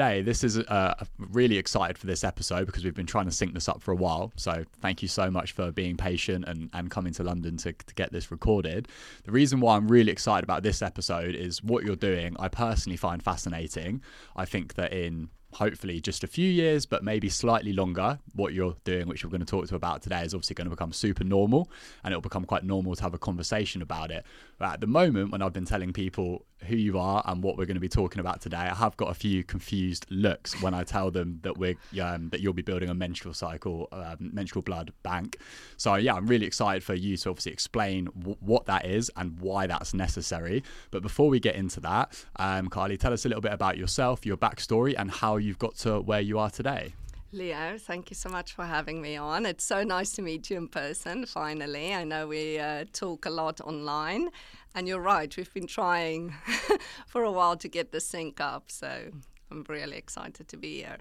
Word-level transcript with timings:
today, 0.00 0.22
this 0.22 0.42
is 0.42 0.58
uh, 0.58 0.94
really 1.18 1.58
excited 1.58 1.98
for 1.98 2.06
this 2.06 2.24
episode 2.24 2.64
because 2.64 2.82
we've 2.84 2.94
been 2.94 3.04
trying 3.04 3.26
to 3.26 3.30
sync 3.30 3.52
this 3.52 3.68
up 3.68 3.82
for 3.82 3.92
a 3.92 3.94
while. 3.96 4.32
So 4.36 4.64
thank 4.80 5.02
you 5.02 5.08
so 5.08 5.30
much 5.30 5.52
for 5.52 5.72
being 5.72 5.98
patient 5.98 6.46
and, 6.48 6.70
and 6.72 6.90
coming 6.90 7.12
to 7.14 7.22
London 7.22 7.58
to, 7.58 7.74
to 7.74 7.94
get 7.94 8.10
this 8.10 8.30
recorded. 8.30 8.88
The 9.24 9.30
reason 9.30 9.60
why 9.60 9.76
I'm 9.76 9.88
really 9.88 10.10
excited 10.10 10.42
about 10.42 10.62
this 10.62 10.80
episode 10.80 11.34
is 11.34 11.62
what 11.62 11.84
you're 11.84 11.96
doing. 11.96 12.34
I 12.38 12.48
personally 12.48 12.96
find 12.96 13.22
fascinating. 13.22 14.00
I 14.36 14.46
think 14.46 14.72
that 14.76 14.94
in 14.94 15.28
hopefully 15.52 16.00
just 16.00 16.24
a 16.24 16.26
few 16.26 16.48
years, 16.48 16.86
but 16.86 17.04
maybe 17.04 17.28
slightly 17.28 17.74
longer, 17.74 18.18
what 18.34 18.54
you're 18.54 18.76
doing, 18.84 19.06
which 19.06 19.22
we're 19.22 19.30
going 19.30 19.40
to 19.40 19.46
talk 19.46 19.66
to 19.66 19.74
about 19.74 20.00
today, 20.00 20.22
is 20.22 20.32
obviously 20.32 20.54
going 20.54 20.66
to 20.66 20.74
become 20.74 20.94
super 20.94 21.24
normal 21.24 21.70
and 22.04 22.12
it'll 22.12 22.22
become 22.22 22.46
quite 22.46 22.64
normal 22.64 22.96
to 22.96 23.02
have 23.02 23.12
a 23.12 23.18
conversation 23.18 23.82
about 23.82 24.10
it. 24.10 24.24
But 24.56 24.72
at 24.72 24.80
the 24.80 24.86
moment, 24.86 25.30
when 25.30 25.42
I've 25.42 25.52
been 25.52 25.66
telling 25.66 25.92
people 25.92 26.46
who 26.66 26.76
you 26.76 26.98
are 26.98 27.22
and 27.26 27.42
what 27.42 27.56
we're 27.56 27.66
going 27.66 27.76
to 27.76 27.80
be 27.80 27.88
talking 27.88 28.20
about 28.20 28.40
today, 28.40 28.56
I 28.56 28.74
have 28.74 28.96
got 28.96 29.10
a 29.10 29.14
few 29.14 29.42
confused 29.44 30.06
looks 30.10 30.60
when 30.62 30.74
I 30.74 30.84
tell 30.84 31.10
them 31.10 31.40
that 31.42 31.56
we're 31.58 31.76
um, 32.02 32.28
that 32.30 32.40
you'll 32.40 32.52
be 32.52 32.62
building 32.62 32.88
a 32.88 32.94
menstrual 32.94 33.34
cycle, 33.34 33.88
um, 33.92 34.16
menstrual 34.18 34.62
blood 34.62 34.92
bank. 35.02 35.38
So 35.76 35.94
yeah, 35.96 36.14
I'm 36.14 36.26
really 36.26 36.46
excited 36.46 36.82
for 36.82 36.94
you 36.94 37.16
to 37.16 37.30
obviously 37.30 37.52
explain 37.52 38.06
w- 38.18 38.36
what 38.40 38.66
that 38.66 38.86
is 38.86 39.10
and 39.16 39.38
why 39.40 39.66
that's 39.66 39.94
necessary. 39.94 40.62
But 40.90 41.02
before 41.02 41.28
we 41.28 41.40
get 41.40 41.54
into 41.54 41.80
that, 41.80 42.24
um, 42.36 42.68
Karli, 42.68 42.96
tell 42.96 43.12
us 43.12 43.24
a 43.24 43.28
little 43.28 43.42
bit 43.42 43.52
about 43.52 43.78
yourself, 43.78 44.26
your 44.26 44.36
backstory, 44.36 44.94
and 44.96 45.10
how 45.10 45.36
you've 45.36 45.58
got 45.58 45.76
to 45.78 46.00
where 46.00 46.20
you 46.20 46.38
are 46.38 46.50
today. 46.50 46.94
Leo, 47.32 47.78
thank 47.78 48.10
you 48.10 48.16
so 48.16 48.28
much 48.28 48.54
for 48.54 48.64
having 48.64 49.00
me 49.00 49.16
on. 49.16 49.46
It's 49.46 49.62
so 49.62 49.84
nice 49.84 50.10
to 50.12 50.22
meet 50.22 50.50
you 50.50 50.56
in 50.56 50.66
person, 50.66 51.26
finally. 51.26 51.94
I 51.94 52.02
know 52.02 52.26
we 52.26 52.58
uh, 52.58 52.86
talk 52.92 53.24
a 53.24 53.30
lot 53.30 53.60
online, 53.60 54.30
and 54.74 54.88
you're 54.88 55.00
right, 55.00 55.34
we've 55.36 55.54
been 55.54 55.68
trying 55.68 56.34
for 57.06 57.22
a 57.22 57.30
while 57.30 57.56
to 57.58 57.68
get 57.68 57.92
the 57.92 58.00
sync 58.00 58.40
up, 58.40 58.64
so 58.68 59.12
I'm 59.48 59.64
really 59.68 59.96
excited 59.96 60.48
to 60.48 60.56
be 60.56 60.78
here. 60.78 60.98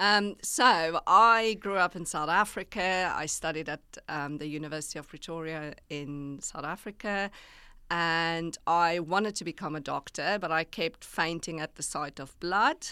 Um, 0.00 0.34
so, 0.42 1.00
I 1.06 1.58
grew 1.60 1.76
up 1.76 1.94
in 1.94 2.06
South 2.06 2.30
Africa. 2.30 3.12
I 3.14 3.26
studied 3.26 3.68
at 3.68 3.82
um, 4.08 4.38
the 4.38 4.48
University 4.48 4.98
of 4.98 5.06
Pretoria 5.06 5.74
in 5.90 6.40
South 6.42 6.64
Africa 6.64 7.30
and 7.90 8.56
I 8.66 9.00
wanted 9.00 9.36
to 9.36 9.44
become 9.44 9.76
a 9.76 9.80
doctor, 9.80 10.38
but 10.40 10.50
I 10.50 10.64
kept 10.64 11.04
fainting 11.04 11.60
at 11.60 11.74
the 11.74 11.82
sight 11.82 12.18
of 12.18 12.40
blood. 12.40 12.86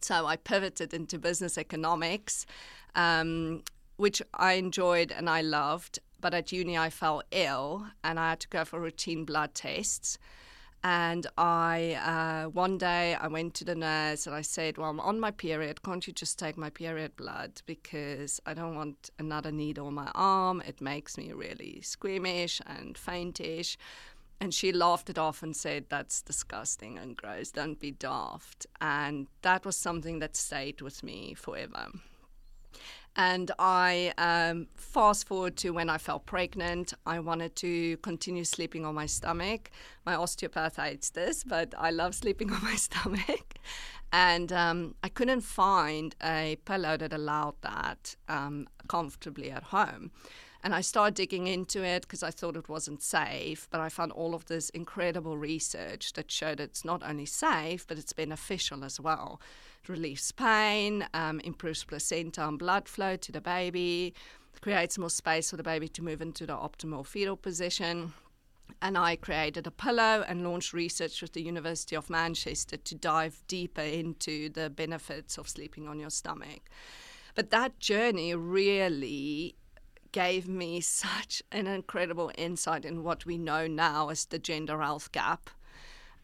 So 0.00 0.26
I 0.26 0.36
pivoted 0.36 0.94
into 0.94 1.18
business 1.18 1.58
economics, 1.58 2.46
um, 2.94 3.62
which 3.96 4.22
I 4.34 4.54
enjoyed 4.54 5.12
and 5.12 5.28
I 5.28 5.40
loved. 5.42 5.98
But 6.20 6.34
at 6.34 6.50
uni, 6.52 6.76
I 6.76 6.90
fell 6.90 7.22
ill 7.30 7.86
and 8.02 8.18
I 8.18 8.30
had 8.30 8.40
to 8.40 8.48
go 8.48 8.64
for 8.64 8.80
routine 8.80 9.24
blood 9.24 9.54
tests. 9.54 10.18
And 10.84 11.26
I, 11.36 11.94
uh, 11.94 12.50
one 12.50 12.78
day, 12.78 13.14
I 13.14 13.26
went 13.26 13.54
to 13.54 13.64
the 13.64 13.74
nurse 13.74 14.26
and 14.26 14.36
I 14.36 14.42
said, 14.42 14.78
Well, 14.78 14.90
I'm 14.90 15.00
on 15.00 15.18
my 15.18 15.32
period. 15.32 15.82
Can't 15.82 16.06
you 16.06 16.12
just 16.12 16.38
take 16.38 16.56
my 16.56 16.70
period 16.70 17.16
blood? 17.16 17.62
Because 17.66 18.40
I 18.46 18.54
don't 18.54 18.76
want 18.76 19.10
another 19.18 19.50
needle 19.50 19.88
on 19.88 19.94
my 19.94 20.10
arm. 20.14 20.62
It 20.66 20.80
makes 20.80 21.18
me 21.18 21.32
really 21.32 21.80
squeamish 21.82 22.60
and 22.64 22.96
faintish. 22.96 23.76
And 24.40 24.54
she 24.54 24.72
laughed 24.72 25.10
it 25.10 25.18
off 25.18 25.42
and 25.42 25.56
said, 25.56 25.86
That's 25.88 26.22
disgusting 26.22 26.98
and 26.98 27.16
gross. 27.16 27.50
Don't 27.50 27.80
be 27.80 27.90
daft. 27.90 28.66
And 28.80 29.26
that 29.42 29.64
was 29.64 29.76
something 29.76 30.20
that 30.20 30.36
stayed 30.36 30.80
with 30.80 31.02
me 31.02 31.34
forever. 31.34 31.88
And 33.16 33.50
I 33.58 34.12
um, 34.16 34.68
fast 34.76 35.26
forward 35.26 35.56
to 35.58 35.70
when 35.70 35.90
I 35.90 35.98
fell 35.98 36.20
pregnant. 36.20 36.94
I 37.04 37.18
wanted 37.18 37.56
to 37.56 37.96
continue 37.96 38.44
sleeping 38.44 38.86
on 38.86 38.94
my 38.94 39.06
stomach. 39.06 39.72
My 40.06 40.14
osteopath 40.14 40.76
hates 40.76 41.10
this, 41.10 41.42
but 41.42 41.74
I 41.76 41.90
love 41.90 42.14
sleeping 42.14 42.52
on 42.52 42.62
my 42.62 42.76
stomach. 42.76 43.54
And 44.12 44.52
um, 44.52 44.94
I 45.02 45.08
couldn't 45.08 45.40
find 45.40 46.14
a 46.22 46.58
pillow 46.64 46.96
that 46.96 47.12
allowed 47.12 47.60
that 47.62 48.14
um, 48.28 48.68
comfortably 48.86 49.50
at 49.50 49.64
home. 49.64 50.12
And 50.64 50.74
I 50.74 50.80
started 50.80 51.14
digging 51.14 51.46
into 51.46 51.84
it 51.84 52.02
because 52.02 52.22
I 52.22 52.30
thought 52.30 52.56
it 52.56 52.68
wasn't 52.68 53.02
safe. 53.02 53.68
But 53.70 53.80
I 53.80 53.88
found 53.88 54.12
all 54.12 54.34
of 54.34 54.46
this 54.46 54.70
incredible 54.70 55.38
research 55.38 56.12
that 56.14 56.30
showed 56.30 56.58
it's 56.58 56.84
not 56.84 57.02
only 57.02 57.26
safe, 57.26 57.86
but 57.86 57.98
it's 57.98 58.12
beneficial 58.12 58.84
as 58.84 59.00
well. 59.00 59.40
It 59.82 59.88
relieves 59.88 60.32
pain, 60.32 61.06
um, 61.14 61.40
improves 61.40 61.84
placenta 61.84 62.46
and 62.46 62.58
blood 62.58 62.88
flow 62.88 63.16
to 63.16 63.32
the 63.32 63.40
baby, 63.40 64.14
creates 64.60 64.98
more 64.98 65.10
space 65.10 65.50
for 65.50 65.56
the 65.56 65.62
baby 65.62 65.88
to 65.88 66.02
move 66.02 66.20
into 66.20 66.44
the 66.44 66.54
optimal 66.54 67.06
fetal 67.06 67.36
position. 67.36 68.12
And 68.82 68.98
I 68.98 69.16
created 69.16 69.66
a 69.66 69.70
pillow 69.70 70.24
and 70.26 70.44
launched 70.44 70.72
research 70.72 71.22
with 71.22 71.32
the 71.32 71.42
University 71.42 71.96
of 71.96 72.10
Manchester 72.10 72.76
to 72.76 72.94
dive 72.94 73.42
deeper 73.46 73.80
into 73.80 74.48
the 74.50 74.68
benefits 74.70 75.38
of 75.38 75.48
sleeping 75.48 75.88
on 75.88 75.98
your 75.98 76.10
stomach. 76.10 76.62
But 77.34 77.50
that 77.50 77.78
journey 77.78 78.34
really 78.34 79.54
gave 80.12 80.48
me 80.48 80.80
such 80.80 81.42
an 81.52 81.66
incredible 81.66 82.30
insight 82.36 82.84
in 82.84 83.02
what 83.02 83.26
we 83.26 83.38
know 83.38 83.66
now 83.66 84.08
as 84.08 84.26
the 84.26 84.38
gender 84.38 84.80
health 84.80 85.12
gap 85.12 85.50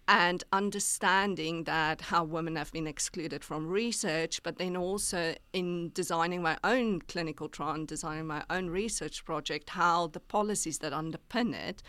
and 0.06 0.44
understanding 0.52 1.64
that 1.64 2.02
how 2.02 2.22
women 2.22 2.56
have 2.56 2.70
been 2.72 2.86
excluded 2.86 3.42
from 3.42 3.66
research, 3.66 4.42
but 4.42 4.58
then 4.58 4.76
also 4.76 5.34
in 5.52 5.90
designing 5.94 6.42
my 6.42 6.58
own 6.62 7.00
clinical 7.00 7.48
trial 7.48 7.74
and 7.74 7.88
designing 7.88 8.26
my 8.26 8.44
own 8.50 8.68
research 8.68 9.24
project, 9.24 9.70
how 9.70 10.08
the 10.08 10.20
policies 10.20 10.78
that 10.78 10.92
underpin 10.92 11.54
it 11.54 11.82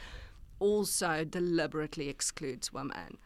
also 0.60 1.26
deliberately 1.26 2.08
excludes 2.08 2.72
women. 2.72 3.18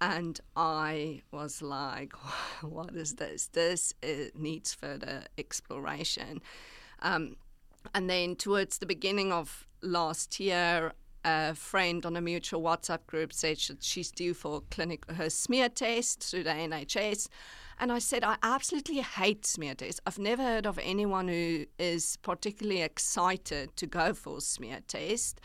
And 0.00 0.40
I 0.56 1.20
was 1.30 1.60
like, 1.60 2.14
what 2.62 2.96
is 2.96 3.16
this? 3.16 3.48
This 3.48 3.92
needs 4.34 4.72
further 4.72 5.24
exploration. 5.36 6.40
Um, 7.00 7.36
and 7.94 8.08
then 8.08 8.36
towards 8.36 8.78
the 8.78 8.86
beginning 8.86 9.32
of 9.32 9.66
last 9.82 10.40
year, 10.40 10.92
a 11.24 11.54
friend 11.54 12.04
on 12.04 12.16
a 12.16 12.20
mutual 12.20 12.62
WhatsApp 12.62 13.06
group 13.06 13.32
said 13.32 13.58
she's 13.58 14.10
due 14.10 14.34
for 14.34 14.62
clinic 14.70 15.08
her 15.12 15.30
smear 15.30 15.68
test 15.68 16.22
through 16.24 16.44
the 16.44 16.50
NHS. 16.50 17.28
And 17.78 17.90
I 17.90 17.98
said, 17.98 18.22
I 18.22 18.36
absolutely 18.42 19.00
hate 19.00 19.46
smear 19.46 19.74
tests. 19.74 20.00
I've 20.06 20.18
never 20.18 20.42
heard 20.42 20.66
of 20.66 20.78
anyone 20.82 21.28
who 21.28 21.66
is 21.78 22.16
particularly 22.22 22.82
excited 22.82 23.76
to 23.76 23.86
go 23.86 24.14
for 24.14 24.38
a 24.38 24.40
smear 24.40 24.80
test. 24.86 25.40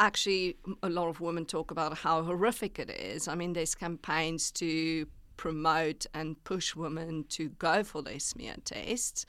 Actually, 0.00 0.56
a 0.82 0.88
lot 0.88 1.08
of 1.08 1.20
women 1.20 1.44
talk 1.44 1.70
about 1.70 1.98
how 1.98 2.22
horrific 2.22 2.78
it 2.78 2.90
is. 2.90 3.28
I 3.28 3.34
mean, 3.34 3.52
there's 3.52 3.74
campaigns 3.74 4.50
to 4.52 5.06
promote 5.36 6.06
and 6.14 6.42
push 6.44 6.74
women 6.74 7.24
to 7.30 7.48
go 7.50 7.82
for 7.84 8.02
their 8.02 8.20
smear 8.20 8.54
tests. 8.64 9.26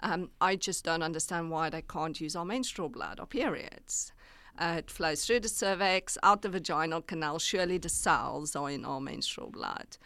Um, 0.00 0.30
I 0.40 0.56
just 0.56 0.84
don't 0.84 1.02
understand 1.02 1.50
why 1.50 1.70
they 1.70 1.82
can't 1.82 2.20
use 2.20 2.36
our 2.36 2.44
menstrual 2.44 2.88
blood 2.88 3.18
or 3.20 3.26
periods. 3.26 4.12
Uh, 4.58 4.76
it 4.78 4.90
flows 4.90 5.24
through 5.24 5.40
the 5.40 5.48
cervix, 5.48 6.18
out 6.22 6.42
the 6.42 6.48
vaginal 6.48 7.02
canal. 7.02 7.38
Surely 7.38 7.78
the 7.78 7.88
cells 7.88 8.56
are 8.56 8.70
in 8.70 8.84
our 8.84 9.00
menstrual 9.00 9.50
blood. 9.50 9.96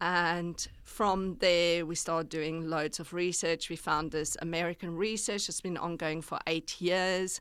And 0.00 0.66
from 0.84 1.36
there, 1.38 1.86
we 1.86 1.94
started 1.94 2.28
doing 2.28 2.68
loads 2.68 3.00
of 3.00 3.12
research. 3.12 3.70
We 3.70 3.76
found 3.76 4.10
this 4.10 4.36
American 4.40 4.94
research 4.96 5.46
that's 5.46 5.60
been 5.60 5.76
ongoing 5.76 6.22
for 6.22 6.38
eight 6.46 6.80
years. 6.80 7.40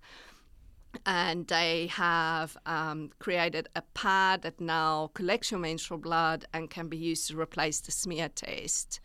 And 1.06 1.46
they 1.48 1.88
have 1.88 2.56
um, 2.66 3.12
created 3.20 3.68
a 3.76 3.82
pad 3.94 4.44
that 4.44 4.62
now 4.62 5.12
collects 5.14 5.52
your 5.52 5.60
menstrual 5.60 6.00
blood 6.00 6.46
and 6.54 6.70
can 6.70 6.88
be 6.88 6.98
used 6.98 7.28
to 7.28 7.40
replace 7.40 7.82
the 7.82 7.92
smear 7.92 8.30
test. 8.30 9.02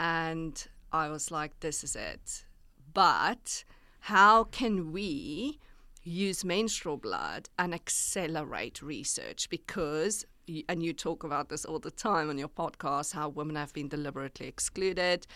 And 0.00 0.66
I 0.92 1.08
was 1.08 1.30
like, 1.30 1.58
this 1.60 1.82
is 1.82 1.96
it. 1.96 2.44
But 2.92 3.64
how 4.00 4.44
can 4.44 4.92
we 4.92 5.58
use 6.02 6.44
menstrual 6.44 6.96
blood 6.96 7.48
and 7.58 7.74
accelerate 7.74 8.82
research? 8.82 9.48
Because, 9.48 10.26
and 10.68 10.82
you 10.82 10.92
talk 10.92 11.24
about 11.24 11.48
this 11.48 11.64
all 11.64 11.78
the 11.78 11.90
time 11.90 12.28
on 12.28 12.36
your 12.36 12.48
podcast, 12.48 13.14
how 13.14 13.28
women 13.30 13.56
have 13.56 13.72
been 13.72 13.88
deliberately 13.88 14.46
excluded. 14.46 15.26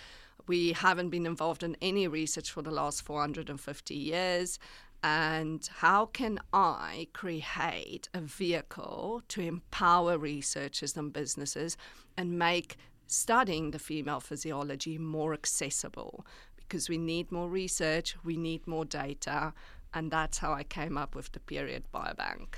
We 0.46 0.72
haven't 0.72 1.10
been 1.10 1.26
involved 1.26 1.62
in 1.62 1.76
any 1.80 2.06
research 2.06 2.50
for 2.50 2.62
the 2.62 2.70
last 2.70 3.02
450 3.02 3.94
years. 3.94 4.58
And 5.02 5.68
how 5.78 6.06
can 6.06 6.38
I 6.52 7.08
create 7.12 8.08
a 8.12 8.20
vehicle 8.20 9.22
to 9.28 9.40
empower 9.40 10.18
researchers 10.18 10.96
and 10.96 11.12
businesses 11.12 11.76
and 12.16 12.38
make 12.38 12.76
studying 13.06 13.70
the 13.70 13.78
female 13.78 14.20
physiology 14.20 14.98
more 14.98 15.32
accessible 15.32 16.26
because 16.56 16.88
we 16.88 16.98
need 16.98 17.30
more 17.30 17.48
research, 17.48 18.16
we 18.24 18.36
need 18.36 18.66
more 18.66 18.84
data, 18.84 19.52
and 19.94 20.10
that's 20.10 20.38
how 20.38 20.52
I 20.52 20.64
came 20.64 20.98
up 20.98 21.14
with 21.14 21.32
the 21.32 21.40
period 21.40 21.84
biobank. 21.94 22.56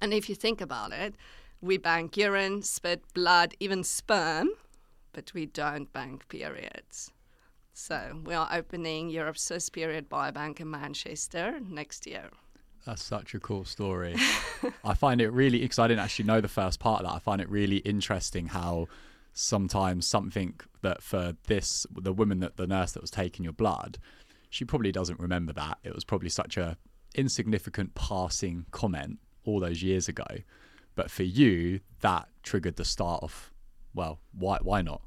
And 0.00 0.12
if 0.12 0.28
you 0.28 0.34
think 0.34 0.60
about 0.60 0.92
it, 0.92 1.14
we 1.60 1.78
bank 1.78 2.16
urine, 2.16 2.62
spit, 2.62 3.02
blood, 3.14 3.54
even 3.60 3.84
sperm, 3.84 4.50
but 5.12 5.32
we 5.32 5.46
don't 5.46 5.92
bank 5.92 6.28
periods. 6.28 7.10
So 7.72 8.20
we 8.24 8.34
are 8.34 8.48
opening 8.52 9.08
Europe's 9.08 9.48
first 9.48 9.72
period 9.72 10.10
biobank 10.10 10.60
in 10.60 10.70
Manchester 10.70 11.58
next 11.66 12.06
year. 12.06 12.30
That's 12.84 13.02
such 13.02 13.34
a 13.34 13.40
cool 13.40 13.64
story. 13.64 14.16
I 14.84 14.94
find 14.94 15.20
it 15.20 15.30
really 15.30 15.60
because 15.60 15.78
I 15.78 15.86
didn't 15.86 16.00
actually 16.00 16.26
know 16.26 16.40
the 16.40 16.48
first 16.48 16.80
part 16.80 17.00
of 17.00 17.06
that. 17.06 17.14
I 17.14 17.18
find 17.20 17.40
it 17.40 17.48
really 17.48 17.78
interesting 17.78 18.48
how 18.48 18.88
sometimes 19.32 20.06
something 20.06 20.60
that 20.82 21.02
for 21.02 21.34
this 21.46 21.86
the 21.94 22.12
woman 22.12 22.40
that 22.40 22.56
the 22.56 22.66
nurse 22.66 22.92
that 22.92 23.00
was 23.00 23.10
taking 23.10 23.44
your 23.44 23.52
blood, 23.52 23.98
she 24.50 24.64
probably 24.64 24.92
doesn't 24.92 25.18
remember 25.20 25.52
that. 25.54 25.78
It 25.82 25.94
was 25.94 26.04
probably 26.04 26.28
such 26.28 26.56
a 26.56 26.76
insignificant 27.14 27.94
passing 27.94 28.66
comment 28.70 29.18
all 29.44 29.60
those 29.60 29.82
years 29.82 30.08
ago. 30.08 30.26
But 30.94 31.10
for 31.10 31.22
you, 31.22 31.80
that 32.00 32.28
triggered 32.42 32.76
the 32.76 32.84
start 32.84 33.22
of, 33.22 33.52
well, 33.94 34.20
why 34.32 34.58
why 34.62 34.82
not? 34.82 35.02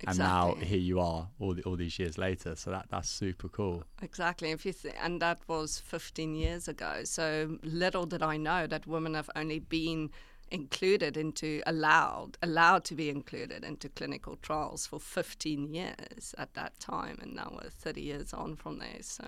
Exactly. 0.00 0.24
And 0.24 0.60
now 0.60 0.64
here 0.64 0.78
you 0.78 1.00
are, 1.00 1.28
all 1.40 1.54
the, 1.54 1.62
all 1.64 1.74
these 1.74 1.98
years 1.98 2.18
later. 2.18 2.54
So 2.54 2.70
that 2.70 2.86
that's 2.90 3.08
super 3.08 3.48
cool. 3.48 3.82
Exactly. 4.02 4.50
If 4.52 4.64
you 4.64 4.72
th- 4.72 4.94
and 5.02 5.20
that 5.20 5.40
was 5.48 5.80
15 5.80 6.34
years 6.34 6.68
ago. 6.68 7.00
So 7.04 7.58
little 7.62 8.06
did 8.06 8.22
I 8.22 8.36
know 8.36 8.66
that 8.66 8.86
women 8.86 9.14
have 9.14 9.30
only 9.34 9.58
been 9.58 10.10
included 10.50 11.16
into 11.16 11.62
allowed 11.66 12.36
allowed 12.42 12.84
to 12.84 12.94
be 12.94 13.08
included 13.08 13.64
into 13.64 13.88
clinical 13.88 14.36
trials 14.36 14.86
for 14.86 14.98
15 14.98 15.74
years 15.74 16.34
at 16.38 16.54
that 16.54 16.78
time 16.80 17.18
and 17.20 17.34
now 17.34 17.50
we're 17.52 17.70
30 17.70 18.00
years 18.00 18.32
on 18.32 18.56
from 18.56 18.78
there 18.78 18.98
so 19.00 19.24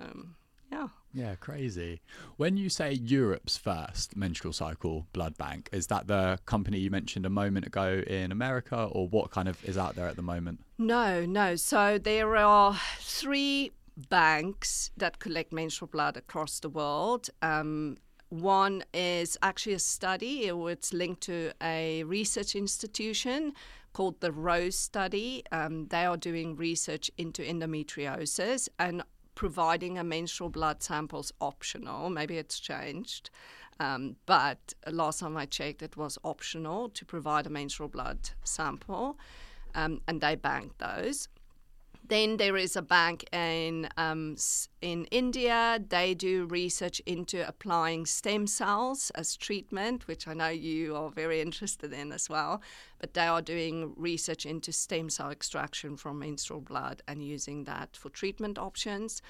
yeah. 0.71 0.87
Yeah 1.13 1.35
crazy. 1.35 2.01
When 2.37 2.55
you 2.55 2.69
say 2.69 2.93
europe's 2.93 3.57
first 3.57 4.15
menstrual 4.15 4.53
cycle 4.53 5.05
blood 5.11 5.37
bank 5.37 5.69
is 5.73 5.87
that 5.87 6.07
the 6.07 6.39
company 6.45 6.79
you 6.79 6.89
mentioned 6.89 7.25
a 7.25 7.29
moment 7.29 7.67
ago 7.67 8.01
in 8.07 8.31
america 8.31 8.87
or 8.91 9.07
what 9.07 9.31
kind 9.31 9.49
of 9.49 9.63
is 9.65 9.77
out 9.77 9.95
there 9.95 10.07
at 10.07 10.15
the 10.15 10.21
moment? 10.21 10.61
No 10.77 11.25
no. 11.25 11.55
So 11.55 11.97
there 11.97 12.35
are 12.37 12.79
three 12.99 13.71
banks 14.09 14.91
that 14.97 15.19
collect 15.19 15.51
menstrual 15.51 15.87
blood 15.87 16.17
across 16.17 16.59
the 16.59 16.69
world. 16.69 17.29
Um, 17.41 17.97
one 18.31 18.83
is 18.93 19.37
actually 19.43 19.73
a 19.73 19.79
study, 19.79 20.47
it's 20.47 20.93
linked 20.93 21.21
to 21.23 21.51
a 21.61 22.03
research 22.05 22.55
institution 22.55 23.51
called 23.91 24.21
the 24.21 24.31
ROSE 24.31 24.77
study. 24.77 25.43
Um, 25.51 25.87
they 25.87 26.05
are 26.05 26.15
doing 26.15 26.55
research 26.55 27.11
into 27.17 27.43
endometriosis 27.43 28.69
and 28.79 29.03
providing 29.35 29.97
a 29.97 30.03
menstrual 30.03 30.49
blood 30.49 30.81
samples 30.81 31.33
optional. 31.41 32.09
Maybe 32.09 32.37
it's 32.37 32.57
changed. 32.59 33.29
Um, 33.81 34.15
but 34.25 34.73
last 34.87 35.19
time 35.19 35.35
I 35.35 35.45
checked, 35.45 35.81
it 35.81 35.97
was 35.97 36.17
optional 36.23 36.87
to 36.89 37.05
provide 37.05 37.47
a 37.47 37.49
menstrual 37.49 37.89
blood 37.89 38.29
sample, 38.45 39.17
um, 39.75 40.01
and 40.07 40.21
they 40.21 40.35
banked 40.35 40.79
those. 40.79 41.27
Then 42.11 42.35
there 42.35 42.57
is 42.57 42.75
a 42.75 42.81
bank 42.81 43.23
in 43.31 43.87
um, 43.95 44.35
in 44.81 45.05
India. 45.11 45.79
They 45.87 46.13
do 46.13 46.45
research 46.45 46.99
into 47.05 47.47
applying 47.47 48.05
stem 48.05 48.47
cells 48.47 49.11
as 49.11 49.37
treatment, 49.37 50.09
which 50.09 50.27
I 50.27 50.33
know 50.33 50.49
you 50.49 50.93
are 50.97 51.09
very 51.09 51.39
interested 51.39 51.93
in 51.93 52.11
as 52.11 52.29
well. 52.29 52.61
But 52.99 53.13
they 53.13 53.27
are 53.27 53.41
doing 53.41 53.93
research 53.95 54.45
into 54.45 54.73
stem 54.73 55.09
cell 55.09 55.29
extraction 55.29 55.95
from 55.95 56.19
menstrual 56.19 56.59
blood 56.59 57.01
and 57.07 57.23
using 57.23 57.63
that 57.63 57.95
for 57.95 58.09
treatment 58.09 58.59
options. 58.59 59.21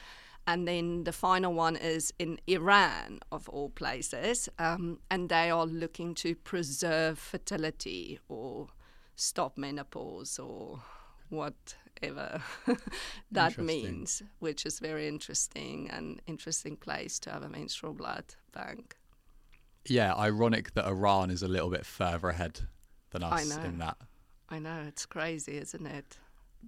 And 0.47 0.67
then 0.67 1.03
the 1.03 1.13
final 1.13 1.53
one 1.53 1.75
is 1.75 2.11
in 2.17 2.39
Iran, 2.47 3.19
of 3.31 3.47
all 3.49 3.69
places, 3.69 4.49
um, 4.57 4.97
and 5.11 5.29
they 5.29 5.51
are 5.51 5.67
looking 5.67 6.15
to 6.15 6.33
preserve 6.33 7.19
fertility 7.19 8.17
or 8.27 8.69
stop 9.15 9.55
menopause 9.55 10.39
or 10.39 10.81
what 11.29 11.75
whatever 12.01 12.41
that 13.31 13.57
means, 13.57 14.21
which 14.39 14.65
is 14.65 14.79
very 14.79 15.07
interesting 15.07 15.89
and 15.91 16.21
interesting 16.27 16.75
place 16.75 17.19
to 17.19 17.29
have 17.29 17.43
a 17.43 17.49
menstrual 17.49 17.93
blood 17.93 18.25
bank. 18.51 18.97
Yeah, 19.85 20.13
ironic 20.13 20.73
that 20.73 20.85
Iran 20.85 21.31
is 21.31 21.41
a 21.41 21.47
little 21.47 21.69
bit 21.69 21.85
further 21.85 22.29
ahead 22.29 22.61
than 23.11 23.23
us 23.23 23.55
in 23.57 23.79
that. 23.79 23.97
I 24.49 24.59
know, 24.59 24.83
it's 24.87 25.05
crazy, 25.05 25.57
isn't 25.57 25.85
it? 25.85 26.17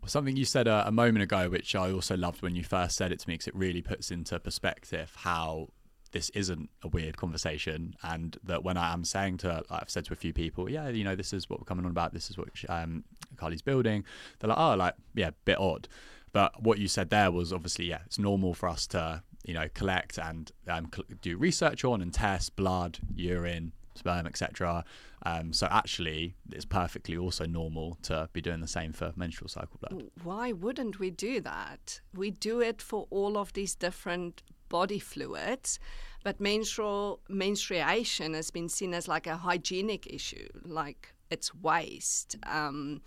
Something 0.06 0.36
you 0.36 0.46
said 0.46 0.68
a, 0.68 0.88
a 0.88 0.92
moment 0.92 1.22
ago, 1.22 1.50
which 1.50 1.76
I 1.76 1.92
also 1.92 2.18
loved 2.18 2.42
when 2.42 2.56
you 2.56 2.64
first 2.64 2.96
said 2.96 3.12
it 3.12 3.20
to 3.20 3.30
me, 3.30 3.36
because 3.36 3.48
it 3.48 3.56
really 3.56 3.82
puts 3.82 4.10
into 4.10 4.40
perspective 4.40 5.12
how 5.18 5.70
this 6.14 6.30
isn't 6.30 6.70
a 6.84 6.88
weird 6.88 7.18
conversation 7.18 7.96
and 8.04 8.38
that 8.44 8.64
when 8.64 8.78
I 8.78 8.94
am 8.94 9.04
saying 9.04 9.38
to 9.38 9.64
I've 9.70 9.90
said 9.90 10.06
to 10.06 10.14
a 10.14 10.16
few 10.16 10.32
people 10.32 10.70
yeah 10.70 10.88
you 10.90 11.04
know 11.04 11.16
this 11.16 11.34
is 11.34 11.50
what 11.50 11.60
we're 11.60 11.66
coming 11.66 11.86
on 11.86 11.92
about 11.92 12.14
this 12.14 12.30
is 12.30 12.38
what 12.38 12.50
um, 12.70 13.04
Karli's 13.36 13.62
building 13.62 14.06
they're 14.40 14.50
like 14.50 14.60
oh 14.60 14.76
like 14.76 14.96
yeah 15.14 15.32
bit 15.46 15.60
odd. 15.60 15.88
But 16.32 16.64
what 16.64 16.80
you 16.80 16.88
said 16.88 17.10
there 17.12 17.32
was 17.32 17.52
obviously 17.52 17.86
yeah 17.86 18.00
it's 18.06 18.18
normal 18.18 18.54
for 18.54 18.70
us 18.70 18.88
to 18.88 19.22
you 19.44 19.54
know 19.54 19.68
collect 19.74 20.18
and 20.18 20.52
um, 20.68 20.90
do 21.22 21.38
research 21.38 21.84
on 21.84 22.02
and 22.02 22.14
test 22.14 22.56
blood 22.56 23.00
urine 23.16 23.74
sperm 23.96 24.26
etc 24.26 24.84
um, 25.26 25.54
so 25.54 25.68
actually 25.72 26.36
it's 26.52 26.66
perfectly 26.66 27.18
also 27.18 27.46
normal 27.46 27.98
to 28.04 28.30
be 28.34 28.42
doing 28.42 28.60
the 28.60 28.68
same 28.68 28.92
for 28.92 29.14
menstrual 29.16 29.48
cycle 29.48 29.80
blood. 29.80 30.10
Why 30.24 30.52
wouldn't 30.52 31.00
we 31.00 31.12
do 31.12 31.40
that? 31.42 32.02
We 32.14 32.32
do 32.32 32.60
it 32.60 32.82
for 32.82 33.08
all 33.10 33.38
of 33.38 33.54
these 33.54 33.74
different 33.74 34.44
body 34.74 35.00
fluids. 35.00 35.80
But 36.24 36.40
menstrual 36.40 37.20
menstruation 37.30 38.34
has 38.34 38.50
been 38.50 38.70
seen 38.70 38.94
as 38.94 39.08
like 39.08 39.28
a 39.28 39.38
hygienic 39.38 40.08
issue, 40.08 40.48
like 40.66 41.14
it's 41.30 41.54
waste. 41.54 42.38
Um, 42.60 43.02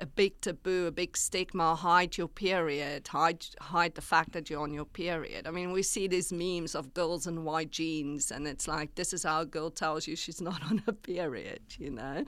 a 0.00 0.06
big 0.06 0.40
taboo, 0.40 0.86
a 0.86 0.90
big 0.90 1.16
stigma, 1.16 1.76
hide 1.76 2.16
your 2.18 2.26
period, 2.26 3.06
hide 3.06 3.46
hide 3.60 3.94
the 3.94 4.08
fact 4.12 4.32
that 4.32 4.50
you're 4.50 4.62
on 4.62 4.74
your 4.74 4.86
period. 5.02 5.46
I 5.46 5.50
mean, 5.50 5.70
we 5.70 5.82
see 5.82 6.08
these 6.08 6.32
memes 6.32 6.74
of 6.74 6.94
girls 6.94 7.26
in 7.26 7.44
white 7.44 7.70
jeans, 7.70 8.32
and 8.32 8.48
it's 8.48 8.66
like 8.66 8.96
this 8.96 9.12
is 9.12 9.22
how 9.22 9.42
a 9.42 9.46
girl 9.46 9.70
tells 9.70 10.08
you 10.08 10.16
she's 10.16 10.40
not 10.50 10.60
on 10.70 10.78
her 10.86 10.92
period. 10.92 11.62
You 11.78 11.90
know, 11.90 12.24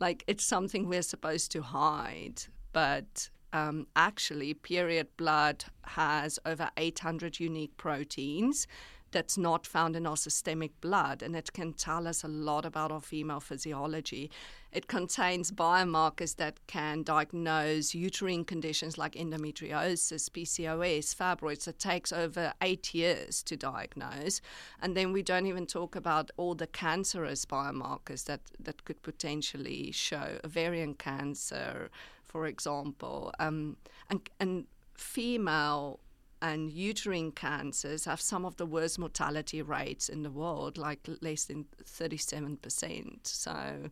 like 0.00 0.24
it's 0.26 0.44
something 0.44 0.88
we're 0.88 1.10
supposed 1.14 1.52
to 1.52 1.62
hide, 1.62 2.44
but 2.72 3.28
um, 3.52 3.86
actually, 3.96 4.54
period 4.54 5.08
blood 5.16 5.64
has 5.84 6.38
over 6.44 6.70
800 6.76 7.40
unique 7.40 7.76
proteins 7.76 8.66
that's 9.12 9.38
not 9.38 9.66
found 9.66 9.94
in 9.94 10.06
our 10.06 10.16
systemic 10.16 10.80
blood, 10.80 11.22
and 11.22 11.36
it 11.36 11.52
can 11.52 11.72
tell 11.74 12.08
us 12.08 12.24
a 12.24 12.28
lot 12.28 12.64
about 12.64 12.90
our 12.90 13.00
female 13.00 13.40
physiology. 13.40 14.30
It 14.72 14.86
contains 14.88 15.52
biomarkers 15.52 16.36
that 16.36 16.66
can 16.66 17.02
diagnose 17.02 17.94
uterine 17.94 18.44
conditions 18.44 18.96
like 18.96 19.12
endometriosis, 19.12 20.30
PCOS, 20.30 21.14
fibroids. 21.14 21.68
It 21.68 21.78
takes 21.78 22.10
over 22.10 22.54
eight 22.62 22.94
years 22.94 23.42
to 23.44 23.56
diagnose. 23.56 24.40
And 24.80 24.96
then 24.96 25.12
we 25.12 25.22
don't 25.22 25.46
even 25.46 25.66
talk 25.66 25.94
about 25.94 26.30
all 26.38 26.54
the 26.54 26.66
cancerous 26.66 27.44
biomarkers 27.44 28.24
that, 28.24 28.40
that 28.58 28.84
could 28.86 29.02
potentially 29.02 29.92
show 29.92 30.38
ovarian 30.42 30.94
cancer, 30.94 31.90
for 32.32 32.46
example, 32.46 33.30
um, 33.38 33.76
and, 34.08 34.28
and 34.40 34.64
female 34.94 36.00
and 36.40 36.72
uterine 36.72 37.30
cancers 37.30 38.06
have 38.06 38.20
some 38.20 38.44
of 38.44 38.56
the 38.56 38.66
worst 38.66 38.98
mortality 38.98 39.60
rates 39.60 40.08
in 40.08 40.22
the 40.22 40.30
world, 40.30 40.78
like 40.78 40.98
less 41.20 41.44
than 41.44 41.66
37%. 41.84 43.18
So, 43.24 43.90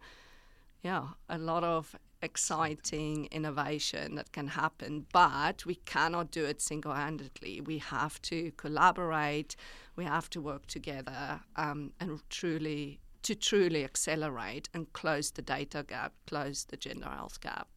yeah, 0.82 1.08
a 1.28 1.38
lot 1.38 1.62
of 1.62 1.94
exciting 2.22 3.28
innovation 3.30 4.14
that 4.14 4.32
can 4.32 4.48
happen, 4.48 5.06
but 5.12 5.66
we 5.66 5.76
cannot 5.76 6.30
do 6.30 6.44
it 6.46 6.60
single 6.62 6.94
handedly. 6.94 7.60
We 7.60 7.78
have 7.78 8.20
to 8.22 8.50
collaborate, 8.56 9.54
we 9.96 10.04
have 10.04 10.30
to 10.30 10.40
work 10.40 10.66
together 10.66 11.40
um, 11.56 11.92
and 12.00 12.20
truly 12.30 13.00
to 13.22 13.34
truly 13.34 13.84
accelerate 13.84 14.68
and 14.72 14.90
close 14.94 15.30
the 15.30 15.42
data 15.42 15.84
gap, 15.86 16.14
close 16.26 16.64
the 16.64 16.76
gender 16.76 17.08
health 17.08 17.40
gap. 17.40 17.68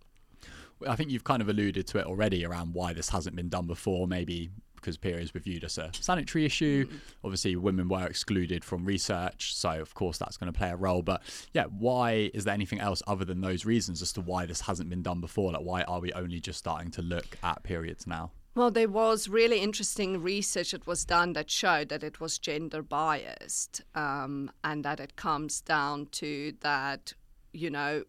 I 0.88 0.96
think 0.96 1.10
you've 1.10 1.24
kind 1.24 1.42
of 1.42 1.50
alluded 1.50 1.88
to 1.88 2.00
it 2.00 2.06
already 2.06 2.46
around 2.46 2.74
why 2.74 2.94
this 2.94 3.10
hasn't 3.10 3.36
been 3.36 3.50
done 3.50 3.68
before. 3.68 4.08
Maybe 4.08 4.51
because 4.84 4.98
periods 4.98 5.34
were 5.34 5.39
viewed 5.39 5.63
as 5.63 5.77
a 5.77 5.89
sanitary 6.00 6.46
issue. 6.46 6.86
Mm. 6.86 7.00
Obviously, 7.24 7.56
women 7.56 7.88
were 7.88 8.06
excluded 8.06 8.65
from 8.65 8.84
research, 8.84 9.56
so 9.56 9.70
of 9.70 9.94
course 9.94 10.18
that's 10.18 10.36
going 10.36 10.51
to 10.51 10.58
play 10.58 10.70
a 10.70 10.75
role. 10.75 11.01
But 11.01 11.22
yeah, 11.53 11.65
why 11.65 12.30
is 12.34 12.44
there 12.44 12.53
anything 12.53 12.80
else 12.80 13.01
other 13.08 13.24
than 13.24 13.39
those 13.39 13.65
reasons 13.65 14.01
as 14.01 14.12
to 14.13 14.22
why 14.22 14.46
this 14.46 14.62
hasn't 14.62 14.89
been 14.89 15.01
done 15.01 15.22
before? 15.22 15.53
Like, 15.53 15.63
why 15.63 15.84
are 15.84 16.01
we 16.01 16.12
only 16.12 16.42
just 16.42 16.60
starting 16.60 16.92
to 16.92 17.01
look 17.01 17.38
at 17.42 17.63
periods 17.63 18.06
now? 18.06 18.32
Well, 18.56 18.70
there 18.70 18.89
was 18.89 19.27
really 19.27 19.62
interesting 19.62 20.22
research 20.22 20.72
that 20.72 20.86
was 20.86 21.06
done 21.06 21.34
that 21.34 21.50
showed 21.50 21.89
that 21.89 22.03
it 22.03 22.20
was 22.20 22.38
gender 22.38 22.84
biased 22.84 23.82
um, 23.96 24.51
and 24.63 24.86
that 24.86 25.00
it 25.00 25.15
comes 25.15 25.60
down 25.62 26.08
to 26.12 26.53
that, 26.60 27.13
you 27.51 27.72
know, 27.72 28.03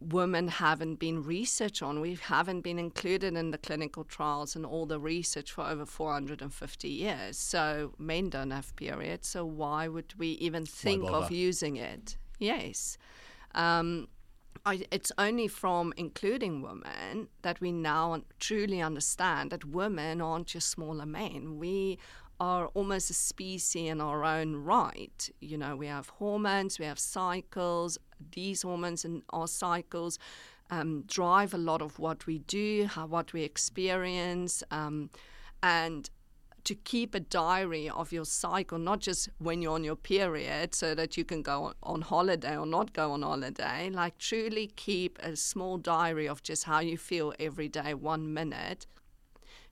women 0.00 0.48
haven't 0.48 0.96
been 0.96 1.22
researched 1.22 1.82
on. 1.82 2.00
We 2.00 2.14
haven't 2.14 2.60
been 2.60 2.78
included 2.78 3.36
in 3.36 3.50
the 3.50 3.58
clinical 3.58 4.04
trials 4.04 4.54
and 4.54 4.64
all 4.64 4.86
the 4.86 5.00
research 5.00 5.52
for 5.52 5.64
over 5.64 5.86
450 5.86 6.88
years. 6.88 7.36
So 7.36 7.92
men 7.98 8.30
don't 8.30 8.50
have 8.50 8.74
periods. 8.76 9.28
So 9.28 9.44
why 9.44 9.88
would 9.88 10.14
we 10.18 10.28
even 10.32 10.66
think 10.66 11.04
of 11.04 11.30
using 11.30 11.76
it? 11.76 12.16
Yes. 12.38 12.98
Um, 13.54 14.08
I, 14.64 14.84
it's 14.92 15.10
only 15.18 15.48
from 15.48 15.92
including 15.96 16.62
women 16.62 17.28
that 17.42 17.60
we 17.60 17.72
now 17.72 18.22
truly 18.38 18.80
understand 18.80 19.50
that 19.50 19.64
women 19.64 20.20
aren't 20.20 20.46
just 20.46 20.70
smaller 20.70 21.06
men. 21.06 21.58
We 21.58 21.98
are 22.42 22.66
almost 22.74 23.08
a 23.08 23.14
species 23.14 23.88
in 23.88 24.00
our 24.00 24.24
own 24.24 24.56
right. 24.56 25.30
You 25.40 25.56
know, 25.56 25.76
we 25.76 25.86
have 25.86 26.08
hormones, 26.08 26.76
we 26.76 26.84
have 26.86 26.98
cycles, 26.98 27.98
these 28.32 28.62
hormones 28.62 29.04
and 29.04 29.22
our 29.30 29.46
cycles 29.46 30.18
um, 30.68 31.04
drive 31.06 31.54
a 31.54 31.58
lot 31.58 31.80
of 31.80 32.00
what 32.00 32.26
we 32.26 32.38
do, 32.40 32.88
how 32.90 33.06
what 33.06 33.32
we 33.32 33.44
experience, 33.44 34.64
um, 34.72 35.10
and 35.62 36.10
to 36.64 36.74
keep 36.74 37.14
a 37.14 37.20
diary 37.20 37.88
of 37.88 38.10
your 38.10 38.24
cycle, 38.24 38.78
not 38.78 38.98
just 38.98 39.28
when 39.38 39.62
you're 39.62 39.74
on 39.74 39.84
your 39.84 39.94
period, 39.94 40.74
so 40.74 40.96
that 40.96 41.16
you 41.16 41.24
can 41.24 41.42
go 41.42 41.74
on 41.84 42.00
holiday 42.00 42.56
or 42.56 42.66
not 42.66 42.92
go 42.92 43.12
on 43.12 43.22
holiday. 43.22 43.88
Like 43.88 44.18
truly 44.18 44.66
keep 44.74 45.16
a 45.20 45.36
small 45.36 45.78
diary 45.78 46.28
of 46.28 46.42
just 46.42 46.64
how 46.64 46.80
you 46.80 46.98
feel 46.98 47.34
every 47.38 47.68
day, 47.68 47.94
one 47.94 48.34
minute, 48.34 48.88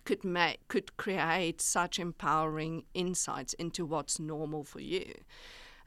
could 0.05 0.25
make 0.25 0.67
could 0.69 0.97
create 0.97 1.61
such 1.61 1.99
empowering 1.99 2.85
insights 2.95 3.53
into 3.55 3.85
what's 3.85 4.19
normal 4.19 4.65
for 4.65 4.81
you. 4.81 5.15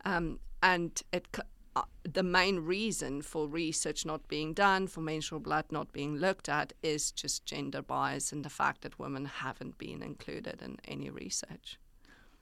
Um, 0.06 0.40
and 0.62 1.02
it 1.12 1.28
uh, 1.76 1.84
the 2.04 2.24
main 2.24 2.60
reason 2.60 3.22
for 3.22 3.48
research 3.48 4.06
not 4.06 4.28
being 4.28 4.54
done, 4.54 4.88
for 4.88 5.02
menstrual 5.02 5.40
blood 5.40 5.66
not 5.72 5.92
being 5.92 6.18
looked 6.18 6.48
at, 6.48 6.74
is 6.84 7.12
just 7.12 7.46
gender 7.46 7.82
bias 7.82 8.32
and 8.32 8.46
the 8.46 8.50
fact 8.50 8.82
that 8.82 9.00
women 9.00 9.26
haven't 9.26 9.78
been 9.78 10.04
included 10.04 10.62
in 10.62 10.78
any 10.88 11.10
research. 11.10 11.80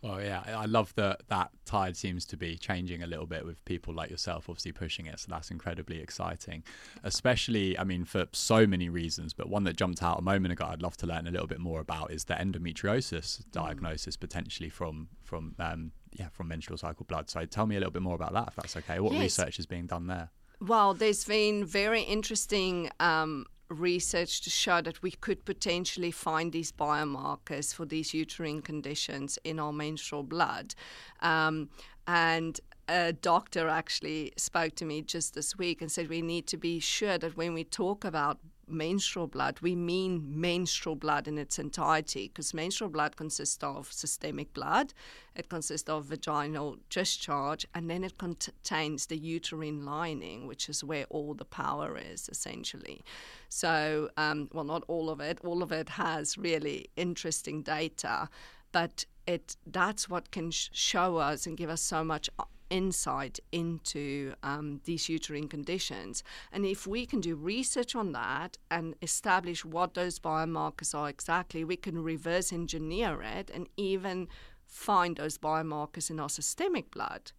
Well, 0.01 0.19
yeah, 0.19 0.41
I 0.47 0.65
love 0.65 0.95
that 0.95 1.21
that 1.27 1.51
tide 1.63 1.95
seems 1.95 2.25
to 2.27 2.37
be 2.37 2.57
changing 2.57 3.03
a 3.03 3.07
little 3.07 3.27
bit 3.27 3.45
with 3.45 3.63
people 3.65 3.93
like 3.93 4.09
yourself, 4.09 4.49
obviously 4.49 4.71
pushing 4.71 5.05
it. 5.05 5.19
So 5.19 5.27
that's 5.29 5.51
incredibly 5.51 5.99
exciting, 5.99 6.63
especially, 7.03 7.77
I 7.77 7.83
mean, 7.83 8.05
for 8.05 8.25
so 8.31 8.65
many 8.65 8.89
reasons. 8.89 9.33
But 9.33 9.47
one 9.47 9.63
that 9.65 9.77
jumped 9.77 10.01
out 10.01 10.17
a 10.17 10.23
moment 10.23 10.53
ago, 10.53 10.65
I'd 10.65 10.81
love 10.81 10.97
to 10.97 11.05
learn 11.05 11.27
a 11.27 11.31
little 11.31 11.45
bit 11.45 11.59
more 11.59 11.79
about 11.79 12.11
is 12.11 12.23
the 12.23 12.33
endometriosis 12.33 13.43
mm. 13.43 13.51
diagnosis 13.51 14.17
potentially 14.17 14.69
from 14.69 15.09
from 15.23 15.55
um, 15.59 15.91
yeah 16.13 16.29
from 16.29 16.47
menstrual 16.47 16.77
cycle 16.77 17.05
blood. 17.05 17.29
So 17.29 17.45
tell 17.45 17.67
me 17.67 17.75
a 17.75 17.79
little 17.79 17.93
bit 17.93 18.01
more 18.01 18.15
about 18.15 18.33
that, 18.33 18.47
if 18.47 18.55
that's 18.55 18.75
okay. 18.77 18.99
What 18.99 19.13
yes. 19.13 19.21
research 19.21 19.59
is 19.59 19.67
being 19.67 19.85
done 19.85 20.07
there? 20.07 20.31
Well, 20.59 20.95
there's 20.95 21.25
been 21.25 21.65
very 21.65 22.01
interesting 22.01 22.89
um, 22.99 23.45
research 23.73 24.41
to 24.41 24.49
show 24.49 24.81
that 24.81 25.01
we 25.01 25.11
could 25.11 25.45
potentially 25.45 26.11
find 26.11 26.51
these 26.51 26.71
biomarkers 26.71 27.73
for 27.73 27.85
these 27.85 28.13
uterine 28.13 28.61
conditions 28.61 29.39
in 29.43 29.59
our 29.59 29.73
menstrual 29.73 30.23
blood. 30.23 30.75
Um, 31.21 31.69
and 32.07 32.59
a 32.87 33.13
doctor 33.13 33.67
actually 33.69 34.33
spoke 34.37 34.75
to 34.75 34.85
me 34.85 35.01
just 35.01 35.33
this 35.33 35.57
week 35.57 35.81
and 35.81 35.91
said 35.91 36.09
we 36.09 36.21
need 36.21 36.47
to 36.47 36.57
be 36.57 36.79
sure 36.79 37.17
that 37.17 37.37
when 37.37 37.53
we 37.53 37.63
talk 37.63 38.03
about 38.03 38.39
menstrual 38.71 39.27
blood, 39.27 39.59
we 39.61 39.75
mean 39.75 40.39
menstrual 40.39 40.95
blood 40.95 41.27
in 41.27 41.37
its 41.37 41.59
entirety 41.59 42.27
because 42.27 42.53
menstrual 42.53 42.89
blood 42.89 43.15
consists 43.15 43.63
of 43.63 43.91
systemic 43.91 44.53
blood, 44.53 44.93
it 45.35 45.49
consists 45.49 45.89
of 45.89 46.05
vaginal 46.05 46.77
discharge, 46.89 47.65
and 47.73 47.89
then 47.89 48.03
it 48.03 48.17
contains 48.17 49.05
the 49.05 49.17
uterine 49.17 49.85
lining, 49.85 50.47
which 50.47 50.69
is 50.69 50.83
where 50.83 51.05
all 51.09 51.33
the 51.33 51.45
power 51.45 51.97
is 51.97 52.29
essentially. 52.29 53.03
So, 53.49 54.09
um, 54.17 54.49
well, 54.53 54.63
not 54.63 54.83
all 54.87 55.09
of 55.09 55.19
it, 55.19 55.39
all 55.43 55.63
of 55.63 55.71
it 55.71 55.89
has 55.89 56.37
really 56.37 56.89
interesting 56.95 57.61
data, 57.61 58.29
but 58.71 59.05
it 59.27 59.55
that's 59.67 60.09
what 60.09 60.31
can 60.31 60.51
sh- 60.51 60.69
show 60.71 61.17
us 61.17 61.45
and 61.45 61.57
give 61.57 61.69
us 61.69 61.81
so 61.81 62.03
much 62.03 62.29
insight 62.71 63.39
into 63.51 64.33
um, 64.41 64.81
these 64.85 65.09
uterine 65.09 65.47
conditions. 65.47 66.23
And 66.51 66.65
if 66.65 66.87
we 66.87 67.05
can 67.05 67.19
do 67.19 67.35
research 67.35 67.95
on 67.95 68.13
that 68.13 68.57
and 68.71 68.95
establish 69.01 69.63
what 69.63 69.93
those 69.93 70.17
biomarkers 70.17 70.95
are 70.95 71.09
exactly, 71.09 71.63
we 71.63 71.75
can 71.75 72.01
reverse 72.01 72.51
engineer 72.51 73.21
it 73.21 73.51
and 73.53 73.67
even 73.77 74.27
find 74.65 75.17
those 75.17 75.37
biomarkers 75.37 76.09
in 76.09 76.19
our 76.19 76.29
systemic 76.29 76.89
blood. 76.91 77.33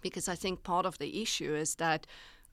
Because 0.00 0.28
I 0.28 0.34
think 0.34 0.62
part 0.62 0.86
of 0.86 0.98
the 0.98 1.22
issue 1.22 1.54
is 1.54 1.76
that 1.76 2.06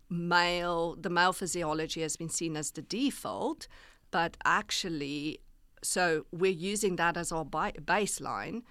male, 0.10 0.96
the 1.00 1.10
male 1.10 1.34
physiology 1.34 2.02
has 2.02 2.18
been 2.18 2.30
seen 2.30 2.56
as 2.58 2.72
the 2.72 2.82
default, 2.82 3.68
but 4.12 4.38
actually, 4.44 5.40
so 5.82 6.26
we're 6.32 6.52
using 6.52 6.98
that 6.98 7.18
as 7.18 7.32
our 7.32 7.46
bi- 7.46 7.72
baseline, 7.72 8.64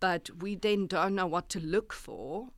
but 0.00 0.30
we 0.40 0.54
then 0.54 0.86
don't 0.86 1.14
know 1.14 1.26
what 1.26 1.50
to 1.50 1.60
look 1.60 1.92
for 1.92 2.48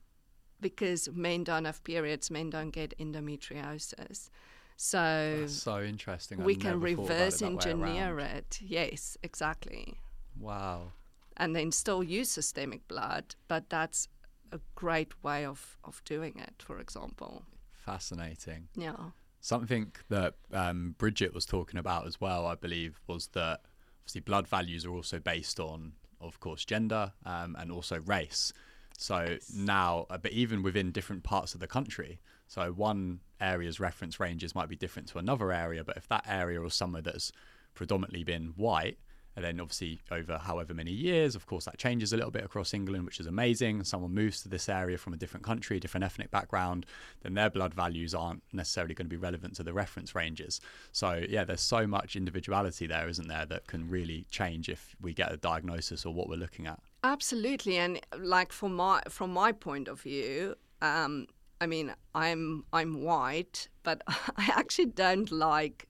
because 0.63 1.07
men 1.11 1.43
don't 1.43 1.65
have 1.65 1.83
periods, 1.83 2.31
men 2.31 2.49
don't 2.49 2.71
get 2.71 2.97
endometriosis. 2.97 4.31
So 4.75 5.37
That's 5.41 5.53
so 5.53 5.83
interesting. 5.83 6.43
we 6.43 6.55
can 6.55 6.79
reverse 6.79 7.43
engineer 7.43 8.17
it. 8.19 8.59
Yes, 8.61 9.17
exactly. 9.21 9.99
Wow. 10.39 10.93
And 11.37 11.55
then 11.55 11.71
still 11.71 12.03
use 12.03 12.29
systemic 12.31 12.87
blood, 12.87 13.35
but 13.47 13.69
that's 13.69 14.07
a 14.51 14.59
great 14.75 15.23
way 15.23 15.45
of, 15.45 15.77
of 15.83 16.03
doing 16.05 16.37
it, 16.37 16.55
for 16.59 16.79
example. 16.79 17.43
Fascinating. 17.71 18.67
Yeah. 18.75 18.95
Something 19.41 19.91
that 20.09 20.35
um, 20.51 20.95
Bridget 20.97 21.33
was 21.33 21.45
talking 21.45 21.79
about 21.79 22.07
as 22.07 22.19
well, 22.21 22.47
I 22.47 22.55
believe, 22.55 22.99
was 23.07 23.27
that 23.27 23.61
obviously 24.01 24.21
blood 24.21 24.47
values 24.47 24.85
are 24.85 24.91
also 24.91 25.19
based 25.19 25.59
on, 25.59 25.93
of 26.21 26.39
course, 26.39 26.65
gender 26.65 27.11
um, 27.25 27.55
and 27.59 27.71
also 27.71 27.99
race. 28.05 28.53
So 28.97 29.37
now, 29.55 30.05
uh, 30.09 30.17
but 30.17 30.31
even 30.31 30.63
within 30.63 30.91
different 30.91 31.23
parts 31.23 31.53
of 31.53 31.59
the 31.59 31.67
country, 31.67 32.19
so 32.47 32.71
one 32.71 33.19
area's 33.41 33.79
reference 33.79 34.19
ranges 34.19 34.55
might 34.55 34.69
be 34.69 34.75
different 34.75 35.07
to 35.09 35.17
another 35.17 35.51
area, 35.51 35.83
but 35.83 35.97
if 35.97 36.07
that 36.09 36.25
area 36.27 36.61
or 36.61 36.69
somewhere 36.69 37.01
that's 37.01 37.31
predominantly 37.73 38.23
been 38.23 38.53
white, 38.55 38.97
and 39.35 39.43
then 39.43 39.59
obviously 39.59 39.99
over 40.11 40.37
however 40.37 40.73
many 40.73 40.91
years, 40.91 41.35
of 41.35 41.47
course, 41.47 41.65
that 41.65 41.77
changes 41.77 42.13
a 42.13 42.15
little 42.15 42.31
bit 42.31 42.43
across 42.43 42.73
England, 42.73 43.05
which 43.05 43.19
is 43.19 43.25
amazing. 43.25 43.83
Someone 43.83 44.13
moves 44.13 44.41
to 44.43 44.49
this 44.49 44.69
area 44.69 44.97
from 44.97 45.13
a 45.13 45.17
different 45.17 45.43
country, 45.43 45.79
different 45.79 46.03
ethnic 46.03 46.29
background, 46.29 46.85
then 47.23 47.33
their 47.33 47.49
blood 47.49 47.73
values 47.73 48.13
aren't 48.13 48.43
necessarily 48.53 48.93
going 48.93 49.07
to 49.07 49.09
be 49.09 49.17
relevant 49.17 49.55
to 49.55 49.63
the 49.63 49.73
reference 49.73 50.13
ranges. 50.13 50.61
So 50.91 51.25
yeah, 51.27 51.43
there's 51.45 51.61
so 51.61 51.87
much 51.87 52.15
individuality 52.15 52.85
there, 52.85 53.09
isn't 53.09 53.27
there, 53.27 53.47
that 53.47 53.65
can 53.65 53.89
really 53.89 54.27
change 54.29 54.69
if 54.69 54.95
we 55.01 55.13
get 55.13 55.31
a 55.31 55.37
diagnosis 55.37 56.05
or 56.05 56.13
what 56.13 56.29
we're 56.29 56.35
looking 56.35 56.67
at. 56.67 56.79
Absolutely, 57.03 57.77
and 57.77 57.99
like 58.17 58.53
from 58.53 58.75
my 58.75 59.01
from 59.09 59.33
my 59.33 59.51
point 59.51 59.87
of 59.89 60.01
view, 60.01 60.55
um, 60.81 61.27
I 61.59 61.67
mean, 61.67 61.93
I'm 62.15 62.63
I'm 62.71 63.03
white, 63.03 63.67
but 63.83 64.01
I 64.07 64.49
actually 64.55 64.85
don't 64.85 65.29
like 65.31 65.87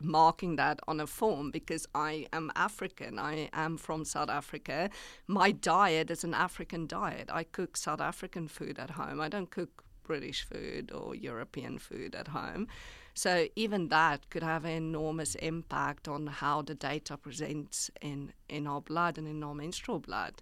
marking 0.00 0.56
that 0.56 0.78
on 0.86 1.00
a 1.00 1.06
form 1.06 1.50
because 1.50 1.86
I 1.94 2.26
am 2.32 2.52
African. 2.54 3.18
I 3.18 3.48
am 3.52 3.76
from 3.76 4.04
South 4.04 4.28
Africa. 4.30 4.90
My 5.26 5.50
diet 5.50 6.10
is 6.10 6.22
an 6.24 6.34
African 6.34 6.86
diet. 6.86 7.30
I 7.32 7.44
cook 7.44 7.76
South 7.76 8.00
African 8.00 8.46
food 8.48 8.78
at 8.78 8.90
home. 8.90 9.20
I 9.20 9.28
don't 9.28 9.50
cook 9.50 9.82
British 10.04 10.44
food 10.44 10.92
or 10.92 11.14
European 11.14 11.78
food 11.78 12.14
at 12.14 12.28
home. 12.28 12.68
So 13.14 13.46
even 13.54 13.88
that 13.88 14.28
could 14.28 14.42
have 14.42 14.64
an 14.64 14.72
enormous 14.72 15.36
impact 15.36 16.08
on 16.08 16.26
how 16.26 16.62
the 16.62 16.74
data 16.74 17.16
presents 17.16 17.90
in, 18.02 18.32
in 18.48 18.66
our 18.66 18.80
blood 18.80 19.18
and 19.18 19.28
in 19.28 19.42
our 19.42 19.54
menstrual 19.54 20.00
blood. 20.00 20.34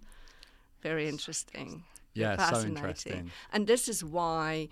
Very 0.83 1.09
interesting. 1.09 1.85
Yeah, 2.14 2.50
so 2.50 2.67
interesting. 2.67 3.31
And 3.52 3.67
this 3.67 3.88
is 3.88 4.02
why 4.02 4.69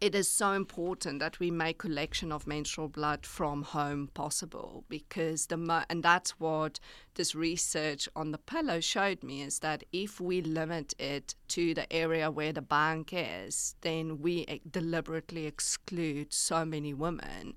it 0.00 0.14
is 0.14 0.28
so 0.28 0.52
important 0.52 1.18
that 1.20 1.38
we 1.38 1.50
make 1.50 1.78
collection 1.78 2.32
of 2.32 2.46
menstrual 2.46 2.88
blood 2.88 3.26
from 3.26 3.62
home 3.62 4.08
possible 4.14 4.84
because 4.88 5.46
the 5.46 5.56
mo- 5.56 5.84
and 5.88 6.02
that's 6.02 6.32
what 6.40 6.80
this 7.14 7.34
research 7.34 8.08
on 8.14 8.32
the 8.32 8.38
pillow 8.38 8.80
showed 8.80 9.22
me 9.22 9.42
is 9.42 9.60
that 9.60 9.84
if 9.92 10.20
we 10.20 10.40
limit 10.40 10.94
it 10.98 11.34
to 11.48 11.74
the 11.74 11.92
area 11.92 12.30
where 12.30 12.52
the 12.52 12.62
bank 12.62 13.10
is, 13.12 13.74
then 13.82 14.20
we 14.20 14.60
deliberately 14.70 15.46
exclude 15.46 16.32
so 16.32 16.64
many 16.64 16.94
women, 16.94 17.54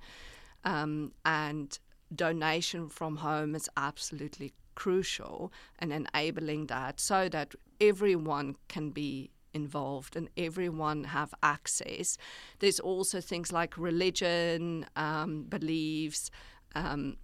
um, 0.63 1.12
and 1.25 1.79
donation 2.13 2.89
from 2.89 3.17
home 3.17 3.55
is 3.55 3.70
absolutely 3.77 4.53
crucial 4.75 5.51
and 5.79 5.91
enabling 5.91 6.67
that 6.67 7.00
so 7.00 7.29
that 7.29 7.55
everyone 7.79 8.55
can 8.67 8.89
be 8.89 9.32
involved 9.55 10.15
and 10.15 10.29
everyone 10.38 11.05
have 11.05 11.33
access. 11.41 12.17
There's 12.59 12.79
also 12.79 13.21
things 13.21 13.51
like 13.51 13.77
religion, 13.77 14.85
um, 14.95 15.43
beliefs. 15.43 16.29
Um, 16.75 17.17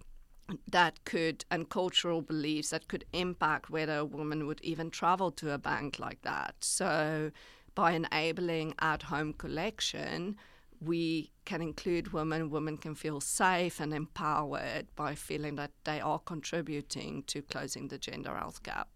that 0.70 1.04
could 1.04 1.44
and 1.50 1.68
cultural 1.68 2.20
beliefs 2.20 2.70
that 2.70 2.88
could 2.88 3.04
impact 3.12 3.70
whether 3.70 3.98
a 3.98 4.04
woman 4.04 4.46
would 4.46 4.60
even 4.62 4.90
travel 4.90 5.30
to 5.30 5.52
a 5.52 5.58
bank 5.58 5.98
like 5.98 6.20
that. 6.22 6.54
So, 6.60 7.30
by 7.74 7.92
enabling 7.92 8.74
at 8.80 9.04
home 9.04 9.32
collection, 9.32 10.36
we 10.80 11.30
can 11.44 11.62
include 11.62 12.12
women. 12.12 12.50
Women 12.50 12.76
can 12.76 12.94
feel 12.94 13.20
safe 13.20 13.80
and 13.80 13.94
empowered 13.94 14.86
by 14.96 15.14
feeling 15.14 15.56
that 15.56 15.70
they 15.84 16.00
are 16.00 16.18
contributing 16.18 17.22
to 17.28 17.40
closing 17.42 17.88
the 17.88 17.98
gender 17.98 18.34
health 18.36 18.62
gap. 18.62 18.88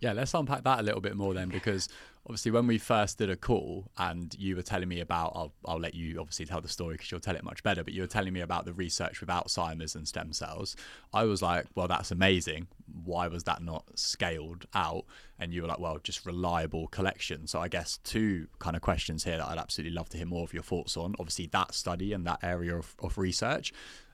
Yeah, 0.00 0.12
let's 0.12 0.34
unpack 0.34 0.64
that 0.64 0.80
a 0.80 0.82
little 0.82 1.00
bit 1.00 1.16
more 1.16 1.32
then, 1.32 1.48
because 1.48 1.88
obviously 2.26 2.52
when 2.52 2.66
we 2.66 2.78
first 2.78 3.18
did 3.18 3.28
a 3.30 3.36
call 3.36 3.90
and 3.98 4.34
you 4.38 4.54
were 4.54 4.62
telling 4.62 4.88
me 4.88 5.00
about, 5.00 5.32
I'll, 5.34 5.52
I'll 5.66 5.80
let 5.80 5.94
you 5.94 6.20
obviously 6.20 6.46
tell 6.46 6.60
the 6.60 6.68
story 6.68 6.94
because 6.94 7.10
you'll 7.10 7.20
tell 7.20 7.34
it 7.34 7.42
much 7.42 7.62
better, 7.62 7.82
but 7.82 7.92
you 7.92 8.02
were 8.02 8.08
telling 8.08 8.32
me 8.32 8.40
about 8.40 8.64
the 8.64 8.72
research 8.72 9.20
with 9.20 9.28
Alzheimer's 9.28 9.96
and 9.96 10.06
stem 10.06 10.32
cells. 10.32 10.76
I 11.12 11.24
was 11.24 11.42
like, 11.42 11.66
well, 11.74 11.88
that's 11.88 12.12
amazing. 12.12 12.68
Why 13.04 13.26
was 13.26 13.42
that 13.44 13.62
not 13.62 13.84
scaled 13.98 14.66
out? 14.72 15.04
And 15.40 15.52
you 15.52 15.62
were 15.62 15.68
like, 15.68 15.80
well, 15.80 15.98
just 15.98 16.24
reliable 16.24 16.86
collection. 16.88 17.48
So 17.48 17.60
I 17.60 17.66
guess 17.66 17.98
two 18.04 18.46
kind 18.60 18.76
of 18.76 18.82
questions 18.82 19.24
here 19.24 19.38
that 19.38 19.48
I'd 19.48 19.58
absolutely 19.58 19.94
love 19.94 20.08
to 20.10 20.16
hear 20.16 20.26
more 20.26 20.44
of 20.44 20.54
your 20.54 20.62
thoughts 20.62 20.96
on. 20.96 21.16
Obviously, 21.18 21.46
that 21.48 21.74
study 21.74 22.12
and 22.12 22.24
that 22.26 22.38
area 22.44 22.76
of, 22.76 22.94
of 23.00 23.18
research 23.18 23.72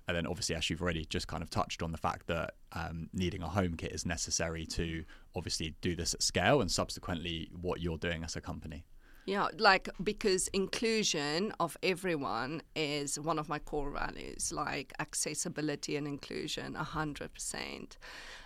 and 0.08 0.16
then 0.16 0.26
obviously, 0.26 0.56
as 0.56 0.70
you've 0.70 0.80
already 0.80 1.04
just 1.04 1.28
kind 1.28 1.42
of 1.42 1.50
touched 1.50 1.82
on 1.82 1.92
the 1.92 1.98
fact 1.98 2.26
that 2.28 2.54
um, 2.72 3.10
needing 3.12 3.42
a 3.42 3.48
home 3.48 3.74
kit 3.74 3.92
is 3.92 4.06
necessary 4.06 4.64
to 4.64 5.04
obviously 5.36 5.74
do 5.82 5.94
this 5.94 6.14
at 6.14 6.22
scale 6.22 6.62
and 6.62 6.70
subsequently 6.70 7.50
what 7.60 7.82
you're 7.82 7.98
doing 7.98 8.24
as 8.24 8.34
a 8.34 8.40
company. 8.40 8.84
Yeah, 9.26 9.48
like 9.58 9.90
because 10.02 10.48
inclusion 10.48 11.52
of 11.60 11.76
everyone 11.82 12.62
is 12.74 13.20
one 13.20 13.38
of 13.38 13.50
my 13.50 13.58
core 13.58 13.90
values, 13.90 14.50
like 14.50 14.94
accessibility 14.98 15.96
and 15.96 16.06
inclusion, 16.06 16.72
100%. 16.72 17.96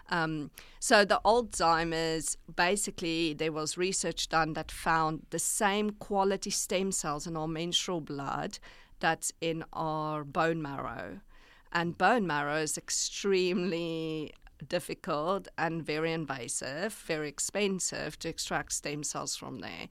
Um, 0.09 0.51
so 0.81 1.05
the 1.05 1.21
Alzheimer's, 1.25 2.37
basically, 2.57 3.35
there 3.35 3.53
was 3.53 3.79
research 3.79 4.29
done 4.29 4.55
that 4.55 4.73
found 4.73 5.27
the 5.31 5.39
same 5.39 5.91
quality 5.91 6.51
stem 6.51 6.91
cells 6.91 7.29
in 7.29 7.37
our 7.37 7.47
menstrual 7.47 8.01
blood 8.01 8.59
that's 8.99 9.33
in 9.41 9.63
our 9.73 10.25
bone 10.25 10.61
marrow. 10.61 11.21
And 11.73 11.97
bone 11.97 12.27
marrow 12.27 12.57
is 12.57 12.77
extremely 12.77 14.35
difficult 14.69 15.49
and 15.59 15.83
very 15.83 16.13
invasive, 16.13 16.93
very 16.93 17.29
expensive 17.29 18.19
to 18.21 18.29
extract 18.29 18.73
stem 18.73 19.03
cells 19.03 19.35
from 19.37 19.61
there. 19.61 19.89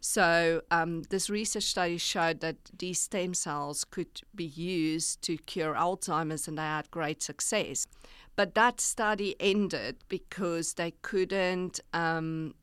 So, 0.00 0.62
um, 0.72 1.02
this 1.10 1.30
research 1.30 1.62
study 1.62 1.96
showed 1.96 2.40
that 2.40 2.56
these 2.76 3.00
stem 3.00 3.34
cells 3.34 3.84
could 3.84 4.20
be 4.34 4.44
used 4.44 5.22
to 5.22 5.36
cure 5.36 5.74
Alzheimer's, 5.74 6.48
and 6.48 6.58
they 6.58 6.62
had 6.62 6.90
great 6.90 7.22
success. 7.22 7.86
But 8.34 8.54
that 8.56 8.80
study 8.80 9.36
ended 9.38 9.98
because 10.08 10.74
they 10.74 10.94
couldn't 11.02 11.78
um, 11.92 12.54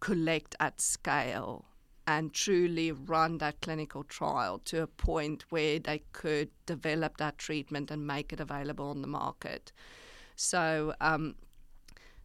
collect 0.00 0.56
at 0.58 0.80
scale 0.80 1.67
and 2.08 2.32
truly 2.32 2.90
run 2.90 3.36
that 3.36 3.60
clinical 3.60 4.02
trial 4.02 4.58
to 4.64 4.80
a 4.80 4.86
point 4.86 5.44
where 5.50 5.78
they 5.78 6.02
could 6.12 6.48
develop 6.64 7.18
that 7.18 7.36
treatment 7.36 7.90
and 7.90 8.06
make 8.06 8.32
it 8.32 8.40
available 8.40 8.88
on 8.88 9.02
the 9.02 9.06
market. 9.06 9.72
So, 10.34 10.94
um, 11.02 11.34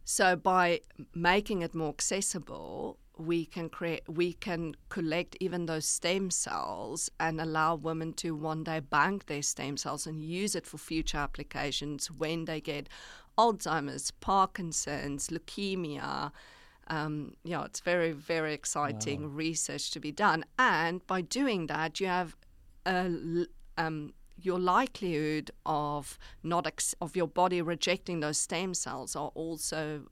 so 0.02 0.36
by 0.36 0.80
making 1.14 1.60
it 1.60 1.74
more 1.74 1.90
accessible, 1.90 2.96
we 3.18 3.44
can 3.44 3.68
create, 3.68 4.08
we 4.08 4.32
can 4.32 4.74
collect 4.88 5.36
even 5.38 5.66
those 5.66 5.86
stem 5.86 6.30
cells 6.30 7.10
and 7.20 7.38
allow 7.38 7.74
women 7.74 8.14
to 8.14 8.34
one 8.34 8.64
day 8.64 8.80
bank 8.80 9.26
their 9.26 9.42
stem 9.42 9.76
cells 9.76 10.06
and 10.06 10.22
use 10.24 10.54
it 10.54 10.66
for 10.66 10.78
future 10.78 11.18
applications 11.18 12.10
when 12.10 12.46
they 12.46 12.58
get 12.62 12.88
Alzheimer's, 13.36 14.12
Parkinson's, 14.12 15.28
leukemia, 15.28 16.32
um, 16.88 17.34
yeah, 17.44 17.64
it's 17.64 17.80
very, 17.80 18.12
very 18.12 18.54
exciting 18.54 19.22
wow. 19.22 19.28
research 19.28 19.90
to 19.92 20.00
be 20.00 20.12
done. 20.12 20.44
And 20.58 21.06
by 21.06 21.20
doing 21.20 21.66
that, 21.66 22.00
you 22.00 22.06
have 22.06 22.36
a, 22.86 23.46
um, 23.78 24.12
your 24.40 24.58
likelihood 24.58 25.50
of 25.64 26.18
not 26.42 26.66
ex- 26.66 26.94
of 27.00 27.16
your 27.16 27.28
body 27.28 27.62
rejecting 27.62 28.20
those 28.20 28.38
stem 28.38 28.74
cells 28.74 29.16
are 29.16 29.30
also 29.34 30.02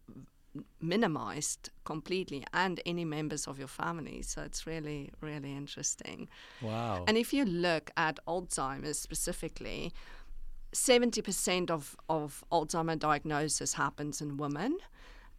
minimized 0.80 1.70
completely 1.84 2.44
and 2.52 2.80
any 2.84 3.04
members 3.04 3.46
of 3.46 3.58
your 3.58 3.68
family 3.68 4.20
so 4.20 4.42
it's 4.42 4.66
really 4.66 5.10
really 5.22 5.50
interesting 5.50 6.28
wow 6.60 7.02
and 7.08 7.16
if 7.16 7.32
you 7.32 7.42
look 7.44 7.90
at 7.96 8.18
alzheimer's 8.28 8.98
specifically 8.98 9.92
70% 10.74 11.70
of, 11.70 11.96
of 12.08 12.44
alzheimer 12.50 12.98
diagnosis 12.98 13.74
happens 13.74 14.20
in 14.20 14.36
women 14.36 14.78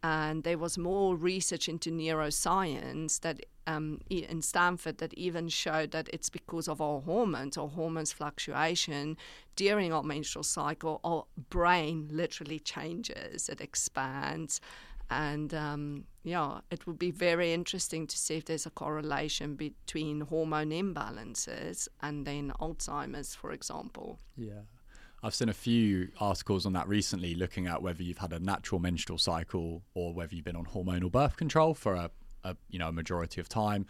and 0.04 0.44
there 0.44 0.58
was 0.58 0.76
more 0.76 1.16
research 1.16 1.66
into 1.66 1.90
neuroscience 1.90 3.20
that 3.20 3.40
um, 3.66 4.02
in 4.10 4.42
Stanford 4.42 4.98
that 4.98 5.14
even 5.14 5.48
showed 5.48 5.92
that 5.92 6.10
it's 6.12 6.28
because 6.28 6.68
of 6.68 6.82
our 6.82 7.00
hormones 7.00 7.56
or 7.56 7.70
hormones 7.70 8.12
fluctuation 8.12 9.16
during 9.56 9.94
our 9.94 10.02
menstrual 10.02 10.42
cycle. 10.42 11.00
Our 11.04 11.24
brain 11.48 12.10
literally 12.12 12.58
changes; 12.58 13.48
it 13.48 13.62
expands, 13.62 14.60
and 15.08 15.54
um, 15.54 16.04
yeah, 16.22 16.60
it 16.70 16.86
would 16.86 16.98
be 16.98 17.10
very 17.10 17.54
interesting 17.54 18.06
to 18.06 18.18
see 18.18 18.36
if 18.36 18.44
there's 18.44 18.66
a 18.66 18.70
correlation 18.70 19.54
between 19.54 20.20
hormone 20.20 20.68
imbalances 20.68 21.88
and 22.02 22.26
then 22.26 22.52
Alzheimer's, 22.60 23.34
for 23.34 23.52
example. 23.52 24.18
Yeah. 24.36 24.64
I've 25.24 25.34
seen 25.34 25.48
a 25.48 25.54
few 25.54 26.10
articles 26.20 26.66
on 26.66 26.74
that 26.74 26.86
recently 26.86 27.34
looking 27.34 27.66
at 27.66 27.80
whether 27.80 28.02
you've 28.02 28.18
had 28.18 28.34
a 28.34 28.38
natural 28.38 28.78
menstrual 28.78 29.16
cycle 29.16 29.82
or 29.94 30.12
whether 30.12 30.34
you've 30.34 30.44
been 30.44 30.54
on 30.54 30.66
hormonal 30.66 31.10
birth 31.10 31.38
control 31.38 31.72
for 31.72 31.94
a, 31.94 32.10
a 32.44 32.54
you 32.68 32.78
know 32.78 32.88
a 32.88 32.92
majority 32.92 33.40
of 33.40 33.48
time 33.48 33.86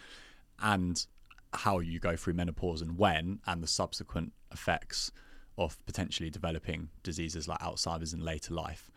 and 0.63 1.07
how 1.53 1.81
you 1.81 1.99
go 1.99 2.15
through 2.15 2.35
menopause 2.35 2.81
and 2.81 2.97
when 2.97 3.41
and 3.49 3.65
the 3.65 3.67
subsequent 3.67 4.33
effects 4.53 5.11
of 5.59 5.85
potentially 5.87 6.31
developing 6.31 6.89
diseases 7.03 7.49
like 7.49 7.59
Alzheimer's 7.59 8.15
in 8.15 8.21
later 8.21 8.55
life. 8.55 8.89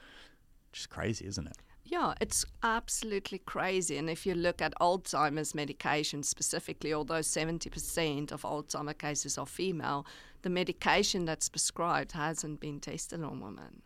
Just 0.71 0.91
crazy, 0.91 1.26
isn't 1.26 1.47
it? 1.47 1.58
Yeah, 1.89 2.15
it's 2.19 2.45
absolutely 2.63 3.39
crazy. 3.39 3.97
And 3.97 4.10
if 4.10 4.26
you 4.26 4.36
look 4.36 4.62
at 4.62 4.73
Alzheimer's 4.82 5.56
medication 5.56 6.21
specifically, 6.21 6.93
although 6.93 7.21
70% 7.21 8.32
of 8.34 8.41
Alzheimer 8.41 8.97
cases 8.97 9.38
are 9.38 9.45
female, 9.45 10.06
the 10.41 10.50
medication 10.50 11.26
that's 11.26 11.50
prescribed 11.50 12.12
hasn't 12.13 12.60
been 12.60 12.80
tested 12.80 13.23
on 13.23 13.39
women. 13.39 13.82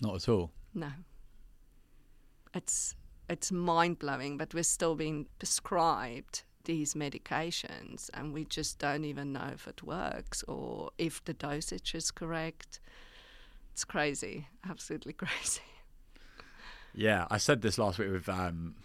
Not 0.00 0.16
at 0.16 0.28
all. 0.28 0.50
No. 0.74 0.90
It's 2.54 2.94
it's 3.28 3.50
mind 3.50 3.98
blowing, 3.98 4.36
but 4.36 4.52
we're 4.52 4.62
still 4.62 4.94
being 4.94 5.26
prescribed 5.38 6.42
these 6.64 6.94
medications 6.94 8.10
and 8.14 8.32
we 8.32 8.44
just 8.44 8.78
don't 8.78 9.04
even 9.04 9.32
know 9.32 9.50
if 9.52 9.66
it 9.66 9.82
works 9.82 10.42
or 10.44 10.90
if 10.98 11.24
the 11.24 11.34
dosage 11.34 11.94
is 11.94 12.10
correct. 12.10 12.80
It's 13.72 13.84
crazy, 13.84 14.48
absolutely 14.68 15.12
crazy. 15.24 15.62
Yeah, 16.94 17.26
I 17.30 17.38
said 17.38 17.60
this 17.60 17.76
last 17.76 17.98
week 17.98 18.12
with 18.12 18.28
um, 18.28 18.76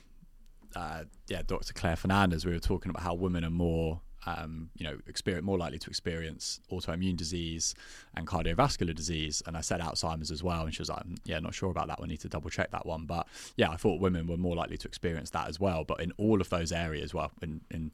uh, 0.75 1.03
yeah, 1.27 1.41
Dr. 1.45 1.73
Claire 1.73 1.95
Fernandez. 1.95 2.45
We 2.45 2.53
were 2.53 2.59
talking 2.59 2.89
about 2.89 3.03
how 3.03 3.13
women 3.13 3.45
are 3.45 3.51
more 3.51 4.01
um, 4.37 4.69
you 4.77 4.85
know, 4.85 4.97
experience 5.07 5.45
more 5.45 5.57
likely 5.57 5.79
to 5.79 5.89
experience 5.89 6.59
autoimmune 6.71 7.17
disease 7.17 7.75
and 8.15 8.27
cardiovascular 8.27 8.93
disease. 8.93 9.41
And 9.45 9.57
I 9.57 9.61
said 9.61 9.81
Alzheimer's 9.81 10.31
as 10.31 10.43
well, 10.43 10.63
and 10.65 10.73
she 10.73 10.81
was 10.81 10.89
like, 10.89 11.03
mm, 11.03 11.17
"Yeah, 11.25 11.39
not 11.39 11.53
sure 11.53 11.71
about 11.71 11.87
that. 11.87 12.01
We 12.01 12.07
need 12.07 12.19
to 12.21 12.29
double 12.29 12.49
check 12.49 12.71
that 12.71 12.85
one." 12.85 13.05
But 13.05 13.27
yeah, 13.55 13.69
I 13.69 13.77
thought 13.77 13.99
women 13.99 14.27
were 14.27 14.37
more 14.37 14.55
likely 14.55 14.77
to 14.77 14.87
experience 14.87 15.29
that 15.31 15.47
as 15.47 15.59
well. 15.59 15.83
But 15.83 16.01
in 16.01 16.11
all 16.17 16.41
of 16.41 16.49
those 16.49 16.71
areas, 16.71 17.13
well, 17.13 17.31
in, 17.41 17.61
in 17.71 17.91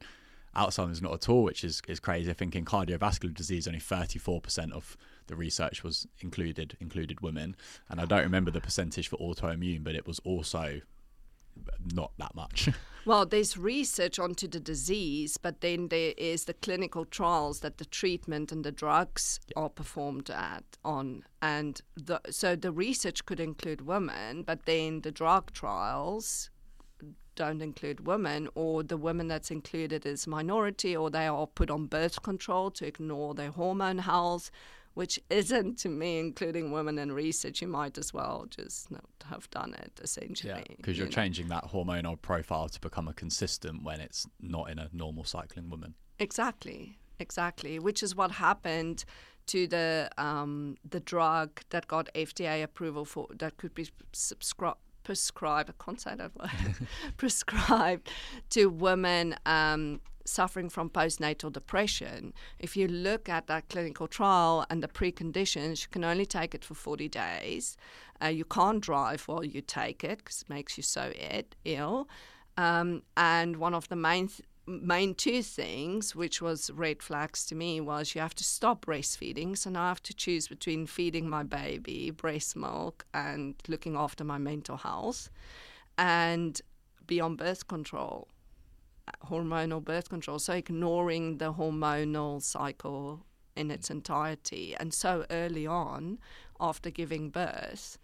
Alzheimer's 0.54 1.02
not 1.02 1.12
at 1.12 1.28
all, 1.28 1.42
which 1.42 1.64
is 1.64 1.82
is 1.88 2.00
crazy. 2.00 2.30
I 2.30 2.34
think 2.34 2.56
in 2.56 2.64
cardiovascular 2.64 3.34
disease, 3.34 3.66
only 3.66 3.80
thirty 3.80 4.18
four 4.18 4.40
percent 4.40 4.72
of 4.72 4.96
the 5.28 5.36
research 5.36 5.82
was 5.82 6.06
included 6.20 6.76
included 6.80 7.20
women, 7.20 7.56
and 7.88 8.00
I 8.00 8.04
don't 8.04 8.22
remember 8.22 8.50
the 8.50 8.60
percentage 8.60 9.08
for 9.08 9.16
autoimmune, 9.18 9.84
but 9.84 9.94
it 9.94 10.06
was 10.06 10.18
also 10.20 10.80
not 11.94 12.12
that 12.18 12.34
much. 12.34 12.68
Well, 13.06 13.24
there's 13.24 13.56
research 13.56 14.18
onto 14.18 14.48
the 14.48 14.58
disease, 14.58 15.36
but 15.36 15.60
then 15.60 15.90
there 15.90 16.12
is 16.16 16.46
the 16.46 16.54
clinical 16.54 17.04
trials 17.04 17.60
that 17.60 17.78
the 17.78 17.84
treatment 17.84 18.50
and 18.50 18.64
the 18.64 18.72
drugs 18.72 19.38
yeah. 19.46 19.62
are 19.62 19.68
performed 19.68 20.28
at 20.28 20.64
on, 20.84 21.22
and 21.40 21.80
the, 21.94 22.20
so 22.30 22.56
the 22.56 22.72
research 22.72 23.24
could 23.24 23.38
include 23.38 23.82
women, 23.82 24.42
but 24.42 24.66
then 24.66 25.02
the 25.02 25.12
drug 25.12 25.52
trials 25.52 26.50
don't 27.36 27.62
include 27.62 28.08
women, 28.08 28.48
or 28.56 28.82
the 28.82 28.96
women 28.96 29.28
that's 29.28 29.52
included 29.52 30.04
is 30.04 30.26
minority, 30.26 30.96
or 30.96 31.08
they 31.08 31.28
are 31.28 31.46
put 31.46 31.70
on 31.70 31.86
birth 31.86 32.22
control 32.22 32.72
to 32.72 32.84
ignore 32.84 33.34
their 33.34 33.52
hormone 33.52 33.98
health 33.98 34.50
which 34.96 35.20
isn't 35.28 35.76
to 35.76 35.90
me 35.90 36.18
including 36.18 36.72
women 36.72 36.98
in 36.98 37.12
research. 37.12 37.60
You 37.60 37.68
might 37.68 37.98
as 37.98 38.14
well 38.14 38.46
just 38.48 38.90
not 38.90 39.04
have 39.26 39.48
done 39.50 39.74
it 39.74 40.00
essentially. 40.02 40.64
Yeah, 40.70 40.74
because 40.74 40.96
you 40.96 41.04
are 41.04 41.08
changing 41.08 41.48
that 41.48 41.64
hormonal 41.64 42.20
profile 42.20 42.70
to 42.70 42.80
become 42.80 43.06
a 43.06 43.12
consistent 43.12 43.82
when 43.82 44.00
it's 44.00 44.26
not 44.40 44.70
in 44.70 44.78
a 44.78 44.88
normal 44.94 45.24
cycling 45.24 45.68
woman. 45.68 45.94
Exactly, 46.18 46.96
exactly. 47.18 47.78
Which 47.78 48.02
is 48.02 48.16
what 48.16 48.30
happened 48.30 49.04
to 49.48 49.66
the 49.66 50.08
um, 50.16 50.76
the 50.88 51.00
drug 51.00 51.60
that 51.68 51.86
got 51.88 52.08
FDA 52.14 52.62
approval 52.62 53.04
for 53.04 53.26
that 53.38 53.58
could 53.58 53.74
be 53.74 53.90
subscribed 54.14 54.78
prescribed, 55.04 55.70
I 55.70 55.84
can't 55.84 56.00
say 56.00 56.16
that 56.16 56.34
word, 56.34 56.50
prescribed 57.18 58.10
to 58.50 58.66
women 58.66 59.36
um, 59.44 60.00
suffering 60.28 60.68
from 60.68 60.90
postnatal 60.90 61.52
depression. 61.52 62.32
If 62.58 62.76
you 62.76 62.88
look 62.88 63.28
at 63.28 63.46
that 63.46 63.68
clinical 63.68 64.06
trial 64.06 64.66
and 64.70 64.82
the 64.82 64.88
preconditions, 64.88 65.82
you 65.82 65.88
can 65.90 66.04
only 66.04 66.26
take 66.26 66.54
it 66.54 66.64
for 66.64 66.74
40 66.74 67.08
days. 67.08 67.76
Uh, 68.22 68.28
you 68.28 68.44
can't 68.44 68.80
drive 68.80 69.22
while 69.28 69.44
you 69.44 69.60
take 69.60 70.04
it 70.04 70.18
because 70.18 70.42
it 70.42 70.48
makes 70.48 70.76
you 70.76 70.82
so 70.82 71.12
ed- 71.18 71.56
ill. 71.64 72.08
Um, 72.56 73.02
and 73.16 73.56
one 73.56 73.74
of 73.74 73.88
the 73.88 73.96
main 73.96 74.28
th- 74.28 74.42
main 74.66 75.14
two 75.14 75.42
things, 75.42 76.16
which 76.16 76.42
was 76.42 76.70
red 76.70 77.02
flags 77.02 77.46
to 77.46 77.54
me, 77.54 77.80
was 77.80 78.14
you 78.14 78.20
have 78.20 78.34
to 78.34 78.44
stop 78.44 78.84
breastfeeding. 78.84 79.56
So 79.56 79.70
now 79.70 79.84
I 79.84 79.88
have 79.88 80.02
to 80.04 80.14
choose 80.14 80.48
between 80.48 80.86
feeding 80.86 81.28
my 81.28 81.42
baby 81.42 82.10
breast 82.10 82.56
milk 82.56 83.06
and 83.14 83.54
looking 83.68 83.96
after 83.96 84.24
my 84.24 84.38
mental 84.38 84.76
health, 84.76 85.30
and 85.98 86.60
be 87.06 87.20
on 87.20 87.36
birth 87.36 87.68
control, 87.68 88.28
hormonal 89.24 89.82
birth 89.82 90.08
control. 90.08 90.38
So 90.38 90.54
ignoring 90.54 91.38
the 91.38 91.52
hormonal 91.54 92.42
cycle 92.42 93.24
in 93.54 93.70
its 93.70 93.88
mm. 93.88 93.96
entirety, 93.96 94.74
and 94.78 94.92
so 94.92 95.24
early 95.30 95.66
on, 95.66 96.18
after 96.60 96.90
giving 96.90 97.30
birth 97.30 97.98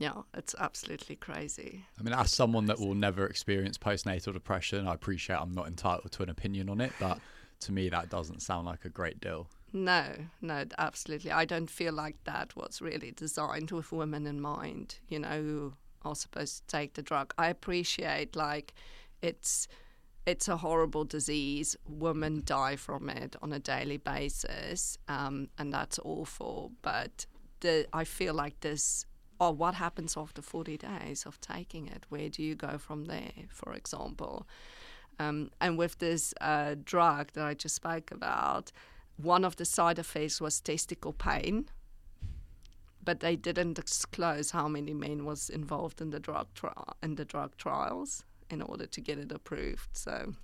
yeah, 0.00 0.22
it's 0.34 0.54
absolutely 0.58 1.14
crazy. 1.14 1.84
I 1.98 2.02
mean, 2.02 2.14
as 2.14 2.32
someone 2.32 2.64
that 2.66 2.80
will 2.80 2.94
never 2.94 3.26
experience 3.26 3.76
postnatal 3.76 4.32
depression, 4.32 4.88
I 4.88 4.94
appreciate 4.94 5.36
I'm 5.36 5.52
not 5.52 5.66
entitled 5.66 6.10
to 6.12 6.22
an 6.22 6.30
opinion 6.30 6.70
on 6.70 6.80
it, 6.80 6.92
but 6.98 7.20
to 7.60 7.72
me, 7.72 7.90
that 7.90 8.08
doesn't 8.08 8.40
sound 8.40 8.66
like 8.66 8.86
a 8.86 8.88
great 8.88 9.20
deal. 9.20 9.46
No, 9.74 10.06
no, 10.40 10.64
absolutely. 10.78 11.30
I 11.30 11.44
don't 11.44 11.68
feel 11.68 11.92
like 11.92 12.16
that 12.24 12.56
was 12.56 12.80
really 12.80 13.12
designed 13.12 13.70
with 13.72 13.92
women 13.92 14.26
in 14.26 14.40
mind, 14.40 14.96
you 15.08 15.18
know, 15.18 15.42
who 15.42 15.72
are 16.02 16.14
supposed 16.14 16.62
to 16.62 16.66
take 16.66 16.94
the 16.94 17.02
drug. 17.02 17.34
I 17.36 17.48
appreciate, 17.48 18.34
like, 18.34 18.72
it's 19.20 19.68
it's 20.26 20.48
a 20.48 20.58
horrible 20.58 21.04
disease. 21.04 21.76
Women 21.88 22.42
die 22.44 22.76
from 22.76 23.08
it 23.08 23.36
on 23.42 23.52
a 23.52 23.58
daily 23.58 23.96
basis, 23.96 24.98
um, 25.08 25.48
and 25.58 25.72
that's 25.72 25.98
awful. 26.04 26.72
But 26.82 27.26
the, 27.60 27.86
I 27.92 28.04
feel 28.04 28.34
like 28.34 28.60
this 28.60 29.06
or 29.40 29.54
what 29.54 29.74
happens 29.74 30.16
after 30.18 30.42
40 30.42 30.76
days 30.76 31.24
of 31.24 31.40
taking 31.40 31.86
it? 31.88 32.04
Where 32.10 32.28
do 32.28 32.42
you 32.42 32.54
go 32.54 32.76
from 32.76 33.06
there, 33.06 33.32
for 33.48 33.72
example? 33.72 34.46
Um, 35.18 35.50
and 35.60 35.78
with 35.78 35.98
this 35.98 36.34
uh, 36.42 36.76
drug 36.84 37.32
that 37.32 37.44
I 37.44 37.54
just 37.54 37.74
spoke 37.74 38.10
about, 38.10 38.70
one 39.16 39.44
of 39.44 39.56
the 39.56 39.64
side 39.64 39.98
effects 39.98 40.40
was 40.42 40.60
testicle 40.60 41.14
pain, 41.14 41.70
but 43.02 43.20
they 43.20 43.34
didn't 43.34 43.74
disclose 43.74 44.50
how 44.50 44.68
many 44.68 44.92
men 44.92 45.24
was 45.24 45.48
involved 45.48 46.02
in 46.02 46.10
the 46.10 46.20
drug 46.20 46.52
trial 46.54 46.96
in 47.02 47.14
the 47.14 47.24
drug 47.24 47.56
trials 47.56 48.24
in 48.52 48.62
order 48.62 48.86
to 48.86 49.00
get 49.00 49.18
it 49.18 49.32
approved. 49.32 49.88
So. 49.92 50.34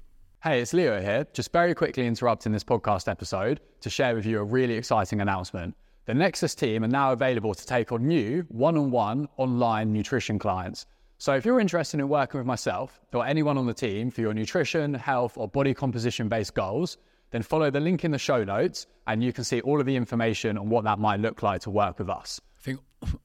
Hey, 0.42 0.60
it's 0.60 0.72
Leo 0.72 1.00
here. 1.00 1.26
Just 1.32 1.52
very 1.52 1.74
quickly 1.74 2.06
interrupting 2.06 2.52
this 2.52 2.64
podcast 2.64 3.08
episode 3.08 3.60
to 3.80 3.90
share 3.90 4.14
with 4.14 4.26
you 4.26 4.38
a 4.38 4.44
really 4.44 4.74
exciting 4.74 5.20
announcement. 5.20 5.74
The 6.04 6.14
Nexus 6.14 6.54
team 6.54 6.84
are 6.84 6.88
now 6.88 7.12
available 7.12 7.52
to 7.52 7.66
take 7.66 7.90
on 7.90 8.06
new 8.06 8.44
one 8.48 8.76
on 8.76 8.90
one 8.92 9.28
online 9.38 9.92
nutrition 9.92 10.38
clients. 10.38 10.86
So 11.18 11.34
if 11.34 11.44
you're 11.44 11.58
interested 11.58 11.98
in 11.98 12.08
working 12.08 12.38
with 12.38 12.46
myself 12.46 13.00
or 13.12 13.26
anyone 13.26 13.58
on 13.58 13.66
the 13.66 13.74
team 13.74 14.10
for 14.10 14.20
your 14.20 14.34
nutrition, 14.34 14.94
health, 14.94 15.36
or 15.36 15.48
body 15.48 15.74
composition 15.74 16.28
based 16.28 16.54
goals, 16.54 16.98
then 17.30 17.42
follow 17.42 17.70
the 17.70 17.80
link 17.80 18.04
in 18.04 18.10
the 18.10 18.18
show 18.18 18.44
notes 18.44 18.86
and 19.06 19.24
you 19.24 19.32
can 19.32 19.42
see 19.42 19.60
all 19.62 19.80
of 19.80 19.86
the 19.86 19.96
information 19.96 20.56
on 20.58 20.68
what 20.68 20.84
that 20.84 20.98
might 20.98 21.20
look 21.20 21.42
like 21.42 21.62
to 21.62 21.70
work 21.70 21.98
with 21.98 22.08
us. 22.08 22.40
I 22.58 22.62
think 22.62 22.80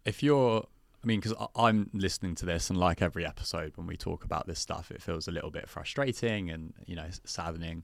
if 0.06 0.24
you're, 0.24 0.66
I 1.04 1.08
mean, 1.08 1.20
because 1.20 1.36
I'm 1.56 1.90
listening 1.94 2.36
to 2.36 2.46
this 2.46 2.70
and 2.70 2.80
like 2.80 3.02
every 3.02 3.26
episode 3.26 3.74
when 3.76 3.88
we 3.88 3.98
talk 3.98 4.24
about 4.24 4.46
this 4.46 4.60
stuff, 4.60 4.92
it 4.92 5.02
feels 5.02 5.28
a 5.28 5.32
little 5.32 5.50
bit 5.50 5.68
frustrating 5.68 6.52
and, 6.52 6.74
you 6.86 6.96
know, 6.96 7.08
saddening. 7.24 7.84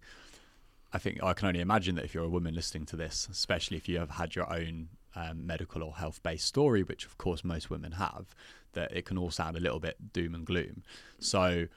I 0.94 1.00
think 1.00 1.24
I 1.24 1.34
can 1.34 1.48
only 1.48 1.60
imagine 1.60 1.96
that 1.96 2.06
if 2.06 2.14
you're 2.14 2.24
a 2.24 2.30
woman 2.30 2.54
listening 2.54 2.86
to 2.88 2.96
this, 2.96 3.28
especially 3.32 3.76
if 3.78 3.90
you 3.90 3.98
have 3.98 4.12
had 4.12 4.36
your 4.36 4.52
own 4.54 4.90
um, 5.16 5.48
medical 5.48 5.84
or 5.84 5.96
health 5.96 6.22
based 6.22 6.46
story, 6.46 6.84
which 6.84 7.06
of 7.06 7.18
course 7.18 7.44
most 7.44 7.72
women 7.72 7.94
have, 7.94 8.36
that 8.74 8.92
it 8.96 9.06
can 9.06 9.18
all 9.18 9.32
sound 9.32 9.58
a 9.58 9.60
little 9.60 9.80
bit 9.80 10.14
doom 10.14 10.36
and 10.36 10.46
gloom. 10.46 10.84
So 11.20 11.68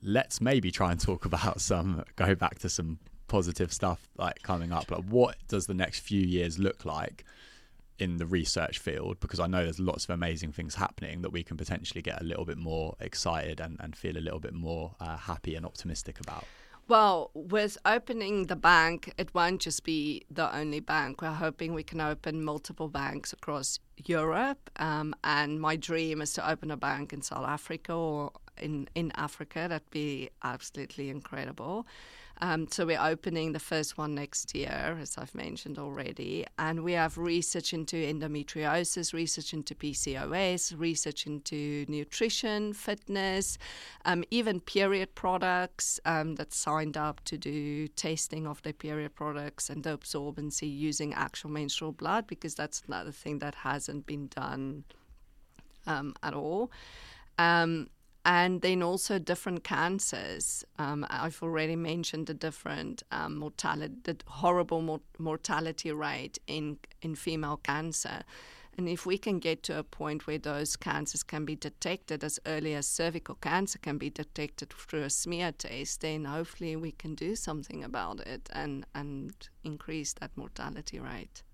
let's 0.00 0.40
maybe 0.40 0.70
try 0.70 0.92
and 0.92 1.00
talk 1.00 1.24
about 1.32 1.60
some, 1.60 2.04
go 2.14 2.36
back 2.36 2.60
to 2.60 2.68
some 2.68 3.00
positive 3.26 3.72
stuff 3.72 4.08
like 4.16 4.42
coming 4.42 4.70
up. 4.70 4.90
Like, 4.92 5.04
what 5.04 5.36
does 5.48 5.66
the 5.66 5.74
next 5.74 6.00
few 6.00 6.20
years 6.20 6.56
look 6.58 6.84
like? 6.84 7.24
In 7.98 8.16
the 8.16 8.26
research 8.26 8.78
field 8.78 9.20
because 9.20 9.40
I 9.40 9.46
know 9.46 9.64
there's 9.64 9.80
lots 9.80 10.04
of 10.04 10.10
amazing 10.10 10.52
things 10.52 10.74
happening 10.74 11.22
that 11.22 11.30
we 11.30 11.42
can 11.42 11.56
potentially 11.56 12.02
get 12.02 12.20
a 12.20 12.24
little 12.24 12.44
bit 12.44 12.58
more 12.58 12.96
excited 13.00 13.60
and, 13.60 13.76
and 13.80 13.96
feel 13.96 14.16
a 14.16 14.18
little 14.18 14.40
bit 14.40 14.54
more 14.54 14.94
uh, 15.00 15.16
happy 15.16 15.54
and 15.54 15.64
optimistic 15.64 16.20
about. 16.20 16.44
Well, 16.86 17.30
with 17.32 17.78
opening 17.86 18.46
the 18.46 18.56
bank, 18.56 19.14
it 19.16 19.34
won't 19.34 19.62
just 19.62 19.84
be 19.84 20.26
the 20.30 20.54
only 20.54 20.80
bank. 20.80 21.22
We're 21.22 21.30
hoping 21.32 21.72
we 21.72 21.82
can 21.82 22.00
open 22.00 22.44
multiple 22.44 22.88
banks 22.88 23.32
across 23.32 23.78
Europe. 24.04 24.70
Um, 24.76 25.14
and 25.24 25.60
my 25.60 25.76
dream 25.76 26.20
is 26.20 26.34
to 26.34 26.48
open 26.48 26.70
a 26.70 26.76
bank 26.76 27.14
in 27.14 27.22
South 27.22 27.46
Africa 27.46 27.94
or 27.94 28.32
in, 28.58 28.86
in 28.94 29.12
Africa. 29.14 29.66
That'd 29.66 29.90
be 29.90 30.28
absolutely 30.42 31.08
incredible. 31.08 31.86
Um, 32.40 32.66
so 32.68 32.84
we're 32.84 33.00
opening 33.00 33.52
the 33.52 33.60
first 33.60 33.96
one 33.96 34.14
next 34.14 34.54
year, 34.54 34.98
as 35.00 35.16
I've 35.16 35.34
mentioned 35.34 35.78
already, 35.78 36.44
and 36.58 36.82
we 36.82 36.92
have 36.92 37.16
research 37.16 37.72
into 37.72 37.96
endometriosis, 37.96 39.12
research 39.12 39.52
into 39.52 39.74
PCOS, 39.74 40.78
research 40.78 41.26
into 41.26 41.84
nutrition, 41.88 42.72
fitness, 42.72 43.56
um, 44.04 44.24
even 44.30 44.60
period 44.60 45.14
products 45.14 46.00
um, 46.04 46.34
that 46.34 46.52
signed 46.52 46.96
up 46.96 47.22
to 47.24 47.38
do 47.38 47.86
testing 47.88 48.46
of 48.46 48.60
their 48.62 48.72
period 48.72 49.14
products 49.14 49.70
and 49.70 49.84
the 49.84 49.96
absorbency 49.96 50.68
using 50.70 51.14
actual 51.14 51.50
menstrual 51.50 51.92
blood, 51.92 52.26
because 52.26 52.54
that's 52.54 52.82
another 52.88 53.12
thing 53.12 53.38
that 53.38 53.54
hasn't 53.54 54.06
been 54.06 54.26
done 54.26 54.84
um, 55.86 56.14
at 56.22 56.34
all. 56.34 56.72
Um, 57.38 57.88
and 58.24 58.62
then 58.62 58.82
also 58.82 59.18
different 59.18 59.64
cancers. 59.64 60.64
Um, 60.78 61.06
I've 61.10 61.42
already 61.42 61.76
mentioned 61.76 62.26
the 62.26 62.34
different 62.34 63.02
um, 63.10 63.38
mortality, 63.38 63.94
the 64.04 64.16
horrible 64.26 64.80
mor- 64.80 65.00
mortality 65.18 65.92
rate 65.92 66.38
in 66.46 66.78
in 67.02 67.14
female 67.14 67.58
cancer. 67.58 68.24
And 68.76 68.88
if 68.88 69.06
we 69.06 69.18
can 69.18 69.38
get 69.38 69.62
to 69.64 69.78
a 69.78 69.84
point 69.84 70.26
where 70.26 70.38
those 70.38 70.74
cancers 70.74 71.22
can 71.22 71.44
be 71.44 71.54
detected 71.54 72.24
as 72.24 72.40
early 72.44 72.74
as 72.74 72.88
cervical 72.88 73.36
cancer 73.36 73.78
can 73.78 73.98
be 73.98 74.10
detected 74.10 74.70
through 74.70 75.04
a 75.04 75.10
smear 75.10 75.52
test, 75.52 76.00
then 76.00 76.24
hopefully 76.24 76.74
we 76.74 76.90
can 76.90 77.14
do 77.14 77.36
something 77.36 77.84
about 77.84 78.20
it 78.26 78.48
and, 78.52 78.84
and 78.92 79.48
increase 79.62 80.12
that 80.14 80.36
mortality 80.36 80.98
rate. 80.98 81.44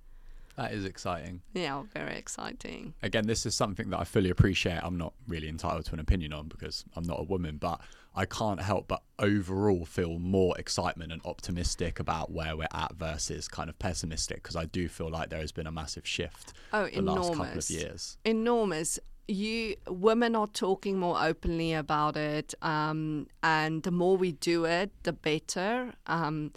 That 0.61 0.73
is 0.73 0.85
exciting. 0.85 1.41
Yeah, 1.55 1.85
very 1.95 2.17
exciting. 2.17 2.93
Again, 3.03 3.27
this 3.27 3.47
is 3.47 3.55
something 3.55 3.89
that 3.89 3.99
I 3.99 4.05
fully 4.05 4.29
appreciate. 4.29 4.79
I'm 4.83 4.99
not 4.99 5.15
really 5.27 5.49
entitled 5.49 5.87
to 5.87 5.95
an 5.95 6.01
opinion 6.01 6.35
on 6.35 6.49
because 6.49 6.85
I'm 6.95 7.05
not 7.05 7.19
a 7.19 7.23
woman, 7.23 7.57
but 7.57 7.81
I 8.15 8.27
can't 8.27 8.61
help 8.61 8.87
but 8.87 9.01
overall 9.19 9.87
feel 9.87 10.19
more 10.19 10.59
excitement 10.59 11.13
and 11.13 11.23
optimistic 11.25 11.99
about 11.99 12.31
where 12.31 12.59
we're 12.59 12.69
at 12.75 12.95
versus 12.95 13.49
kind 13.49 13.71
of 13.71 13.79
pessimistic 13.79 14.43
because 14.43 14.55
I 14.55 14.67
do 14.67 14.87
feel 14.87 15.09
like 15.09 15.31
there 15.31 15.41
has 15.41 15.51
been 15.51 15.67
a 15.67 15.73
massive 15.73 16.07
shift 16.07 16.53
oh, 16.75 16.85
the 16.85 16.99
enormous. 16.99 17.29
last 17.29 17.39
couple 17.39 17.59
of 17.59 17.71
years. 17.71 18.19
Enormous 18.27 18.99
you 19.29 19.77
women 19.89 20.35
are 20.35 20.49
talking 20.49 20.99
more 20.99 21.17
openly 21.23 21.73
about 21.73 22.17
it 22.17 22.53
um, 22.63 23.29
and 23.45 23.85
the 23.85 23.91
more 23.93 24.17
we 24.17 24.33
do 24.33 24.65
it 24.65 24.91
the 25.05 25.13
better 25.13 25.93
um, 26.09 26.53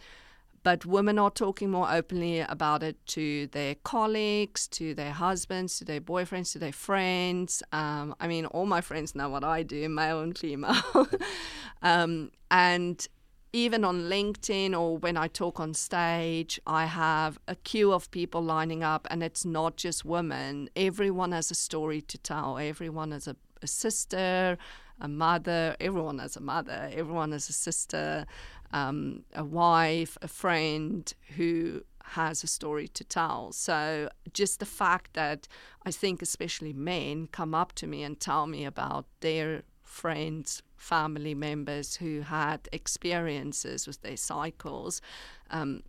but 0.63 0.86
women 0.86 1.19
are 1.19 1.30
talking 1.30 1.69
more 1.69 1.91
openly 1.91 2.39
about 2.39 2.84
it 2.84 3.06
to 3.08 3.47
their 3.47 3.76
colleagues, 3.76 4.67
to 4.69 4.93
their 4.95 5.12
husbands, 5.12 5.78
to 5.80 5.86
their 5.86 5.99
boyfriends, 6.02 6.54
to 6.54 6.60
their 6.60 6.71
friends. 6.71 7.62
Um, 7.73 8.15
I 8.19 8.28
mean, 8.28 8.45
all 8.47 8.65
my 8.65 8.80
friends 8.80 9.13
know 9.13 9.30
what 9.30 9.43
I 9.43 9.63
do, 9.63 9.88
male 10.02 10.21
and 10.21 10.38
female. 10.38 11.08
um, 11.82 12.32
and 12.49 13.06
even 13.52 13.84
on 13.84 14.04
LinkedIn 14.04 14.78
or 14.78 14.97
when 14.97 15.15
I 15.17 15.28
talk 15.28 15.60
on 15.60 15.73
stage, 15.73 16.60
I 16.65 16.86
have 16.86 17.38
a 17.47 17.56
queue 17.56 17.93
of 17.93 18.10
people 18.10 18.41
lining 18.41 18.84
up, 18.84 19.06
and 19.12 19.21
it's 19.21 19.45
not 19.45 19.76
just 19.78 20.04
women. 20.04 20.69
Everyone 20.76 21.34
has 21.34 21.52
a 21.52 21.56
story 21.56 22.02
to 22.02 22.17
tell, 22.17 22.58
everyone 22.58 23.12
has 23.12 23.28
a, 23.28 23.36
a 23.62 23.67
sister, 23.67 24.58
a 24.99 25.08
mother, 25.08 25.76
everyone 25.80 26.19
has 26.19 26.36
a 26.36 26.39
mother, 26.39 26.89
everyone 26.93 27.32
has 27.32 27.47
a 27.49 27.54
sister 27.54 28.26
um, 28.73 29.23
a 29.33 29.45
wife, 29.45 30.17
a 30.21 30.27
friend 30.27 31.13
who 31.38 31.83
has 32.03 32.43
a 32.43 32.47
story 32.47 32.88
to 32.89 33.03
tell. 33.03 33.53
So 33.53 34.09
just 34.33 34.59
the 34.59 34.65
fact 34.65 35.13
that 35.13 35.47
I 35.86 35.91
think 35.91 36.21
especially 36.21 36.73
men 36.73 37.27
come 37.27 37.55
up 37.55 37.73
to 37.73 37.88
me 37.88 38.03
and 38.03 38.19
tell 38.19 38.45
me 38.47 38.65
about 38.65 39.05
their 39.21 39.63
friends, 39.83 40.63
family 40.75 41.36
members 41.36 41.95
who 41.95 42.21
had 42.21 42.67
experiences 42.73 43.88
with 43.88 44.01
their 44.01 44.17
cycles. 44.17 45.01
Um, 45.49 45.83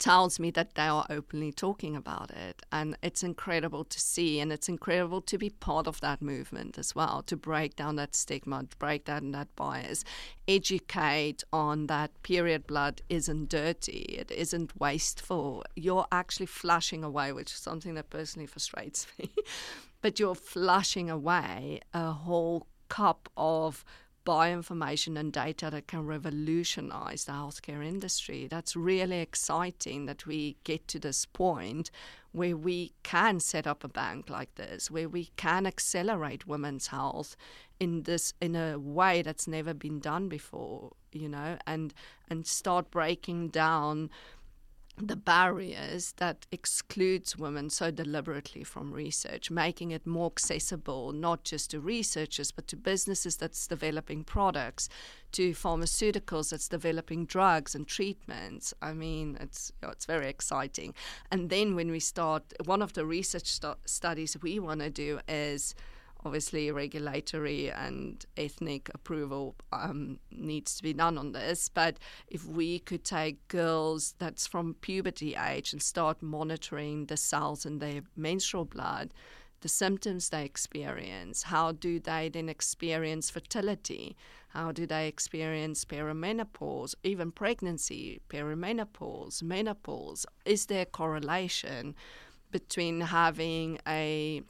tells 0.00 0.40
me 0.40 0.50
that 0.50 0.74
they 0.74 0.86
are 0.86 1.06
openly 1.08 1.52
talking 1.52 1.94
about 1.94 2.30
it. 2.30 2.62
And 2.72 2.96
it's 3.02 3.22
incredible 3.22 3.84
to 3.84 4.00
see. 4.00 4.40
And 4.40 4.52
it's 4.52 4.68
incredible 4.68 5.20
to 5.20 5.38
be 5.38 5.50
part 5.50 5.86
of 5.86 6.00
that 6.00 6.20
movement 6.20 6.78
as 6.78 6.94
well, 6.94 7.22
to 7.26 7.36
break 7.36 7.76
down 7.76 7.96
that 7.96 8.16
stigma, 8.16 8.64
break 8.78 9.04
down 9.04 9.30
that 9.32 9.54
bias, 9.54 10.02
educate 10.48 11.44
on 11.52 11.86
that 11.86 12.10
period 12.22 12.66
blood 12.66 13.02
isn't 13.08 13.48
dirty, 13.48 14.16
it 14.18 14.30
isn't 14.32 14.80
wasteful. 14.80 15.64
You're 15.76 16.06
actually 16.10 16.46
flushing 16.46 17.04
away, 17.04 17.32
which 17.32 17.52
is 17.52 17.58
something 17.58 17.94
that 17.94 18.10
personally 18.10 18.46
frustrates 18.46 19.06
me. 19.18 19.30
but 20.00 20.18
you're 20.18 20.34
flushing 20.34 21.10
away 21.10 21.80
a 21.92 22.10
whole 22.10 22.66
cup 22.88 23.28
of 23.36 23.84
bioinformation 24.30 25.18
and 25.18 25.32
data 25.32 25.70
that 25.70 25.88
can 25.88 26.06
revolutionize 26.06 27.24
the 27.24 27.32
healthcare 27.32 27.84
industry. 27.84 28.46
That's 28.48 28.76
really 28.76 29.18
exciting 29.18 30.06
that 30.06 30.24
we 30.24 30.56
get 30.62 30.86
to 30.86 31.00
this 31.00 31.26
point 31.26 31.90
where 32.30 32.56
we 32.56 32.92
can 33.02 33.40
set 33.40 33.66
up 33.66 33.82
a 33.82 33.88
bank 33.88 34.30
like 34.30 34.54
this, 34.54 34.88
where 34.88 35.08
we 35.08 35.32
can 35.34 35.66
accelerate 35.66 36.46
women's 36.46 36.86
health 36.86 37.36
in 37.80 38.04
this 38.04 38.32
in 38.40 38.54
a 38.54 38.78
way 38.78 39.20
that's 39.20 39.48
never 39.48 39.74
been 39.74 39.98
done 39.98 40.28
before, 40.28 40.92
you 41.10 41.28
know, 41.28 41.58
and 41.66 41.92
and 42.28 42.46
start 42.46 42.88
breaking 42.92 43.48
down 43.48 44.10
the 45.08 45.16
barriers 45.16 46.12
that 46.18 46.46
excludes 46.52 47.36
women 47.36 47.70
so 47.70 47.90
deliberately 47.90 48.64
from 48.64 48.92
research, 48.92 49.50
making 49.50 49.90
it 49.90 50.06
more 50.06 50.26
accessible 50.26 51.12
not 51.12 51.44
just 51.44 51.70
to 51.70 51.80
researchers 51.80 52.50
but 52.50 52.66
to 52.68 52.76
businesses 52.76 53.36
that's 53.36 53.66
developing 53.66 54.24
products, 54.24 54.88
to 55.32 55.52
pharmaceuticals 55.52 56.50
that's 56.50 56.68
developing 56.68 57.24
drugs 57.24 57.74
and 57.74 57.86
treatments. 57.86 58.74
I 58.82 58.92
mean, 58.92 59.38
it's 59.40 59.72
you 59.80 59.86
know, 59.86 59.92
it's 59.92 60.06
very 60.06 60.28
exciting. 60.28 60.94
And 61.30 61.50
then 61.50 61.74
when 61.74 61.90
we 61.90 62.00
start, 62.00 62.42
one 62.64 62.82
of 62.82 62.94
the 62.94 63.06
research 63.06 63.46
st- 63.46 63.76
studies 63.86 64.36
we 64.42 64.58
want 64.58 64.80
to 64.80 64.90
do 64.90 65.20
is 65.28 65.74
obviously 66.24 66.70
regulatory 66.70 67.70
and 67.70 68.24
ethnic 68.36 68.90
approval 68.94 69.54
um, 69.72 70.18
needs 70.30 70.76
to 70.76 70.82
be 70.82 70.92
done 70.92 71.16
on 71.16 71.32
this. 71.32 71.68
But 71.68 71.98
if 72.28 72.44
we 72.44 72.78
could 72.80 73.04
take 73.04 73.46
girls 73.48 74.14
that's 74.18 74.46
from 74.46 74.74
puberty 74.80 75.34
age 75.34 75.72
and 75.72 75.82
start 75.82 76.22
monitoring 76.22 77.06
the 77.06 77.16
cells 77.16 77.64
in 77.64 77.78
their 77.78 78.02
menstrual 78.16 78.66
blood, 78.66 79.12
the 79.60 79.68
symptoms 79.68 80.30
they 80.30 80.44
experience, 80.44 81.44
how 81.44 81.72
do 81.72 82.00
they 82.00 82.28
then 82.28 82.48
experience 82.48 83.30
fertility? 83.30 84.16
How 84.48 84.72
do 84.72 84.86
they 84.86 85.06
experience 85.06 85.84
perimenopause, 85.84 86.94
even 87.04 87.30
pregnancy, 87.30 88.20
perimenopause, 88.28 89.42
menopause? 89.42 90.26
Is 90.44 90.66
there 90.66 90.86
correlation 90.86 91.94
between 92.50 93.00
having 93.00 93.78
a 93.86 94.42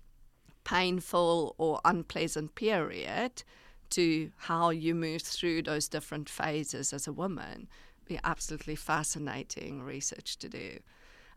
painful 0.64 1.54
or 1.58 1.80
unpleasant 1.84 2.54
period 2.54 3.42
to 3.90 4.30
how 4.36 4.70
you 4.70 4.94
move 4.94 5.22
through 5.22 5.62
those 5.62 5.88
different 5.88 6.28
phases 6.28 6.92
as 6.92 7.06
a 7.06 7.12
woman. 7.12 7.68
Be 8.06 8.18
absolutely 8.24 8.76
fascinating 8.76 9.82
research 9.82 10.36
to 10.38 10.48
do. 10.48 10.78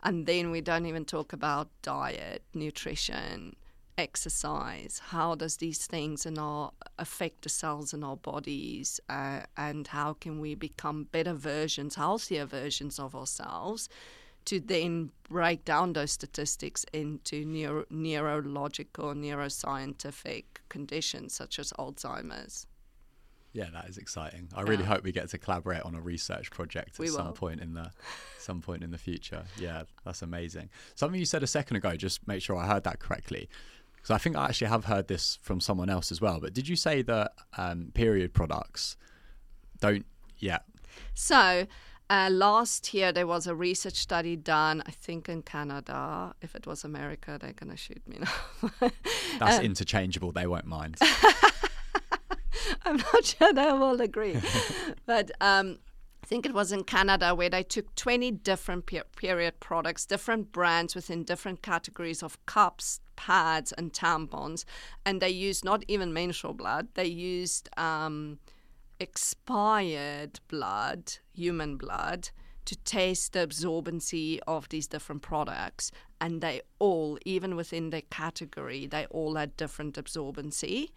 And 0.04 0.26
then 0.26 0.52
we 0.52 0.62
don't 0.62 0.86
even 0.86 1.06
talk 1.06 1.34
about 1.34 1.70
diet, 1.82 2.44
nutrition, 2.54 3.56
exercise. 3.98 5.02
How 5.08 5.36
does 5.36 5.58
these 5.58 5.86
things 5.86 6.26
in 6.26 6.38
our 6.38 6.72
affect 7.00 7.44
the 7.44 7.50
cells 7.50 7.94
in 7.94 8.04
our 8.04 8.18
bodies, 8.18 9.00
uh, 9.10 9.42
and 9.56 9.88
how 9.88 10.14
can 10.14 10.40
we 10.40 10.56
become 10.56 11.06
better 11.06 11.34
versions, 11.34 11.96
healthier 11.96 12.46
versions 12.46 13.00
of 13.00 13.16
ourselves? 13.16 13.90
To 14.46 14.60
then 14.60 15.12
break 15.30 15.66
down 15.66 15.94
those 15.94 16.12
statistics 16.12 16.86
into 16.94 17.46
neuro- 17.46 17.86
neurological, 17.90 19.14
neuroscientific 19.14 20.46
conditions 20.70 21.34
such 21.34 21.60
as 21.60 21.72
Alzheimer's. 21.74 22.68
Yeah, 23.54 23.70
that 23.72 23.88
is 23.88 24.00
exciting. 24.00 24.50
I 24.56 24.62
really 24.62 24.84
yeah. 24.84 24.90
hope 24.90 25.04
we 25.04 25.12
get 25.12 25.30
to 25.30 25.38
collaborate 25.38 25.84
on 25.84 25.94
a 25.94 26.02
research 26.02 26.50
project 26.50 26.96
at 26.96 27.00
we 27.00 27.08
some 27.08 27.28
will. 27.28 27.34
point 27.34 27.62
in 27.62 27.76
the 27.76 27.92
some 28.40 28.62
point 28.62 28.84
in 28.84 28.90
the 28.90 28.98
future. 28.98 29.44
Yeah, 29.58 29.84
that's 30.04 30.24
amazing. 30.24 30.70
Something 30.96 31.20
you 31.20 31.26
said 31.26 31.44
a 31.44 31.48
second 31.48 31.78
ago, 31.78 31.96
just 31.96 32.28
make 32.28 32.42
sure 32.42 32.58
I 32.58 32.66
heard 32.66 32.84
that 32.86 33.00
correctly. 33.00 33.48
Because 33.96 34.10
I 34.12 34.18
think 34.18 34.36
I 34.36 34.48
actually 34.48 34.68
have 34.68 34.86
heard 34.86 35.08
this 35.08 35.38
from 35.42 35.62
someone 35.62 35.90
else 35.90 36.12
as 36.12 36.20
well. 36.20 36.40
But 36.42 36.54
did 36.54 36.68
you 36.68 36.76
say 36.76 37.04
that 37.04 37.34
um, 37.56 37.92
period 37.94 38.34
products 38.34 38.98
don't? 39.80 40.06
Yeah. 40.40 40.60
So 41.14 41.68
uh, 42.14 42.30
last 42.30 42.94
year, 42.94 43.12
there 43.12 43.26
was 43.26 43.48
a 43.48 43.56
research 43.56 43.96
study 43.96 44.36
done, 44.36 44.84
I 44.86 44.92
think 44.92 45.28
in 45.30 45.42
Canada. 45.42 46.36
If 46.44 46.54
it 46.54 46.68
was 46.68 46.84
America, 46.84 47.40
they're 47.42 47.54
going 47.54 47.72
to 47.72 47.78
shoot 47.78 48.08
me 48.08 48.20
now. 48.20 48.70
That's 49.40 49.58
um, 49.58 49.66
interchangeable. 49.66 50.32
They 50.32 50.46
won't 50.46 50.68
mind. 50.68 50.98
I'm 52.86 52.98
not 52.98 53.26
sure 53.26 53.52
they 53.52 53.72
will 53.72 54.00
agree. 54.00 54.38
but 55.08 55.32
um, 55.42 55.80
I 56.24 56.28
think 56.28 56.46
it 56.46 56.54
was 56.54 56.72
in 56.72 56.84
Canada 56.84 57.34
where 57.34 57.50
they 57.50 57.64
took 57.64 57.96
20 57.96 58.30
different 58.30 58.86
per- 58.86 59.10
period 59.16 59.60
products, 59.60 60.06
different 60.06 60.52
brands 60.52 60.94
within 60.94 61.24
different 61.24 61.64
categories 61.64 62.22
of 62.22 62.38
cups, 62.46 63.00
pads, 63.16 63.72
and 63.72 63.92
tampons. 63.92 64.66
And 65.04 65.20
they 65.20 65.30
used 65.30 65.66
not 65.66 65.84
even 65.88 66.14
menstrual 66.14 66.54
blood, 66.54 66.90
they 66.94 67.08
used. 67.08 67.70
Um, 67.76 68.38
expired 69.00 70.40
blood, 70.48 71.14
human 71.34 71.78
blood, 71.78 72.30
to 72.66 72.76
test 72.78 73.34
the 73.34 73.46
absorbency 73.46 74.40
of 74.48 74.70
these 74.70 74.88
different 74.88 75.22
products. 75.22 75.92
And 76.22 76.42
they 76.42 76.62
all, 76.80 77.18
even 77.26 77.56
within 77.56 77.90
their 77.90 78.04
category, 78.10 78.88
they 78.88 79.06
all 79.08 79.36
had 79.36 79.58
different 79.58 79.96
absorbency. 79.96 80.90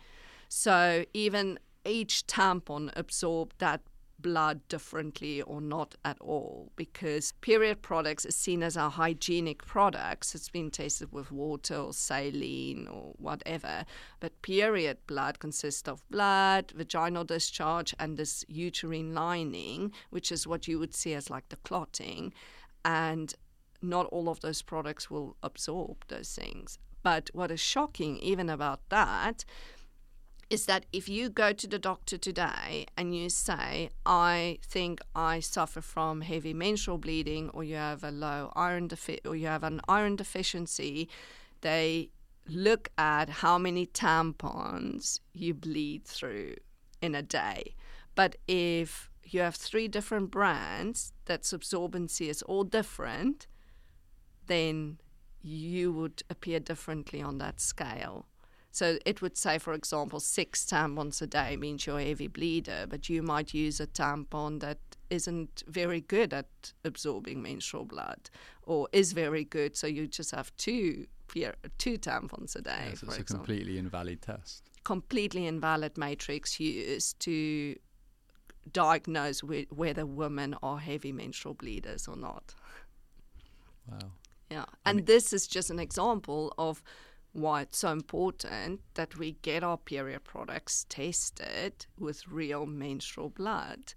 So 0.49 1.05
even 1.13 1.59
each 1.85 2.27
tampon 2.27 2.91
absorbed 2.97 3.59
that 3.59 3.83
blood 4.19 4.67
differently 4.69 5.43
or 5.43 5.61
not 5.61 5.95
at 6.05 6.19
all 6.21 6.73
because 6.77 7.33
period 7.41 7.83
products 7.83 8.25
is 8.25 8.37
seen 8.37 8.63
as 8.63 8.77
a 8.77 8.89
hygienic 8.89 9.65
products. 9.65 10.35
It's 10.35 10.49
been 10.49 10.71
tested 10.71 11.13
with 11.13 11.31
water 11.31 11.77
or 11.77 11.93
saline 11.93 12.89
or 12.89 13.15
whatever. 13.19 13.85
But 14.21 14.41
period 14.43 14.99
blood 15.07 15.39
consists 15.39 15.89
of 15.89 16.09
blood, 16.11 16.73
vaginal 16.75 17.25
discharge, 17.25 17.95
and 17.99 18.17
this 18.17 18.45
uterine 18.49 19.15
lining, 19.15 19.93
which 20.11 20.33
is 20.33 20.47
what 20.47 20.67
you 20.67 20.79
would 20.79 20.95
see 20.95 21.15
as 21.15 21.31
like 21.31 21.49
the 21.49 21.57
clotting. 21.57 22.33
And 22.85 23.35
not 23.83 24.07
all 24.07 24.29
of 24.29 24.41
those 24.41 24.63
products 24.63 25.11
will 25.11 25.37
absorb 25.43 26.05
those 26.09 26.35
things. 26.35 26.79
But 27.03 27.31
what 27.33 27.53
is 27.53 27.61
shocking, 27.61 28.19
even 28.19 28.51
about 28.51 28.81
that, 28.89 29.45
is 30.49 30.67
that 30.67 30.87
if 30.93 31.09
you 31.09 31.29
go 31.29 31.53
to 31.53 31.67
the 31.67 31.79
doctor 31.79 32.17
today 32.17 32.87
and 32.97 33.15
you 33.17 33.29
say, 33.29 33.91
I 34.05 34.59
think 34.63 35.01
I 35.15 35.41
suffer 35.41 35.81
from 35.81 36.21
heavy 36.21 36.55
menstrual 36.55 36.99
bleeding, 36.99 37.51
or 37.51 37.65
you 37.65 37.75
have 37.75 38.05
a 38.05 38.11
low 38.11 38.53
iron 38.55 38.89
defi- 38.89 39.21
or 39.25 39.35
you 39.35 39.49
have 39.49 39.65
an 39.65 39.81
iron 39.89 40.17
deficiency, 40.17 41.09
they 41.63 42.11
look 42.49 42.91
at 42.97 43.29
how 43.29 43.59
many 43.59 43.87
tampons 43.87 45.19
you 45.33 45.53
bleed 45.53 46.05
through 46.05 46.55
in 47.03 47.15
a 47.15 47.23
day. 47.23 47.75
But 48.15 48.37
if 48.47 49.11
you 49.25 49.41
have 49.41 49.57
three 49.57 49.89
different 49.89 50.31
brands 50.31 51.13
that's 51.25 51.53
absorbency 51.53 52.29
is 52.29 52.43
all 52.43 52.63
different, 52.63 53.49
then 54.47 54.99
you 55.43 55.93
would 55.93 56.23
appear 56.31 56.61
differently 56.61 57.21
on 57.21 57.39
that 57.39 57.61
scale. 57.61 58.27
So 58.77 58.99
it 59.07 59.23
would 59.23 59.39
say, 59.39 59.57
for 59.57 59.73
example, 59.73 60.21
six 60.21 60.67
tampons 60.67 61.23
a 61.23 61.27
day 61.27 61.57
means 61.57 61.87
you're 61.87 61.99
a 61.99 62.05
heavy 62.09 62.27
bleeder, 62.27 62.85
but 62.87 63.09
you 63.09 63.23
might 63.23 63.55
use 63.55 63.81
a 63.81 63.87
tampon 63.87 64.61
that 64.61 64.77
isn't 65.09 65.63
very 65.67 66.03
good 66.03 66.35
at 66.35 66.75
absorbing 66.85 67.41
menstrual 67.41 67.87
blood 67.87 68.29
or 68.65 68.87
is 68.93 69.15
very 69.15 69.45
good, 69.45 69.79
so 69.79 69.87
you 69.87 70.07
just 70.07 70.33
have 70.33 70.55
two 70.59 71.07
two 71.79 71.97
tampons 71.97 72.55
a 72.55 72.61
day. 72.61 72.89
Yes, 72.91 73.01
for 73.01 73.07
it's 73.07 73.19
example. 73.19 73.45
a 73.45 73.47
completely 73.47 73.79
invalid 73.79 74.21
test. 74.21 74.63
Completely 74.85 75.47
invalid 75.47 75.97
matrix 75.97 76.61
used 76.61 77.19
to 77.21 77.77
diagnose 78.71 79.41
wh- 79.41 79.73
whether 79.73 80.05
women 80.05 80.55
are 80.63 80.81
heavy 80.81 81.13
menstrual 81.13 81.55
bleeders 81.55 82.07
or 82.07 82.17
not. 82.17 82.55
Wow. 83.91 84.11
Yeah, 84.51 84.67
and 84.85 84.97
mean, 84.97 85.07
this 85.07 85.33
is 85.33 85.47
just 85.47 85.71
an 85.71 85.79
example 85.79 86.53
of 86.59 86.83
why 87.37 87.63
it's 87.63 87.79
so 87.79 87.91
important 87.93 88.81
that 88.95 89.19
we 89.19 89.33
get 89.43 89.63
our 89.63 89.77
period 89.77 90.25
products 90.25 90.87
tested 90.89 91.87
with 91.99 92.27
real 92.29 92.65
menstrual 92.65 93.29
blood. 93.29 93.93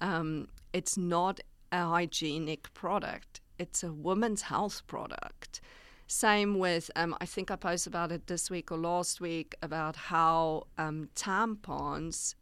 Um, 0.00 0.48
it's 0.72 0.96
not 0.96 1.40
a 1.72 1.84
hygienic 1.84 2.72
product, 2.74 3.40
it's 3.58 3.82
a 3.82 3.92
woman's 3.92 4.42
health 4.42 4.86
product. 4.86 5.60
Same 6.06 6.58
with, 6.58 6.90
um, 6.96 7.14
I 7.20 7.26
think 7.26 7.50
I 7.50 7.56
posted 7.56 7.92
about 7.92 8.12
it 8.12 8.28
this 8.28 8.48
week 8.48 8.72
or 8.72 8.78
last 8.78 9.20
week 9.20 9.54
about 9.60 9.96
how 9.96 10.66
um, 10.78 11.10
tampons 11.14 12.34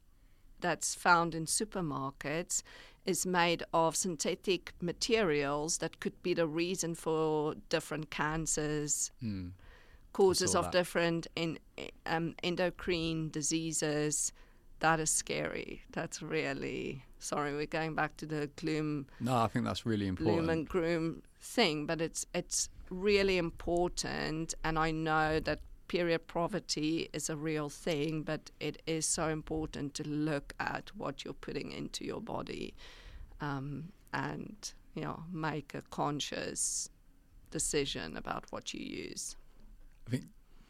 that's 0.61 0.95
found 0.95 1.35
in 1.35 1.47
supermarkets 1.47 2.63
is 3.05 3.27
made 3.27 3.65
of 3.73 3.97
synthetic 3.97 4.73
materials 4.81 5.79
that 5.79 5.99
could 5.99 6.23
be 6.23 6.35
the 6.35 6.47
reason 6.47 6.95
for 6.95 7.55
different 7.69 8.11
cancers, 8.11 9.11
Mm. 9.23 9.53
Causes 10.17 10.55
of 10.55 10.65
that. 10.65 10.73
different 10.73 11.27
in, 11.37 11.59
um, 12.07 12.35
endocrine 12.43 13.29
diseases. 13.31 14.33
That 14.81 15.01
is 15.01 15.11
scary. 15.11 15.83
That's 15.93 16.23
really 16.23 17.05
sorry. 17.19 17.55
We're 17.55 17.67
going 17.67 17.95
back 17.95 18.17
to 18.19 18.27
the 18.27 18.49
gloom 18.57 19.07
No, 19.21 19.37
I 19.37 19.49
think 19.49 19.65
that's 19.65 19.85
really 19.87 20.11
gloom 20.11 20.29
important. 20.29 20.51
and 20.51 20.69
groom 20.69 21.23
thing, 21.41 21.87
but 21.87 22.01
it's 22.01 22.27
it's 22.35 22.69
really 22.91 23.37
important, 23.39 24.55
and 24.65 24.79
I 24.79 24.91
know 24.91 25.41
that 25.41 25.61
period 25.89 26.27
poverty 26.27 27.09
is 27.13 27.31
a 27.31 27.37
real 27.37 27.69
thing, 27.69 28.23
but 28.23 28.51
it 28.61 28.83
is 28.87 29.07
so 29.07 29.29
important 29.29 29.95
to 29.95 30.05
look 30.09 30.53
at 30.59 30.91
what 30.97 31.25
you're 31.25 31.35
putting 31.49 31.73
into 31.73 32.05
your 32.05 32.21
body, 32.21 32.75
um, 33.41 33.93
and 34.13 34.57
you 34.95 35.03
know 35.03 35.23
make 35.33 35.75
a 35.75 35.83
conscious 35.91 36.91
decision 37.51 38.17
about 38.17 38.45
what 38.51 38.75
you 38.75 38.81
use. 39.09 39.37
I 40.07 40.11
think 40.11 40.25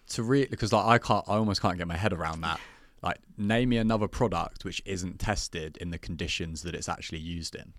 to 0.08 0.22
really 0.22 0.46
because 0.46 0.72
like 0.72 0.86
I 0.86 0.98
can't, 0.98 1.24
I 1.28 1.36
almost 1.36 1.60
can't 1.60 1.78
get 1.78 1.86
my 1.86 1.96
head 1.96 2.12
around 2.12 2.40
that. 2.42 2.60
Like, 3.02 3.18
name 3.36 3.68
me 3.68 3.76
another 3.76 4.08
product 4.08 4.64
which 4.64 4.82
isn't 4.84 5.20
tested 5.20 5.76
in 5.76 5.90
the 5.90 5.98
conditions 5.98 6.62
that 6.62 6.74
it's 6.74 6.88
actually 6.88 7.18
used 7.18 7.54
in. 7.54 7.72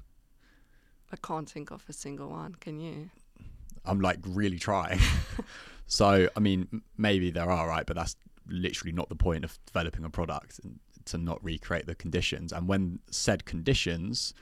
I 1.11 1.15
can't 1.17 1.49
think 1.49 1.71
of 1.71 1.83
a 1.89 1.93
single 1.93 2.29
one. 2.29 2.55
Can 2.55 2.79
you? 2.79 3.09
I'm 3.83 3.99
like 3.99 4.19
really 4.25 4.59
trying. 4.59 4.99
so, 5.87 6.29
I 6.35 6.39
mean, 6.39 6.81
maybe 6.97 7.31
there 7.31 7.49
are, 7.49 7.67
right? 7.67 7.85
But 7.85 7.95
that's 7.95 8.15
literally 8.47 8.93
not 8.93 9.09
the 9.09 9.15
point 9.15 9.43
of 9.43 9.57
developing 9.65 10.05
a 10.05 10.09
product 10.09 10.59
to 11.05 11.17
not 11.17 11.43
recreate 11.43 11.87
the 11.87 11.95
conditions. 11.95 12.53
And 12.53 12.67
when 12.67 12.99
said 13.09 13.45
conditions 13.45 14.33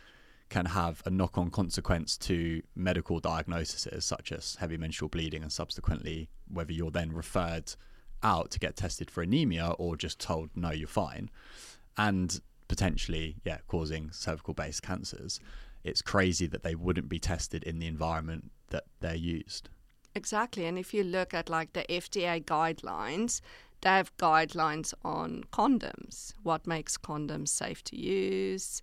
can 0.49 0.65
have 0.65 1.01
a 1.05 1.09
knock 1.09 1.37
on 1.37 1.49
consequence 1.49 2.17
to 2.17 2.61
medical 2.75 3.19
diagnoses, 3.19 4.05
such 4.05 4.31
as 4.31 4.55
heavy 4.59 4.77
menstrual 4.77 5.09
bleeding, 5.09 5.41
and 5.41 5.51
subsequently 5.51 6.29
whether 6.47 6.71
you're 6.71 6.91
then 6.91 7.11
referred 7.11 7.73
out 8.23 8.51
to 8.51 8.59
get 8.59 8.75
tested 8.75 9.09
for 9.09 9.21
anemia 9.21 9.73
or 9.77 9.95
just 9.95 10.19
told, 10.19 10.49
no, 10.55 10.71
you're 10.71 10.87
fine, 10.87 11.29
and 11.97 12.41
potentially, 12.67 13.35
yeah, 13.43 13.59
causing 13.67 14.11
cervical 14.11 14.53
based 14.53 14.81
cancers. 14.81 15.39
It's 15.83 16.01
crazy 16.01 16.47
that 16.47 16.63
they 16.63 16.75
wouldn't 16.75 17.09
be 17.09 17.19
tested 17.19 17.63
in 17.63 17.79
the 17.79 17.87
environment 17.87 18.51
that 18.69 18.85
they're 19.01 19.15
used. 19.15 19.69
Exactly. 20.15 20.65
And 20.65 20.79
if 20.79 20.93
you 20.93 21.03
look 21.03 21.33
at 21.33 21.49
like 21.49 21.73
the 21.73 21.85
FDA 21.89 22.43
guidelines, 22.43 23.41
they 23.81 23.89
have 23.89 24.15
guidelines 24.17 24.93
on 25.03 25.43
condoms. 25.51 26.33
What 26.41 26.65
makes 26.65 26.97
condoms 26.97 27.49
safe 27.49 27.83
to 27.83 27.95
use? 27.95 28.81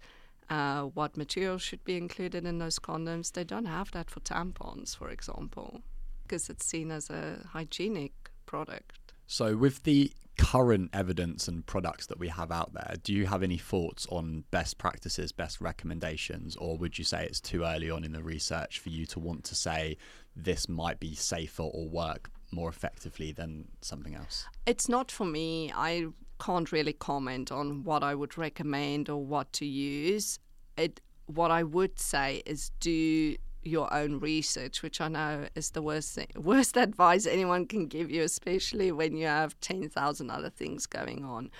Uh, 0.49 0.83
what 0.83 1.17
materials 1.17 1.63
should 1.63 1.83
be 1.85 1.97
included 1.97 2.45
in 2.45 2.59
those 2.59 2.79
condoms? 2.79 3.33
They 3.33 3.45
don't 3.45 3.67
have 3.67 3.91
that 3.93 4.11
for 4.11 4.21
tampons, 4.21 4.97
for 4.97 5.09
example, 5.09 5.83
because 6.23 6.51
it's 6.51 6.67
seen 6.67 6.91
as 6.91 7.11
a 7.11 7.39
hygienic 7.53 8.13
product. 8.47 9.13
So, 9.27 9.57
with 9.57 9.85
the 9.85 10.13
current 10.39 10.91
evidence 10.93 11.47
and 11.49 11.65
products 11.65 12.07
that 12.07 12.19
we 12.19 12.29
have 12.29 12.51
out 12.51 12.73
there, 12.73 12.97
do 13.03 13.13
you 13.13 13.27
have 13.27 13.43
any 13.43 13.59
thoughts 13.59 14.07
on 14.11 14.45
best 14.51 14.79
practices, 14.79 15.33
best 15.33 15.61
recommendations, 15.61 16.57
or 16.57 16.77
would 16.79 16.99
you 16.99 17.05
say 17.05 17.25
it's 17.25 17.41
too 17.41 17.65
early 17.65 17.91
on 17.91 18.05
in 18.05 18.13
the 18.13 18.23
research 18.23 18.79
for 18.79 18.89
you 18.89 19.07
to 19.07 19.21
want 19.21 19.45
to 19.45 19.55
say 19.55 19.97
this 20.35 20.69
might 20.69 20.99
be 21.01 21.15
safer 21.15 21.63
or 21.63 21.89
work 21.89 22.31
more 22.51 22.69
effectively 22.69 23.33
than 23.33 23.69
something 23.81 24.15
else? 24.15 24.47
It's 24.67 24.89
not 24.89 25.11
for 25.11 25.25
me. 25.25 25.73
I 25.75 26.09
can't 26.43 26.73
really 26.73 26.93
comment 26.93 27.53
on 27.53 27.85
what 27.85 28.03
I 28.03 28.15
would 28.17 28.37
recommend 28.37 29.09
or 29.09 29.25
what 29.25 29.53
to 29.55 29.67
use. 29.67 30.41
It 30.77 31.01
what 31.27 31.51
I 31.53 31.63
would 31.63 32.01
say 32.01 32.43
is 32.45 32.73
do 32.81 33.37
your 33.63 33.95
own 33.95 34.19
research, 34.19 34.83
which 34.83 35.01
I 35.01 35.07
know 35.07 35.47
is 35.55 35.71
the 35.71 35.83
worst 35.83 36.15
thing, 36.17 36.27
worst 36.37 36.77
advice 36.77 37.27
anyone 37.27 37.67
can 37.67 37.87
give 37.87 38.11
you, 38.11 38.23
especially 38.23 38.91
when 38.91 39.17
you 39.17 39.27
have 39.27 39.59
ten 39.61 39.89
thousand 39.89 40.31
other 40.31 40.51
things 40.51 40.87
going 40.87 41.25
on. 41.25 41.51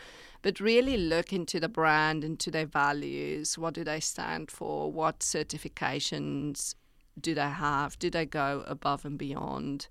But 0.43 0.59
really 0.59 0.97
look 0.97 1.33
into 1.33 1.61
the 1.61 1.69
brand, 1.69 2.25
into 2.25 2.51
their 2.51 2.67
values. 2.67 3.57
What 3.57 3.75
do 3.75 3.85
they 3.85 4.01
stand 4.01 4.51
for? 4.51 4.91
What 4.91 5.21
certifications 5.21 6.75
do 7.21 7.33
they 7.35 7.53
have? 7.67 7.97
Do 8.01 8.11
they 8.11 8.27
go 8.27 8.65
above 8.67 9.05
and 9.05 9.17
beyond? 9.17 9.87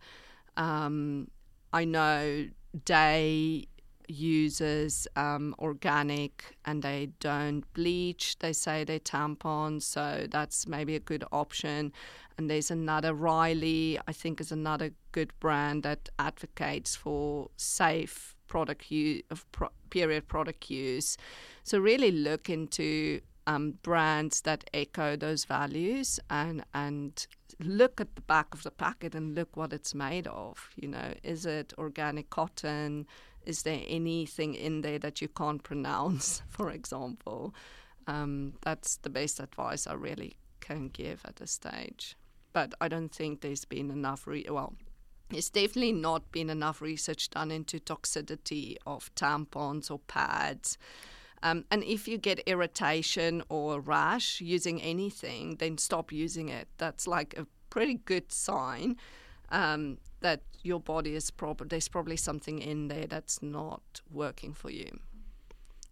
Um, 0.58 1.30
I 1.72 1.86
know 1.86 2.50
Day 2.86 3.68
uses 4.08 5.08
um, 5.16 5.56
organic 5.60 6.56
and 6.66 6.82
they 6.82 7.10
don't 7.20 7.64
bleach. 7.74 8.38
They 8.40 8.54
say 8.54 8.84
they 8.84 9.00
tampon, 9.00 9.82
so 9.82 10.28
that's 10.30 10.68
maybe 10.68 10.96
a 10.96 11.00
good 11.00 11.24
option. 11.32 11.94
And 12.38 12.50
there's 12.50 12.72
another 12.72 13.14
Riley, 13.14 14.00
I 14.08 14.14
think, 14.14 14.42
is 14.42 14.52
another 14.52 14.92
good 15.12 15.32
brand 15.40 15.84
that 15.84 16.10
advocates 16.18 16.96
for 16.96 17.50
safe 17.58 18.36
product 18.48 18.92
use, 18.92 19.24
of 19.30 19.50
pro- 19.52 19.70
period 19.90 20.28
product 20.28 20.70
use. 20.70 21.18
So 21.64 21.80
really 21.80 22.12
look 22.12 22.50
into 22.50 23.22
um, 23.48 23.78
brands 23.82 24.42
that 24.42 24.70
echo 24.74 25.16
those 25.16 25.46
values 25.46 26.20
and 26.30 26.64
and 26.74 27.26
look 27.60 28.02
at 28.02 28.16
the 28.16 28.22
back 28.22 28.54
of 28.54 28.64
the 28.64 28.72
packet 28.72 29.16
and 29.16 29.36
look 29.36 29.56
what 29.56 29.74
it's 29.74 29.94
made 29.94 30.28
of. 30.28 30.70
You 30.76 30.90
know, 30.90 31.14
is 31.24 31.46
it 31.46 31.74
organic 31.78 32.30
cotton? 32.30 33.08
Is 33.46 33.64
there 33.64 33.82
anything 33.88 34.56
in 34.56 34.82
there 34.82 35.00
that 35.00 35.22
you 35.22 35.28
can't 35.28 35.64
pronounce, 35.64 36.42
for 36.50 36.72
example? 36.72 37.54
Um, 38.08 38.54
that's 38.62 38.98
the 38.98 39.10
best 39.10 39.40
advice 39.40 39.88
I 39.88 39.94
really 39.94 40.38
can 40.60 40.90
give 40.90 41.22
at 41.26 41.38
this 41.38 41.52
stage. 41.52 42.16
But 42.54 42.74
I 42.82 42.88
don't 42.88 43.14
think 43.14 43.42
there's 43.42 43.66
been 43.66 43.90
enough. 43.92 44.28
Re- 44.28 44.46
well, 44.50 44.74
there's 45.30 45.50
definitely 45.50 45.94
not 45.94 46.32
been 46.32 46.50
enough 46.50 46.82
research 46.82 47.30
done 47.30 47.52
into 47.52 47.80
toxicity 47.80 48.76
of 48.86 49.14
tampons 49.16 49.90
or 49.90 50.00
pads. 50.00 50.78
Um, 51.44 51.66
and 51.72 51.84
if 51.84 52.08
you 52.08 52.18
get 52.18 52.40
irritation 52.46 53.42
or 53.50 53.80
rash 53.80 54.42
using 54.42 54.82
anything, 54.82 55.56
then 55.56 55.78
stop 55.78 56.12
using 56.12 56.50
it. 56.50 56.68
That's 56.78 57.08
like 57.08 57.36
a 57.38 57.48
pretty 57.70 57.96
good 57.96 58.32
sign 58.32 58.98
um, 59.50 59.98
that 60.22 60.42
your 60.64 60.80
body 60.80 61.16
is 61.16 61.30
probably 61.32 61.68
There's 61.68 61.88
probably 61.88 62.18
something 62.18 62.60
in 62.60 62.88
there 62.88 63.08
that's 63.08 63.42
not 63.42 64.02
working 64.10 64.54
for 64.54 64.70
you. 64.70 65.00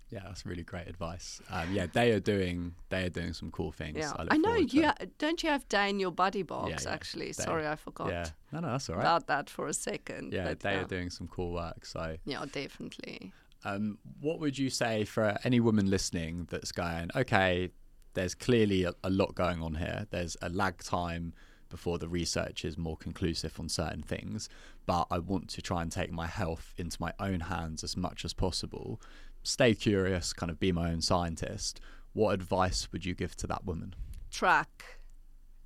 Yeah, 0.09 0.21
that's 0.25 0.43
really 0.43 0.63
great 0.63 0.87
advice. 0.87 1.39
Um, 1.51 1.71
yeah, 1.71 1.85
they 1.91 2.11
are 2.11 2.19
doing 2.19 2.73
they 2.89 3.03
are 3.05 3.09
doing 3.09 3.33
some 3.33 3.51
cool 3.51 3.71
things. 3.71 3.97
Yeah, 3.97 4.11
I, 4.17 4.25
I, 4.31 4.37
know 4.37 4.55
you. 4.55 4.85
Ha- 4.85 4.95
don't 5.19 5.43
you 5.43 5.49
have 5.49 5.69
Daye 5.69 5.89
in 5.89 5.99
your 5.99 6.11
body 6.11 6.41
box? 6.41 6.69
Yeah, 6.69 6.77
yeah, 6.83 6.93
actually, 6.95 7.27
Daye. 7.27 7.43
sorry, 7.43 7.67
I 7.67 7.75
forgot 7.75 8.09
Yeah, 8.09 8.25
no, 8.51 8.61
no, 8.61 8.71
that's 8.71 8.89
all 8.89 8.95
right. 8.95 9.03
about 9.03 9.27
that 9.27 9.49
for 9.51 9.67
a 9.67 9.73
second. 9.73 10.33
yeah, 10.33 10.55
they 10.59 10.71
yeah. 10.71 10.81
are 10.81 10.85
doing 10.85 11.11
some 11.11 11.27
cool 11.27 11.53
work. 11.53 11.85
So, 11.85 12.17
Yeah, 12.25 12.43
definitely. 12.51 13.31
Um, 13.63 13.99
what 14.19 14.39
would 14.39 14.57
you 14.57 14.69
say 14.71 15.05
for 15.05 15.37
any 15.43 15.59
woman 15.59 15.89
listening 15.89 16.47
that's 16.49 16.71
going, 16.71 17.11
okay, 17.15 17.69
there's 18.13 18.33
clearly 18.33 18.85
a, 18.85 18.93
a 19.03 19.09
lot 19.09 19.35
going 19.35 19.61
on 19.61 19.75
here. 19.75 20.07
There's 20.09 20.37
a 20.41 20.49
lag 20.49 20.81
time 20.81 21.33
before 21.69 21.97
the 21.97 22.09
research 22.09 22.65
is 22.65 22.77
more 22.77 22.97
conclusive 22.97 23.59
on 23.59 23.69
certain 23.69 24.03
things, 24.03 24.49
but 24.85 25.07
I 25.09 25.19
want 25.19 25.49
to 25.49 25.61
try 25.61 25.81
and 25.81 25.91
take 25.91 26.11
my 26.11 26.27
health 26.27 26.73
into 26.77 26.97
my 26.99 27.13
own 27.19 27.41
hands 27.41 27.83
as 27.83 27.95
much 27.95 28.25
as 28.25 28.33
possible. 28.33 29.01
Stay 29.43 29.73
curious, 29.73 30.33
kind 30.33 30.49
of 30.49 30.59
be 30.59 30.71
my 30.71 30.91
own 30.91 31.01
scientist. 31.01 31.79
What 32.13 32.33
advice 32.33 32.91
would 32.91 33.05
you 33.05 33.13
give 33.13 33.35
to 33.37 33.47
that 33.47 33.65
woman? 33.65 33.95
track 34.31 34.99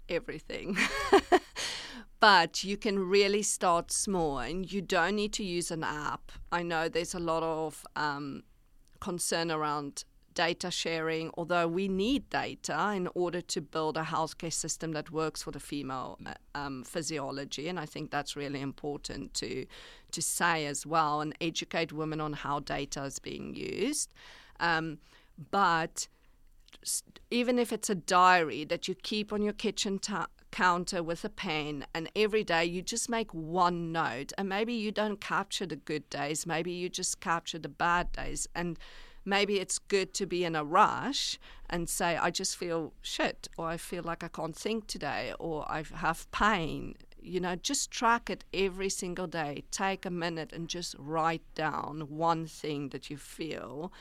everything. 0.09 0.77
but 2.19 2.63
you 2.63 2.77
can 2.77 2.99
really 2.99 3.41
start 3.41 3.91
small 3.91 4.39
and 4.39 4.71
you 4.71 4.81
don't 4.81 5.15
need 5.15 5.33
to 5.33 5.43
use 5.43 5.71
an 5.71 5.83
app. 5.83 6.31
I 6.51 6.63
know 6.63 6.89
there's 6.89 7.13
a 7.13 7.19
lot 7.19 7.43
of 7.43 7.85
um, 7.95 8.43
concern 8.99 9.51
around 9.51 10.03
data 10.33 10.71
sharing, 10.71 11.31
although 11.37 11.67
we 11.67 11.87
need 11.87 12.29
data 12.29 12.93
in 12.95 13.07
order 13.15 13.41
to 13.41 13.61
build 13.61 13.97
a 13.97 14.03
healthcare 14.03 14.53
system 14.53 14.91
that 14.93 15.11
works 15.11 15.43
for 15.43 15.51
the 15.51 15.59
female 15.59 16.17
uh, 16.25 16.33
um, 16.55 16.83
physiology. 16.83 17.67
And 17.67 17.79
I 17.79 17.85
think 17.85 18.11
that's 18.11 18.35
really 18.35 18.61
important 18.61 19.33
to, 19.35 19.65
to 20.11 20.21
say 20.21 20.65
as 20.65 20.85
well 20.85 21.21
and 21.21 21.35
educate 21.41 21.91
women 21.91 22.21
on 22.21 22.33
how 22.33 22.59
data 22.59 23.03
is 23.03 23.19
being 23.19 23.55
used. 23.55 24.11
Um, 24.59 24.99
but 25.51 26.07
even 27.31 27.59
if 27.59 27.71
it's 27.71 27.89
a 27.89 27.95
diary 27.95 28.63
that 28.65 28.87
you 28.87 28.95
keep 28.95 29.31
on 29.31 29.41
your 29.41 29.53
kitchen 29.53 29.99
ta- 29.99 30.27
counter 30.51 31.01
with 31.01 31.25
a 31.25 31.29
pen 31.29 31.83
and 31.95 32.09
every 32.15 32.43
day 32.43 32.63
you 32.63 32.81
just 32.81 33.09
make 33.09 33.33
one 33.33 33.91
note 33.91 34.31
and 34.37 34.47
maybe 34.47 34.73
you 34.73 34.91
don't 34.91 35.19
capture 35.19 35.65
the 35.65 35.75
good 35.75 36.07
days 36.11 36.45
maybe 36.45 36.71
you 36.71 36.87
just 36.87 37.19
capture 37.19 37.57
the 37.57 37.67
bad 37.67 38.11
days 38.11 38.47
and 38.53 38.77
maybe 39.25 39.59
it's 39.59 39.79
good 39.79 40.13
to 40.13 40.25
be 40.25 40.43
in 40.43 40.55
a 40.55 40.63
rush 40.63 41.39
and 41.69 41.89
say 41.89 42.17
i 42.17 42.29
just 42.29 42.57
feel 42.57 42.93
shit 43.01 43.47
or 43.57 43.67
i 43.67 43.77
feel 43.77 44.03
like 44.03 44.23
i 44.23 44.27
can't 44.27 44.55
think 44.55 44.87
today 44.87 45.33
or 45.39 45.69
i 45.71 45.83
have 45.95 46.29
pain 46.31 46.95
you 47.21 47.39
know 47.39 47.55
just 47.55 47.89
track 47.89 48.29
it 48.29 48.43
every 48.53 48.89
single 48.89 49.27
day 49.27 49.63
take 49.71 50.05
a 50.05 50.09
minute 50.09 50.51
and 50.51 50.67
just 50.67 50.95
write 50.99 51.43
down 51.55 52.01
one 52.09 52.45
thing 52.45 52.89
that 52.89 53.09
you 53.09 53.17
feel 53.17 53.91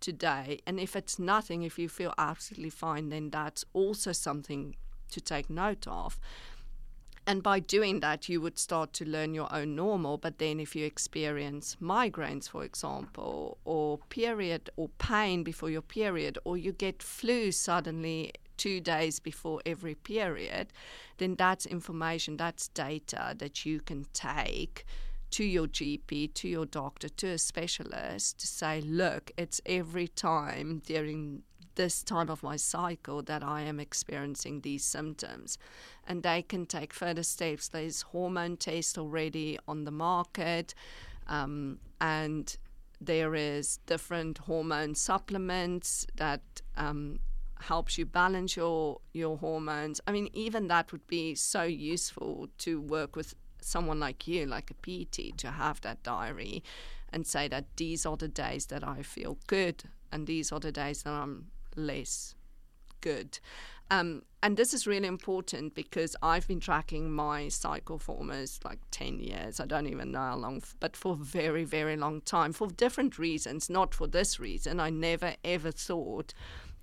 today. 0.00 0.60
And 0.66 0.80
if 0.80 0.96
it's 0.96 1.18
nothing, 1.18 1.62
if 1.62 1.78
you 1.78 1.88
feel 1.88 2.14
absolutely 2.18 2.70
fine, 2.70 3.10
then 3.10 3.30
that's 3.30 3.64
also 3.72 4.12
something 4.12 4.74
to 5.12 5.20
take 5.20 5.50
note 5.50 5.86
of. 5.86 6.18
And 7.26 7.42
by 7.42 7.60
doing 7.60 8.00
that, 8.00 8.28
you 8.28 8.40
would 8.40 8.58
start 8.58 8.92
to 8.94 9.04
learn 9.04 9.34
your 9.34 9.52
own 9.54 9.76
normal. 9.76 10.18
But 10.18 10.38
then, 10.38 10.58
if 10.58 10.74
you 10.74 10.84
experience 10.84 11.76
migraines, 11.80 12.48
for 12.48 12.64
example, 12.64 13.58
or 13.64 13.98
period 14.08 14.70
or 14.76 14.88
pain 14.98 15.44
before 15.44 15.70
your 15.70 15.82
period, 15.82 16.38
or 16.44 16.56
you 16.56 16.72
get 16.72 17.02
flu 17.02 17.52
suddenly 17.52 18.32
two 18.56 18.80
days 18.80 19.20
before 19.20 19.60
every 19.64 19.94
period, 19.94 20.72
then 21.18 21.34
that's 21.34 21.66
information, 21.66 22.36
that's 22.36 22.68
data 22.68 23.34
that 23.38 23.64
you 23.64 23.80
can 23.80 24.06
take 24.12 24.84
to 25.30 25.44
your 25.44 25.66
GP, 25.66 26.34
to 26.34 26.48
your 26.48 26.66
doctor, 26.66 27.08
to 27.08 27.28
a 27.28 27.38
specialist 27.38 28.38
to 28.40 28.46
say, 28.46 28.80
look, 28.80 29.30
it's 29.36 29.60
every 29.64 30.08
time 30.08 30.82
during 30.84 31.42
this 31.80 32.02
time 32.02 32.28
of 32.28 32.42
my 32.42 32.56
cycle 32.56 33.22
that 33.22 33.42
I 33.42 33.62
am 33.62 33.80
experiencing 33.80 34.60
these 34.60 34.84
symptoms. 34.84 35.56
And 36.06 36.22
they 36.22 36.42
can 36.42 36.66
take 36.66 36.92
further 36.92 37.22
steps. 37.22 37.68
There's 37.68 38.02
hormone 38.02 38.58
tests 38.58 38.98
already 38.98 39.58
on 39.66 39.84
the 39.84 39.90
market, 39.90 40.74
um, 41.26 41.78
and 41.98 42.54
there 43.00 43.34
is 43.34 43.78
different 43.86 44.36
hormone 44.38 44.94
supplements 44.94 46.06
that 46.16 46.42
um, 46.76 47.20
helps 47.60 47.96
you 47.96 48.04
balance 48.04 48.56
your 48.56 49.00
your 49.14 49.38
hormones. 49.38 50.02
I 50.06 50.12
mean, 50.12 50.28
even 50.34 50.68
that 50.68 50.92
would 50.92 51.06
be 51.06 51.34
so 51.34 51.62
useful 51.62 52.48
to 52.58 52.78
work 52.78 53.16
with 53.16 53.34
someone 53.62 54.00
like 54.00 54.28
you, 54.28 54.44
like 54.44 54.70
a 54.70 54.78
PT, 54.84 55.38
to 55.38 55.50
have 55.52 55.80
that 55.80 56.02
diary 56.02 56.62
and 57.10 57.26
say 57.26 57.48
that 57.48 57.64
these 57.78 58.04
are 58.04 58.18
the 58.18 58.28
days 58.28 58.66
that 58.66 58.86
I 58.86 59.02
feel 59.02 59.38
good 59.46 59.84
and 60.12 60.26
these 60.26 60.52
are 60.52 60.60
the 60.60 60.72
days 60.72 61.04
that 61.04 61.12
I'm 61.12 61.46
less 61.76 62.34
good. 63.00 63.38
Um, 63.90 64.22
and 64.42 64.56
this 64.56 64.72
is 64.72 64.86
really 64.86 65.08
important 65.08 65.74
because 65.74 66.14
I've 66.22 66.46
been 66.46 66.60
tracking 66.60 67.10
my 67.10 67.48
cycle 67.48 67.98
for 67.98 68.16
almost 68.16 68.64
like 68.64 68.78
10 68.92 69.18
years. 69.18 69.58
I 69.58 69.66
don't 69.66 69.88
even 69.88 70.12
know 70.12 70.20
how 70.20 70.36
long, 70.36 70.62
but 70.78 70.96
for 70.96 71.14
a 71.14 71.16
very, 71.16 71.64
very 71.64 71.96
long 71.96 72.20
time 72.20 72.52
for 72.52 72.68
different 72.68 73.18
reasons, 73.18 73.68
not 73.68 73.92
for 73.92 74.06
this 74.06 74.38
reason. 74.38 74.78
I 74.78 74.90
never 74.90 75.34
ever 75.44 75.72
thought 75.72 76.32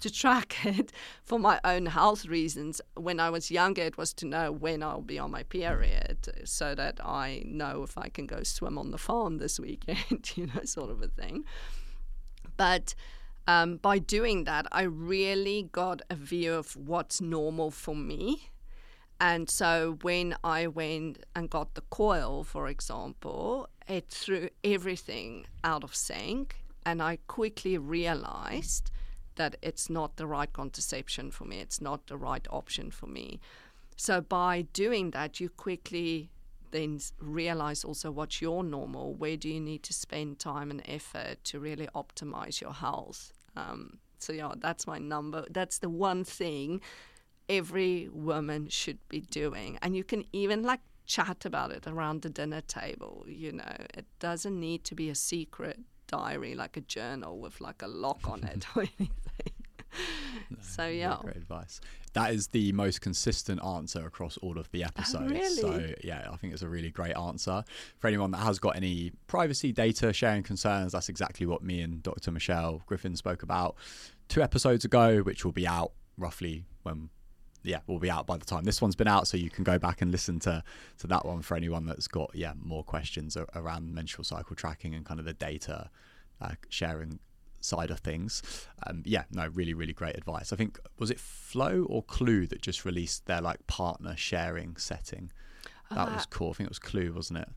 to 0.02 0.12
track 0.12 0.58
it 0.66 0.92
for 1.24 1.40
my 1.40 1.60
own 1.64 1.88
health 1.88 2.26
reasons. 2.26 2.82
When 2.96 3.20
I 3.20 3.30
was 3.30 3.50
younger, 3.50 3.84
it 3.84 3.98
was 3.98 4.14
to 4.16 4.26
know 4.26 4.52
when 4.52 4.84
I'll 4.84 5.02
be 5.02 5.18
on 5.18 5.32
my 5.32 5.44
period 5.44 6.28
so 6.44 6.76
that 6.76 7.00
I 7.04 7.44
know 7.46 7.84
if 7.84 7.98
I 7.98 8.10
can 8.10 8.28
go 8.28 8.44
swim 8.44 8.78
on 8.78 8.92
the 8.92 8.98
farm 8.98 9.38
this 9.38 9.60
weekend, 9.60 10.32
you 10.36 10.48
know, 10.48 10.64
sort 10.66 10.92
of 10.92 11.02
a 11.02 11.08
thing. 11.08 11.46
But 12.58 12.96
um, 13.48 13.78
by 13.78 13.98
doing 13.98 14.44
that, 14.44 14.68
I 14.72 14.84
really 14.84 15.70
got 15.72 16.02
a 16.10 16.16
view 16.16 16.54
of 16.54 16.76
what's 16.76 17.22
normal 17.22 17.72
for 17.72 17.96
me. 17.96 18.50
And 19.20 19.50
so 19.50 19.98
when 20.02 20.36
I 20.44 20.68
went 20.68 21.26
and 21.36 21.50
got 21.50 21.74
the 21.74 21.82
coil, 21.90 22.44
for 22.44 22.68
example, 22.68 23.70
it 23.88 24.10
threw 24.10 24.50
everything 24.64 25.48
out 25.64 25.84
of 25.84 25.96
sync. 25.96 26.58
And 26.86 27.02
I 27.02 27.18
quickly 27.28 27.78
realized 27.78 28.92
that 29.36 29.56
it's 29.62 29.90
not 29.90 30.18
the 30.18 30.28
right 30.28 30.52
contraception 30.52 31.32
for 31.32 31.46
me, 31.46 31.60
it's 31.60 31.82
not 31.82 32.08
the 32.08 32.18
right 32.18 32.46
option 32.50 32.92
for 32.92 33.08
me. 33.08 33.40
So 33.96 34.22
by 34.22 34.64
doing 34.74 35.12
that, 35.12 35.40
you 35.40 35.50
quickly 35.50 36.30
then 36.72 37.00
realize 37.20 37.84
also 37.84 38.12
what's 38.12 38.42
your 38.42 38.64
normal, 38.64 39.14
where 39.14 39.38
do 39.38 39.50
you 39.50 39.60
need 39.60 39.84
to 39.84 39.94
spend 39.94 40.40
time 40.40 40.70
and 40.70 40.82
effort 40.88 41.44
to 41.46 41.60
really 41.60 41.88
optimize 41.96 42.62
your 42.62 42.74
health. 42.74 43.32
Um, 43.58 44.00
so 44.20 44.34
yeah, 44.34 44.54
that's 44.58 44.88
my 44.88 44.98
number. 45.00 45.46
That's 45.50 45.80
the 45.80 45.90
one 45.90 46.24
thing 46.24 46.82
every 47.50 48.10
woman 48.12 48.68
should 48.70 49.00
be 49.10 49.22
doing, 49.22 49.78
and 49.82 49.96
you 49.96 50.04
can 50.04 50.26
even 50.34 50.64
like 50.64 50.82
chat 51.06 51.46
about 51.46 51.72
it 51.72 51.88
around 51.88 52.22
the 52.22 52.30
dinner 52.30 52.62
table. 52.62 53.26
You 53.28 53.54
know, 53.54 53.76
it 53.94 54.06
doesn't 54.20 54.60
need 54.60 54.84
to 54.86 54.96
be 54.96 55.10
a 55.10 55.16
secret 55.16 55.80
diary 56.08 56.56
like 56.56 56.78
a 56.78 56.82
journal 56.82 57.40
with 57.40 57.60
like 57.62 57.82
a 57.82 57.88
lock 57.88 58.30
on 58.30 58.44
it 58.44 58.66
or 58.76 58.82
anything. 58.82 59.27
No, 60.50 60.58
so 60.62 60.88
yeah, 60.88 61.18
great 61.22 61.36
advice. 61.36 61.82
That 62.14 62.34
is 62.34 62.48
the 62.48 62.72
most 62.72 63.02
consistent 63.02 63.64
answer 63.64 64.06
across 64.06 64.38
all 64.38 64.58
of 64.58 64.72
the 64.72 64.84
oh, 64.84 64.88
episodes. 64.88 65.26
Oh, 65.30 65.36
really? 65.36 65.56
So 65.90 65.94
yeah, 66.04 66.30
I 66.32 66.38
think 66.38 66.54
it's 66.54 66.62
a 66.62 66.70
really 66.70 66.90
great 66.90 67.18
answer 67.18 67.64
for 68.00 68.08
anyone 68.08 68.32
that 68.32 68.38
has 68.38 68.60
got 68.60 68.76
any 68.76 69.12
privacy 69.28 69.72
data 69.72 70.14
sharing 70.14 70.44
concerns. 70.44 70.94
That's 70.94 71.10
exactly 71.10 71.46
what 71.46 71.64
me 71.64 71.82
and 71.82 72.02
Dr. 72.02 72.32
Michelle 72.32 72.82
Griffin 72.86 73.16
spoke 73.16 73.44
about 73.44 73.76
two 74.30 74.42
episodes 74.42 74.86
ago, 74.86 75.20
which 75.20 75.44
will 75.44 75.52
be 75.52 75.68
out 75.68 75.92
roughly 76.18 76.66
when 76.84 77.10
yeah, 77.64 77.80
will 77.86 78.00
be 78.00 78.10
out 78.10 78.26
by 78.26 78.38
the 78.38 78.46
time 78.46 78.64
this 78.64 78.82
one's 78.82 78.96
been 78.96 79.08
out, 79.08 79.28
so 79.28 79.36
you 79.36 79.50
can 79.50 79.64
go 79.64 79.78
back 79.78 80.02
and 80.02 80.12
listen 80.12 80.40
to 80.42 80.64
to 81.00 81.08
that 81.08 81.26
one 81.26 81.42
for 81.42 81.56
anyone 81.58 81.86
that's 81.86 82.08
got 82.08 82.32
yeah 82.34 82.54
more 82.58 82.84
questions 82.84 83.38
around 83.56 83.94
menstrual 83.94 84.24
cycle 84.24 84.56
tracking 84.56 84.96
and 84.96 85.06
kind 85.06 85.20
of 85.20 85.26
the 85.26 85.34
data 85.34 85.90
uh, 86.42 86.52
sharing 86.70 87.20
side 87.68 87.92
of 87.92 88.00
things. 88.00 88.42
Um, 88.86 89.04
yeah, 89.06 89.24
no, 89.32 89.48
really, 89.48 89.74
really 89.74 89.94
great 89.94 90.16
advice. 90.16 90.52
I 90.54 90.56
think 90.56 90.80
was 90.98 91.12
it 91.12 91.20
Flo 91.20 91.86
or 91.90 92.04
Clue 92.04 92.48
that 92.48 92.62
just 92.62 92.86
released 92.86 93.26
their 93.26 93.42
like 93.42 93.68
partner 93.68 94.16
sharing 94.16 94.78
setting. 94.78 95.32
That 95.92 96.10
uh, 96.10 96.14
was 96.14 96.26
cool. 96.26 96.52
I 96.52 96.54
think 96.54 96.68
it 96.68 96.72
was 96.72 96.80
Clue, 96.80 97.14
wasn't 97.14 97.40
it? 97.40 97.50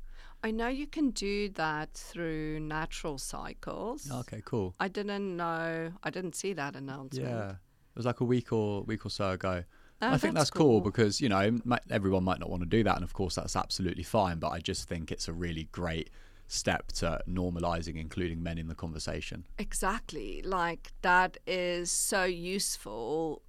I 0.42 0.50
know 0.50 0.68
you 0.68 0.86
can 0.86 1.10
do 1.10 1.50
that 1.50 1.92
through 1.92 2.60
natural 2.60 3.18
cycles. 3.18 4.10
Okay, 4.10 4.40
cool. 4.44 4.74
I 4.80 4.88
didn't 4.88 5.36
know. 5.36 5.92
I 6.02 6.10
didn't 6.10 6.34
see 6.34 6.54
that 6.54 6.76
announcement. 6.76 7.28
Yeah, 7.28 7.50
it 7.50 7.96
was 7.96 8.06
like 8.06 8.20
a 8.20 8.24
week 8.24 8.52
or 8.52 8.82
week 8.82 9.04
or 9.04 9.10
so 9.10 9.30
ago. 9.30 9.64
Oh, 10.02 10.08
I 10.08 10.16
think 10.16 10.34
that's, 10.34 10.48
that's 10.48 10.50
cool. 10.50 10.66
cool. 10.66 10.80
because 10.80 11.20
you 11.20 11.28
know 11.28 11.60
everyone 11.90 12.24
might 12.24 12.40
not 12.40 12.48
want 12.48 12.62
to 12.62 12.68
do 12.68 12.82
that, 12.84 12.94
and 12.94 13.04
of 13.04 13.12
course 13.12 13.34
that's 13.34 13.54
absolutely 13.54 14.02
fine. 14.02 14.38
But 14.38 14.48
I 14.48 14.60
just 14.60 14.88
think 14.88 15.12
it's 15.12 15.28
a 15.28 15.32
really 15.32 15.68
great 15.72 16.08
step 16.50 16.90
to 16.90 17.20
normalizing 17.28 17.96
including 17.96 18.42
men 18.42 18.58
in 18.58 18.66
the 18.66 18.74
conversation. 18.74 19.46
Exactly. 19.58 20.42
Like 20.42 20.92
that 21.02 21.38
is 21.46 21.92
so 21.92 22.24
useful 22.24 23.42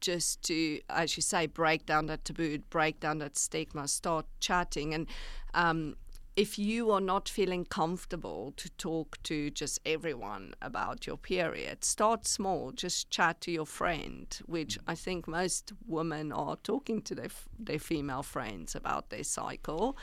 just 0.00 0.42
to, 0.42 0.80
as 0.90 1.16
you 1.16 1.22
say, 1.22 1.46
break 1.46 1.86
down 1.86 2.06
that 2.06 2.24
taboo, 2.24 2.58
break 2.70 2.98
down 3.00 3.18
that 3.18 3.36
stigma, 3.36 3.86
start 3.86 4.26
chatting. 4.40 4.92
And 4.92 5.06
um, 5.54 5.96
if 6.34 6.58
you 6.58 6.90
are 6.90 7.00
not 7.00 7.28
feeling 7.28 7.64
comfortable 7.64 8.52
to 8.56 8.68
talk 8.70 9.22
to 9.24 9.50
just 9.50 9.78
everyone 9.86 10.54
about 10.60 11.06
your 11.06 11.16
period, 11.16 11.84
start 11.84 12.26
small. 12.26 12.72
Just 12.72 13.08
chat 13.08 13.40
to 13.42 13.52
your 13.52 13.66
friend, 13.66 14.36
which 14.46 14.78
I 14.86 14.96
think 14.96 15.28
most 15.28 15.72
women 15.86 16.32
are 16.32 16.56
talking 16.56 17.02
to 17.02 17.14
their, 17.14 17.30
their 17.58 17.78
female 17.78 18.24
friends 18.24 18.74
about 18.74 19.10
their 19.10 19.24
cycle. 19.24 19.96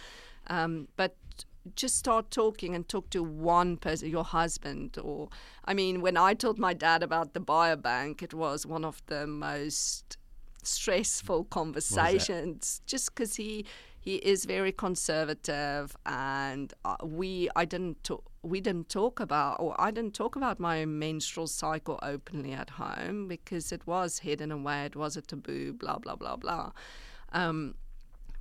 Um, 0.47 0.87
but 0.95 1.15
just 1.75 1.97
start 1.97 2.31
talking 2.31 2.75
and 2.75 2.87
talk 2.87 3.09
to 3.11 3.23
one 3.23 3.77
person, 3.77 4.09
your 4.09 4.23
husband. 4.23 4.97
Or, 5.01 5.29
I 5.65 5.73
mean, 5.73 6.01
when 6.01 6.17
I 6.17 6.33
told 6.33 6.59
my 6.59 6.73
dad 6.73 7.03
about 7.03 7.33
the 7.33 7.39
biobank, 7.39 8.21
it 8.21 8.33
was 8.33 8.65
one 8.65 8.85
of 8.85 9.01
the 9.07 9.25
most 9.25 10.17
stressful 10.63 11.45
conversations 11.45 12.81
just 12.85 13.13
because 13.13 13.35
he 13.35 13.65
he 13.99 14.15
is 14.17 14.45
very 14.45 14.71
conservative 14.71 15.95
and 16.05 16.73
uh, 16.85 16.95
we 17.03 17.49
I 17.55 17.65
didn't 17.65 18.03
talk 18.03 18.23
we 18.43 18.61
didn't 18.61 18.89
talk 18.89 19.19
about 19.19 19.59
or 19.59 19.79
I 19.79 19.91
didn't 19.91 20.13
talk 20.13 20.35
about 20.35 20.59
my 20.59 20.85
menstrual 20.85 21.47
cycle 21.47 21.99
openly 22.01 22.53
at 22.53 22.71
home 22.71 23.27
because 23.27 23.71
it 23.71 23.85
was 23.87 24.19
hidden 24.19 24.51
away 24.51 24.85
it 24.85 24.95
was 24.95 25.17
a 25.17 25.21
taboo 25.21 25.73
blah 25.73 25.97
blah 25.97 26.15
blah 26.15 26.35
blah 26.35 26.71
um, 27.31 27.75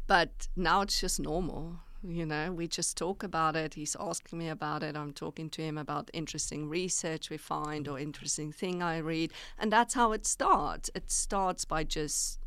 but 0.07 0.49
now 0.57 0.83
it's 0.83 1.01
just 1.01 1.19
normal 1.19 1.77
you 2.07 2.27
know, 2.27 2.53
we 2.53 2.69
just 2.69 2.97
talk 2.97 3.23
about 3.23 3.57
it. 3.57 3.75
He's 3.75 3.97
asking 3.99 4.39
me 4.39 4.49
about 4.49 4.83
it. 4.83 4.97
I'm 4.97 5.13
talking 5.13 5.49
to 5.51 5.63
him 5.63 5.79
about 5.79 6.11
interesting 6.13 6.69
research 6.69 7.31
we 7.31 7.39
find 7.39 7.89
or 7.89 7.99
interesting 7.99 8.53
thing 8.53 8.83
I 8.83 8.99
read. 8.99 9.33
And 9.59 9.73
that's 9.73 9.95
how 9.95 10.13
it 10.13 10.27
starts. 10.27 10.91
It 10.95 11.11
starts 11.11 11.65
by 11.65 11.85
just 11.85 12.41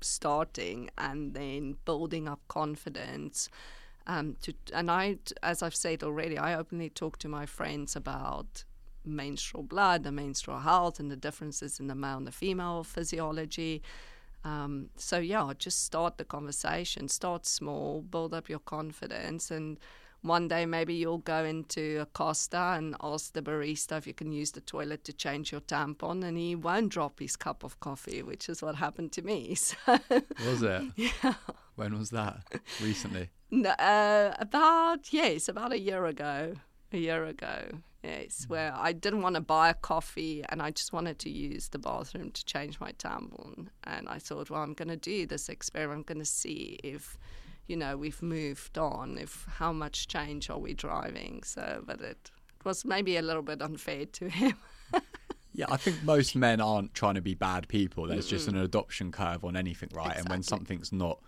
starting 0.00 0.90
and 0.98 1.34
then 1.34 1.76
building 1.84 2.28
up 2.28 2.40
confidence. 2.48 3.48
Um, 4.06 4.36
to, 4.42 4.54
and 4.74 4.90
I, 4.90 5.18
as 5.42 5.62
I've 5.62 5.74
said 5.74 6.02
already, 6.02 6.36
I 6.36 6.54
openly 6.54 6.90
talk 6.90 7.18
to 7.18 7.28
my 7.28 7.46
friends 7.46 7.96
about 7.96 8.64
menstrual 9.04 9.62
blood, 9.62 10.02
the 10.02 10.12
menstrual 10.12 10.60
health, 10.60 11.00
and 11.00 11.10
the 11.10 11.16
differences 11.16 11.80
in 11.80 11.86
the 11.86 11.94
male 11.94 12.18
and 12.18 12.26
the 12.26 12.32
female 12.32 12.84
physiology. 12.84 13.82
Um, 14.48 14.88
so 14.96 15.18
yeah, 15.18 15.52
just 15.58 15.84
start 15.84 16.16
the 16.16 16.24
conversation. 16.24 17.08
Start 17.08 17.46
small, 17.46 18.00
build 18.00 18.32
up 18.32 18.48
your 18.48 18.60
confidence, 18.60 19.50
and 19.50 19.78
one 20.22 20.48
day 20.48 20.66
maybe 20.66 20.94
you'll 20.94 21.18
go 21.18 21.44
into 21.44 22.00
a 22.00 22.06
Costa 22.06 22.74
and 22.76 22.96
ask 23.02 23.32
the 23.32 23.42
barista 23.42 23.98
if 23.98 24.06
you 24.06 24.14
can 24.14 24.32
use 24.32 24.52
the 24.52 24.60
toilet 24.60 25.04
to 25.04 25.12
change 25.12 25.52
your 25.52 25.60
tampon, 25.60 26.24
and 26.24 26.38
he 26.38 26.54
won't 26.54 26.90
drop 26.90 27.20
his 27.20 27.36
cup 27.36 27.62
of 27.62 27.78
coffee, 27.80 28.22
which 28.22 28.48
is 28.48 28.62
what 28.62 28.76
happened 28.76 29.12
to 29.12 29.22
me. 29.22 29.56
So, 29.68 29.98
was 30.46 30.62
it? 30.62 30.82
Yeah. 30.96 31.34
When 31.76 31.96
was 31.96 32.10
that? 32.10 32.42
Recently? 32.82 33.30
No, 33.50 33.70
uh, 33.70 34.34
about 34.38 35.12
yes, 35.12 35.48
about 35.48 35.72
a 35.72 35.78
year 35.78 36.06
ago. 36.06 36.54
A 36.92 36.98
year 36.98 37.24
ago. 37.24 37.82
Yes, 38.02 38.44
where 38.46 38.72
I 38.76 38.92
didn't 38.92 39.22
want 39.22 39.34
to 39.34 39.40
buy 39.40 39.70
a 39.70 39.74
coffee 39.74 40.44
and 40.48 40.62
I 40.62 40.70
just 40.70 40.92
wanted 40.92 41.18
to 41.20 41.30
use 41.30 41.68
the 41.68 41.80
bathroom 41.80 42.30
to 42.30 42.44
change 42.44 42.78
my 42.78 42.92
tampon. 42.92 43.68
And 43.84 44.08
I 44.08 44.18
thought, 44.18 44.50
well, 44.50 44.62
I'm 44.62 44.74
going 44.74 44.88
to 44.88 44.96
do 44.96 45.26
this 45.26 45.48
experiment. 45.48 45.98
I'm 45.98 46.14
going 46.14 46.24
to 46.24 46.30
see 46.30 46.78
if, 46.84 47.18
you 47.66 47.76
know, 47.76 47.96
we've 47.96 48.22
moved 48.22 48.78
on, 48.78 49.18
if 49.18 49.46
how 49.48 49.72
much 49.72 50.06
change 50.06 50.48
are 50.48 50.58
we 50.58 50.74
driving. 50.74 51.42
So, 51.42 51.82
but 51.84 52.00
it, 52.00 52.30
it 52.60 52.64
was 52.64 52.84
maybe 52.84 53.16
a 53.16 53.22
little 53.22 53.42
bit 53.42 53.60
unfair 53.60 54.06
to 54.06 54.28
him. 54.28 54.54
Yeah, 55.52 55.66
I 55.68 55.76
think 55.76 56.04
most 56.04 56.36
men 56.36 56.60
aren't 56.60 56.94
trying 56.94 57.16
to 57.16 57.20
be 57.20 57.34
bad 57.34 57.66
people. 57.66 58.06
There's 58.06 58.26
mm 58.26 58.30
just 58.30 58.46
an 58.46 58.56
adoption 58.56 59.10
curve 59.10 59.44
on 59.44 59.56
anything, 59.56 59.88
right? 59.92 60.06
Exactly. 60.06 60.20
And 60.20 60.28
when 60.28 60.42
something's 60.44 60.92
not 60.92 61.18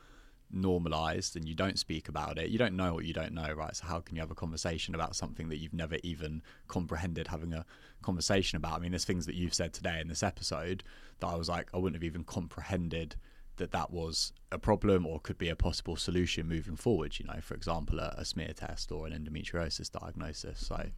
normalized 0.52 1.36
and 1.36 1.48
you 1.48 1.54
don't 1.54 1.78
speak 1.78 2.08
about 2.08 2.38
it, 2.38 2.50
you 2.50 2.58
don't 2.58 2.76
know 2.76 2.94
what 2.94 3.04
you 3.04 3.12
don't 3.12 3.32
know, 3.32 3.52
right? 3.52 3.74
So 3.74 3.86
how 3.86 4.00
can 4.00 4.16
you 4.16 4.22
have 4.22 4.30
a 4.30 4.34
conversation 4.34 4.94
about 4.94 5.16
something 5.16 5.48
that 5.48 5.58
you've 5.58 5.74
never 5.74 5.96
even 6.02 6.42
comprehended 6.68 7.28
having 7.28 7.52
a 7.52 7.64
conversation 8.02 8.56
about? 8.56 8.74
I 8.74 8.78
mean, 8.78 8.92
there's 8.92 9.04
things 9.04 9.26
that 9.26 9.34
you've 9.34 9.54
said 9.54 9.72
today 9.72 10.00
in 10.00 10.08
this 10.08 10.22
episode 10.22 10.82
that 11.20 11.26
I 11.26 11.36
was 11.36 11.48
like, 11.48 11.68
I 11.72 11.78
wouldn't 11.78 11.96
have 11.96 12.04
even 12.04 12.24
comprehended 12.24 13.16
that 13.56 13.72
that 13.72 13.90
was 13.90 14.32
a 14.50 14.58
problem 14.58 15.06
or 15.06 15.20
could 15.20 15.38
be 15.38 15.48
a 15.48 15.56
possible 15.56 15.96
solution 15.96 16.48
moving 16.48 16.76
forward. 16.76 17.18
You 17.18 17.26
know, 17.26 17.40
for 17.42 17.54
example, 17.54 17.98
a, 18.00 18.14
a 18.16 18.24
smear 18.24 18.52
test 18.54 18.90
or 18.90 19.06
an 19.06 19.12
endometriosis 19.12 19.90
diagnosis. 19.90 20.66
So. 20.66 20.90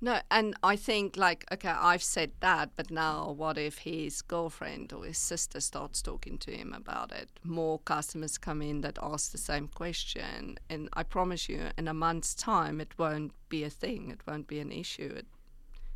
No, 0.00 0.20
and 0.30 0.54
I 0.62 0.76
think 0.76 1.16
like 1.16 1.46
okay, 1.50 1.70
I've 1.70 2.02
said 2.02 2.32
that, 2.40 2.70
but 2.76 2.90
now 2.90 3.30
what 3.30 3.56
if 3.56 3.78
his 3.78 4.20
girlfriend 4.20 4.92
or 4.92 5.04
his 5.04 5.16
sister 5.16 5.60
starts 5.60 6.02
talking 6.02 6.36
to 6.38 6.50
him 6.50 6.74
about 6.74 7.12
it? 7.12 7.30
More 7.42 7.78
customers 7.78 8.36
come 8.36 8.60
in 8.60 8.82
that 8.82 8.98
ask 9.00 9.32
the 9.32 9.38
same 9.38 9.68
question, 9.68 10.58
and 10.68 10.88
I 10.92 11.02
promise 11.02 11.48
you, 11.48 11.70
in 11.78 11.88
a 11.88 11.94
month's 11.94 12.34
time, 12.34 12.80
it 12.80 12.92
won't 12.98 13.32
be 13.48 13.64
a 13.64 13.70
thing. 13.70 14.10
It 14.10 14.20
won't 14.26 14.46
be 14.46 14.60
an 14.60 14.70
issue. 14.70 15.14
It, 15.16 15.26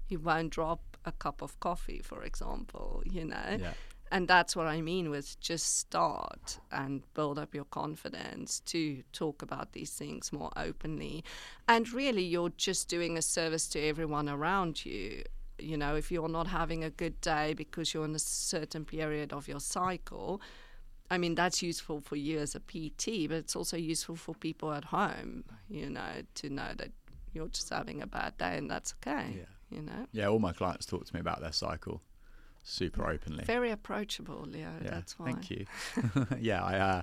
he 0.06 0.16
won't 0.16 0.50
drop 0.50 0.80
a 1.04 1.12
cup 1.12 1.42
of 1.42 1.60
coffee, 1.60 2.00
for 2.02 2.22
example. 2.22 3.02
You 3.04 3.26
know. 3.26 3.58
Yeah 3.60 3.74
and 4.10 4.26
that's 4.26 4.56
what 4.56 4.66
I 4.66 4.80
mean 4.80 5.10
with 5.10 5.38
just 5.40 5.78
start 5.78 6.58
and 6.72 7.02
build 7.14 7.38
up 7.38 7.54
your 7.54 7.64
confidence 7.64 8.60
to 8.66 9.02
talk 9.12 9.42
about 9.42 9.72
these 9.72 9.92
things 9.92 10.32
more 10.32 10.50
openly. 10.56 11.24
And 11.68 11.90
really, 11.92 12.24
you're 12.24 12.50
just 12.50 12.88
doing 12.88 13.16
a 13.16 13.22
service 13.22 13.68
to 13.68 13.80
everyone 13.80 14.28
around 14.28 14.84
you. 14.84 15.22
You 15.58 15.76
know, 15.76 15.94
if 15.94 16.10
you're 16.10 16.28
not 16.28 16.48
having 16.48 16.82
a 16.82 16.90
good 16.90 17.20
day 17.20 17.54
because 17.54 17.94
you're 17.94 18.04
in 18.04 18.14
a 18.14 18.18
certain 18.18 18.84
period 18.84 19.32
of 19.32 19.46
your 19.46 19.60
cycle, 19.60 20.40
I 21.10 21.18
mean, 21.18 21.34
that's 21.36 21.62
useful 21.62 22.00
for 22.00 22.16
you 22.16 22.38
as 22.38 22.56
a 22.56 22.60
PT, 22.60 23.28
but 23.28 23.36
it's 23.36 23.54
also 23.54 23.76
useful 23.76 24.16
for 24.16 24.34
people 24.34 24.72
at 24.72 24.86
home, 24.86 25.44
you 25.68 25.88
know, 25.88 26.22
to 26.36 26.50
know 26.50 26.70
that 26.76 26.90
you're 27.32 27.48
just 27.48 27.70
having 27.70 28.02
a 28.02 28.06
bad 28.06 28.36
day 28.38 28.56
and 28.56 28.68
that's 28.68 28.94
okay. 28.94 29.36
Yeah. 29.38 29.76
You 29.76 29.82
know? 29.82 30.06
Yeah, 30.10 30.26
all 30.26 30.40
my 30.40 30.52
clients 30.52 30.86
talk 30.86 31.06
to 31.06 31.14
me 31.14 31.20
about 31.20 31.40
their 31.40 31.52
cycle 31.52 32.02
super 32.62 33.08
openly. 33.08 33.44
Very 33.44 33.70
approachable, 33.70 34.44
Leo. 34.46 34.72
Yeah, 34.82 34.90
that's 34.90 35.18
why. 35.18 35.26
Thank 35.26 35.50
you. 35.50 35.66
yeah, 36.40 36.62
I, 36.62 36.78
uh, 36.78 37.02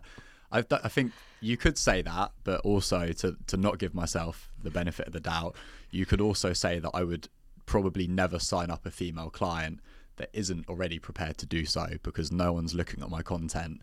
I, 0.52 0.64
I 0.84 0.88
think 0.90 1.12
you 1.42 1.58
could 1.58 1.78
say 1.78 2.02
that, 2.02 2.32
but 2.44 2.62
also 2.62 3.12
to 3.12 3.36
to 3.48 3.58
not 3.58 3.80
give 3.80 3.94
myself 3.94 4.50
the 4.62 4.72
benefit 4.72 5.08
of 5.08 5.14
the 5.14 5.20
doubt, 5.20 5.56
you 5.92 6.06
could 6.06 6.22
also 6.22 6.54
say 6.54 6.80
that 6.80 6.92
I 6.94 7.04
would 7.04 7.30
probably 7.66 8.08
never 8.08 8.40
sign 8.40 8.72
up 8.72 8.86
a 8.86 8.92
female 8.92 9.30
client 9.30 9.80
that 10.16 10.30
isn't 10.34 10.68
already 10.68 11.00
prepared 11.00 11.38
to 11.38 11.46
do 11.46 11.66
so 11.66 11.88
because 12.02 12.32
no 12.32 12.54
one's 12.54 12.74
looking 12.74 13.04
at 13.04 13.10
my 13.10 13.22
content 13.22 13.82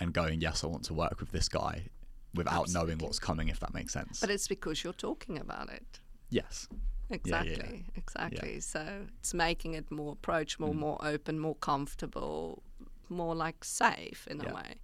and 0.00 0.12
going, 0.12 0.40
yes, 0.40 0.62
I 0.62 0.68
want 0.68 0.84
to 0.84 0.94
work 0.94 1.20
with 1.20 1.32
this 1.32 1.48
guy 1.48 1.86
without 2.34 2.62
Absolutely. 2.62 2.94
knowing 2.94 2.98
what's 2.98 3.18
coming, 3.18 3.48
if 3.48 3.60
that 3.60 3.74
makes 3.74 3.92
sense. 3.92 4.20
But 4.20 4.30
it's 4.30 4.48
because 4.48 4.84
you're 4.84 4.92
talking 4.92 5.38
about 5.38 5.70
it. 5.70 6.00
Yes. 6.30 6.68
Exactly, 7.10 7.56
yeah, 7.56 7.72
yeah. 7.72 7.96
exactly. 7.96 8.54
Yeah. 8.54 8.60
So 8.60 8.86
it's 9.18 9.34
making 9.34 9.74
it 9.74 9.90
more 9.90 10.12
approachable, 10.12 10.72
mm. 10.72 10.78
more 10.78 10.98
open, 11.02 11.38
more 11.38 11.54
comfortable, 11.56 12.62
more 13.08 13.34
like 13.34 13.64
safe 13.64 14.26
in 14.30 14.40
a 14.40 14.54
way. 14.54 14.74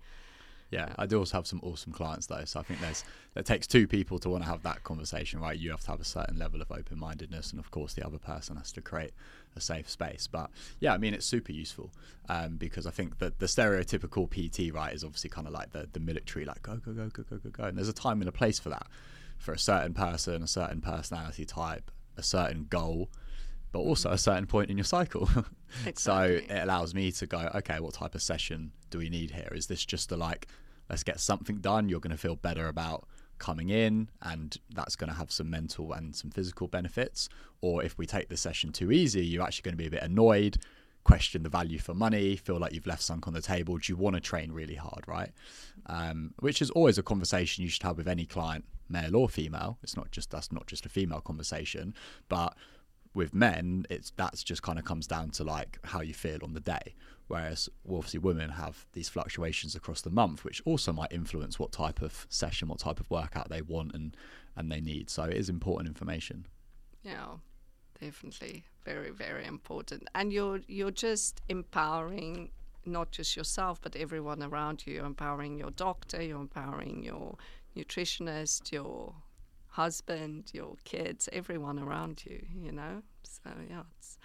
Yeah, 0.70 0.92
I 0.96 1.06
do 1.06 1.18
also 1.18 1.36
have 1.36 1.48
some 1.48 1.60
awesome 1.64 1.92
clients 1.92 2.26
though. 2.26 2.44
So 2.44 2.60
I 2.60 2.62
think 2.62 2.80
there's 2.80 3.02
it 3.34 3.44
takes 3.44 3.66
two 3.66 3.88
people 3.88 4.20
to 4.20 4.28
want 4.28 4.44
to 4.44 4.48
have 4.48 4.62
that 4.62 4.84
conversation, 4.84 5.40
right? 5.40 5.58
You 5.58 5.72
have 5.72 5.80
to 5.80 5.90
have 5.90 6.00
a 6.00 6.04
certain 6.04 6.38
level 6.38 6.62
of 6.62 6.70
open 6.70 6.98
mindedness, 6.98 7.50
and 7.50 7.58
of 7.58 7.72
course 7.72 7.94
the 7.94 8.06
other 8.06 8.18
person 8.18 8.56
has 8.56 8.70
to 8.72 8.80
create 8.80 9.12
a 9.56 9.60
safe 9.60 9.90
space. 9.90 10.28
But 10.30 10.50
yeah, 10.78 10.94
I 10.94 10.98
mean 10.98 11.12
it's 11.12 11.26
super 11.26 11.50
useful 11.50 11.90
um, 12.28 12.56
because 12.56 12.86
I 12.86 12.90
think 12.90 13.18
that 13.18 13.40
the 13.40 13.46
stereotypical 13.46 14.30
PT 14.30 14.72
right 14.72 14.94
is 14.94 15.02
obviously 15.02 15.30
kind 15.30 15.48
of 15.48 15.52
like 15.52 15.72
the 15.72 15.88
the 15.92 16.00
military, 16.00 16.44
like 16.44 16.62
go 16.62 16.76
go 16.76 16.92
go 16.92 17.08
go 17.08 17.24
go 17.28 17.38
go 17.38 17.50
go, 17.50 17.64
and 17.64 17.76
there's 17.76 17.88
a 17.88 17.92
time 17.92 18.20
and 18.20 18.28
a 18.28 18.32
place 18.32 18.60
for 18.60 18.68
that 18.68 18.86
for 19.38 19.52
a 19.52 19.58
certain 19.58 19.94
person, 19.94 20.42
a 20.42 20.46
certain 20.46 20.80
personality 20.80 21.46
type, 21.46 21.90
a 22.20 22.22
certain 22.22 22.66
goal, 22.70 23.10
but 23.72 23.80
also 23.80 24.10
a 24.10 24.18
certain 24.18 24.46
point 24.46 24.70
in 24.70 24.76
your 24.76 24.84
cycle. 24.84 25.28
exactly. 25.86 25.92
so 25.96 26.22
it 26.22 26.62
allows 26.62 26.94
me 26.94 27.10
to 27.12 27.26
go, 27.26 27.50
okay, 27.56 27.80
what 27.80 27.94
type 27.94 28.14
of 28.14 28.22
session 28.22 28.72
do 28.90 28.98
we 28.98 29.08
need 29.08 29.32
here? 29.32 29.50
Is 29.52 29.66
this 29.66 29.84
just 29.84 30.12
a 30.12 30.16
like, 30.16 30.46
let's 30.88 31.02
get 31.02 31.18
something 31.18 31.56
done? 31.56 31.88
You're 31.88 32.00
going 32.00 32.12
to 32.12 32.18
feel 32.18 32.36
better 32.36 32.68
about 32.68 33.08
coming 33.38 33.70
in 33.70 34.10
and 34.22 34.56
that's 34.74 34.94
going 34.94 35.10
to 35.10 35.16
have 35.16 35.32
some 35.32 35.50
mental 35.50 35.92
and 35.92 36.14
some 36.14 36.30
physical 36.30 36.68
benefits. 36.68 37.28
Or 37.60 37.82
if 37.82 37.98
we 37.98 38.06
take 38.06 38.28
the 38.28 38.36
session 38.36 38.70
too 38.70 38.92
easy, 38.92 39.24
you're 39.24 39.42
actually 39.42 39.62
going 39.62 39.72
to 39.72 39.78
be 39.78 39.86
a 39.86 39.90
bit 39.90 40.02
annoyed, 40.02 40.58
question 41.04 41.42
the 41.42 41.48
value 41.48 41.78
for 41.78 41.94
money, 41.94 42.36
feel 42.36 42.58
like 42.58 42.72
you've 42.72 42.86
left 42.86 43.02
sunk 43.02 43.26
on 43.26 43.32
the 43.32 43.40
table. 43.40 43.78
Do 43.78 43.92
you 43.92 43.96
want 43.96 44.14
to 44.14 44.20
train 44.20 44.52
really 44.52 44.74
hard, 44.74 45.08
right? 45.08 45.30
Um, 45.86 46.34
which 46.40 46.60
is 46.60 46.70
always 46.70 46.98
a 46.98 47.02
conversation 47.02 47.64
you 47.64 47.70
should 47.70 47.82
have 47.82 47.96
with 47.96 48.08
any 48.08 48.26
client 48.26 48.64
male 48.91 49.16
or 49.16 49.28
female. 49.28 49.78
It's 49.82 49.97
not 49.97 50.11
just 50.11 50.30
that's 50.30 50.53
not 50.53 50.66
just 50.66 50.86
a 50.86 50.88
female 50.88 51.20
conversation, 51.20 51.95
but 52.28 52.57
with 53.14 53.34
men, 53.34 53.86
it's 53.91 54.12
that's 54.16 54.43
just 54.43 54.62
kind 54.62 54.78
of 54.78 54.84
comes 54.84 55.07
down 55.07 55.30
to 55.30 55.45
like 55.45 55.78
how 55.84 56.01
you 56.01 56.14
feel 56.14 56.38
on 56.43 56.55
the 56.55 56.61
day. 56.61 56.95
Whereas 57.28 57.68
obviously 57.88 58.18
women 58.18 58.51
have 58.51 58.86
these 58.93 59.09
fluctuations 59.09 59.74
across 59.74 60.01
the 60.01 60.11
month, 60.11 60.45
which 60.45 60.61
also 60.64 60.93
might 60.93 61.12
influence 61.12 61.59
what 61.59 61.72
type 61.72 62.03
of 62.03 62.26
session, 62.28 62.68
what 62.68 62.80
type 62.80 63.01
of 63.01 63.11
workout 63.11 63.49
they 63.49 63.62
want 63.62 63.95
and 63.95 64.16
and 64.57 64.70
they 64.70 64.80
need. 64.80 65.11
So 65.11 65.24
it 65.24 65.36
is 65.36 65.49
important 65.49 65.88
information. 65.88 66.47
Yeah, 67.03 67.36
definitely, 68.01 68.64
very 68.84 69.11
very 69.11 69.45
important. 69.47 70.09
And 70.14 70.32
you're 70.32 70.61
you're 70.66 70.91
just 70.91 71.41
empowering 71.49 72.51
not 72.86 73.11
just 73.11 73.36
yourself 73.36 73.80
but 73.80 73.95
everyone 73.97 74.43
around 74.43 74.86
you. 74.86 74.95
You're 74.95 75.07
empowering 75.07 75.59
your 75.59 75.70
doctor. 75.70 76.22
You're 76.22 76.41
empowering 76.41 77.03
your 77.05 77.36
nutritionist, 77.76 78.72
your 78.72 79.14
husband, 79.68 80.50
your 80.52 80.76
kids, 80.84 81.28
everyone 81.32 81.78
around 81.78 82.24
you, 82.26 82.44
you 82.54 82.72
know? 82.72 83.02
So, 83.22 83.50
yeah, 83.68 83.82
it's 83.98 84.18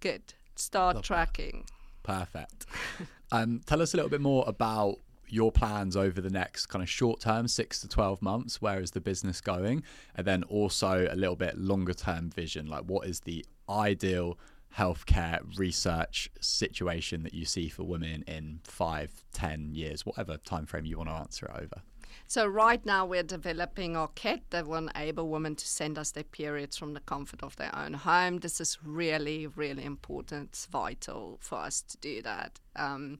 good. 0.00 0.22
Start 0.56 0.96
Love 0.96 1.04
tracking. 1.04 1.64
That. 2.04 2.26
Perfect. 2.26 2.66
um, 3.32 3.60
tell 3.66 3.82
us 3.82 3.94
a 3.94 3.96
little 3.96 4.10
bit 4.10 4.20
more 4.20 4.44
about 4.46 4.98
your 5.30 5.52
plans 5.52 5.96
over 5.96 6.20
the 6.20 6.30
next 6.30 6.66
kind 6.66 6.82
of 6.82 6.88
short 6.88 7.20
term, 7.20 7.48
six 7.48 7.80
to 7.80 7.88
12 7.88 8.22
months. 8.22 8.62
Where 8.62 8.80
is 8.80 8.92
the 8.92 9.00
business 9.00 9.40
going? 9.40 9.82
And 10.14 10.26
then 10.26 10.42
also 10.44 11.08
a 11.10 11.16
little 11.16 11.36
bit 11.36 11.58
longer 11.58 11.94
term 11.94 12.30
vision. 12.30 12.66
Like, 12.66 12.84
what 12.84 13.06
is 13.06 13.20
the 13.20 13.44
ideal 13.68 14.38
healthcare 14.76 15.40
research 15.56 16.30
situation 16.40 17.22
that 17.22 17.34
you 17.34 17.44
see 17.44 17.68
for 17.68 17.84
women 17.84 18.22
in 18.26 18.60
five, 18.64 19.24
ten 19.32 19.74
years, 19.74 20.04
whatever 20.04 20.36
time 20.38 20.66
frame 20.66 20.84
you 20.84 20.98
want 20.98 21.10
to 21.10 21.14
answer 21.14 21.46
it 21.46 21.62
over? 21.62 21.82
So 22.30 22.46
right 22.46 22.84
now 22.84 23.06
we're 23.06 23.22
developing 23.22 23.96
our 23.96 24.08
kit 24.08 24.42
that 24.50 24.66
will 24.66 24.86
enable 24.86 25.30
women 25.30 25.56
to 25.56 25.66
send 25.66 25.98
us 25.98 26.10
their 26.10 26.24
periods 26.24 26.76
from 26.76 26.92
the 26.92 27.00
comfort 27.00 27.42
of 27.42 27.56
their 27.56 27.74
own 27.74 27.94
home. 27.94 28.40
This 28.40 28.60
is 28.60 28.76
really, 28.84 29.46
really 29.46 29.82
important. 29.82 30.50
It's 30.50 30.66
vital 30.66 31.38
for 31.40 31.56
us 31.56 31.80
to 31.80 31.96
do 31.96 32.20
that. 32.20 32.60
Um, 32.76 33.18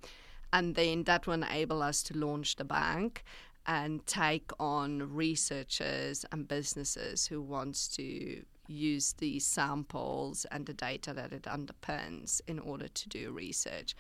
and 0.53 0.75
then 0.75 1.05
that 1.05 1.27
will 1.27 1.43
enable 1.43 1.83
us 1.83 2.03
to 2.05 2.19
launch 2.19 2.57
the 2.57 2.65
bank 2.65 3.25
and 3.65 4.07
take 4.07 4.51
on 4.61 5.15
researchers 5.15 6.27
and 6.31 6.47
businesses 6.47 7.27
who 7.27 7.41
wants 7.41 7.89
to 7.97 8.43
use 8.67 9.15
these 9.15 9.47
samples 9.47 10.45
and 10.51 10.67
the 10.67 10.75
data 10.75 11.15
that 11.15 11.33
it 11.33 11.45
underpins 11.45 12.43
in 12.47 12.59
order 12.59 12.89
to 12.89 13.09
do 13.09 13.33
research. 13.33 13.95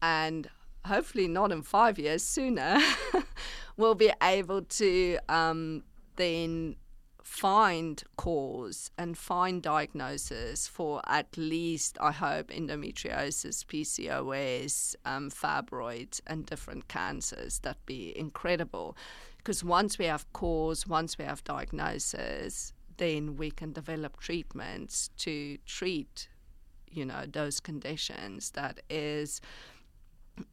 And 0.00 0.48
hopefully 0.86 1.28
not 1.28 1.52
in 1.52 1.62
five 1.62 1.98
years, 1.98 2.22
sooner, 2.22 2.80
we'll 3.76 3.94
be 3.94 4.12
able 4.22 4.62
to 4.62 5.18
um, 5.28 5.82
then 6.16 6.76
find 7.22 8.02
cause 8.16 8.90
and 8.96 9.18
find 9.18 9.62
diagnosis 9.62 10.68
for 10.68 11.02
at 11.06 11.36
least, 11.36 11.98
I 12.00 12.12
hope, 12.12 12.48
endometriosis, 12.48 13.64
PCOS, 13.66 14.94
um, 15.04 15.30
fibroids, 15.30 16.20
and 16.26 16.46
different 16.46 16.88
cancers. 16.88 17.58
That'd 17.58 17.84
be 17.84 18.16
incredible. 18.16 18.96
Because 19.38 19.62
once 19.62 19.98
we 19.98 20.06
have 20.06 20.32
cause, 20.32 20.86
once 20.86 21.18
we 21.18 21.24
have 21.24 21.42
diagnosis, 21.44 22.72
then 22.96 23.36
we 23.36 23.50
can 23.50 23.72
develop 23.72 24.20
treatments 24.20 25.10
to 25.18 25.58
treat, 25.66 26.28
you 26.90 27.04
know, 27.04 27.24
those 27.26 27.60
conditions 27.60 28.52
that 28.52 28.80
is– 28.88 29.40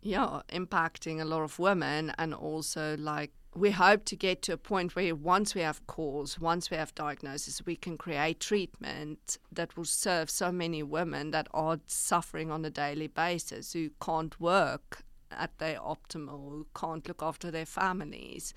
yeah, 0.01 0.41
impacting 0.49 1.21
a 1.21 1.25
lot 1.25 1.41
of 1.41 1.59
women 1.59 2.13
and 2.17 2.33
also 2.33 2.95
like 2.97 3.31
we 3.55 3.71
hope 3.71 4.03
to 4.05 4.15
get 4.15 4.41
to 4.43 4.53
a 4.53 4.57
point 4.57 4.95
where 4.95 5.13
once 5.13 5.53
we 5.53 5.61
have 5.61 5.85
cause, 5.85 6.39
once 6.39 6.71
we 6.71 6.77
have 6.77 6.95
diagnosis, 6.95 7.63
we 7.65 7.75
can 7.75 7.97
create 7.97 8.39
treatment 8.39 9.37
that 9.51 9.77
will 9.77 9.85
serve 9.85 10.29
so 10.29 10.51
many 10.51 10.81
women 10.81 11.31
that 11.31 11.47
are 11.53 11.79
suffering 11.85 12.49
on 12.49 12.65
a 12.65 12.69
daily 12.69 13.07
basis 13.07 13.73
who 13.73 13.91
can't 14.01 14.39
work 14.39 15.03
at 15.31 15.57
their 15.59 15.77
optimal, 15.79 16.49
who 16.49 16.67
can't 16.75 17.07
look 17.07 17.21
after 17.21 17.51
their 17.51 17.65
families, 17.65 18.53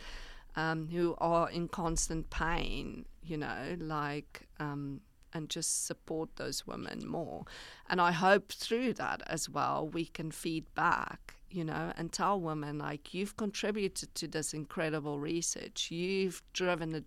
um, 0.56 0.88
who 0.88 1.14
are 1.18 1.50
in 1.50 1.68
constant 1.68 2.30
pain, 2.30 3.04
you 3.22 3.36
know, 3.36 3.76
like, 3.78 4.46
um, 4.58 5.00
and 5.36 5.50
just 5.50 5.86
support 5.86 6.28
those 6.36 6.66
women 6.66 7.06
more. 7.06 7.44
And 7.88 8.00
I 8.00 8.12
hope 8.12 8.52
through 8.52 8.94
that 8.94 9.22
as 9.26 9.48
well, 9.48 9.86
we 9.86 10.06
can 10.06 10.30
feed 10.30 10.64
back 10.74 11.36
you 11.48 11.64
know, 11.64 11.92
and 11.96 12.12
tell 12.12 12.40
women 12.40 12.78
like 12.78 13.14
you've 13.14 13.36
contributed 13.36 14.14
to 14.16 14.26
this 14.26 14.52
incredible 14.52 15.18
research. 15.18 15.90
You've 15.90 16.42
driven 16.52 16.90
the 16.90 17.04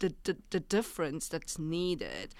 the, 0.00 0.14
the, 0.24 0.36
the 0.50 0.60
difference 0.60 1.28
that's 1.28 1.58
needed 1.58 2.34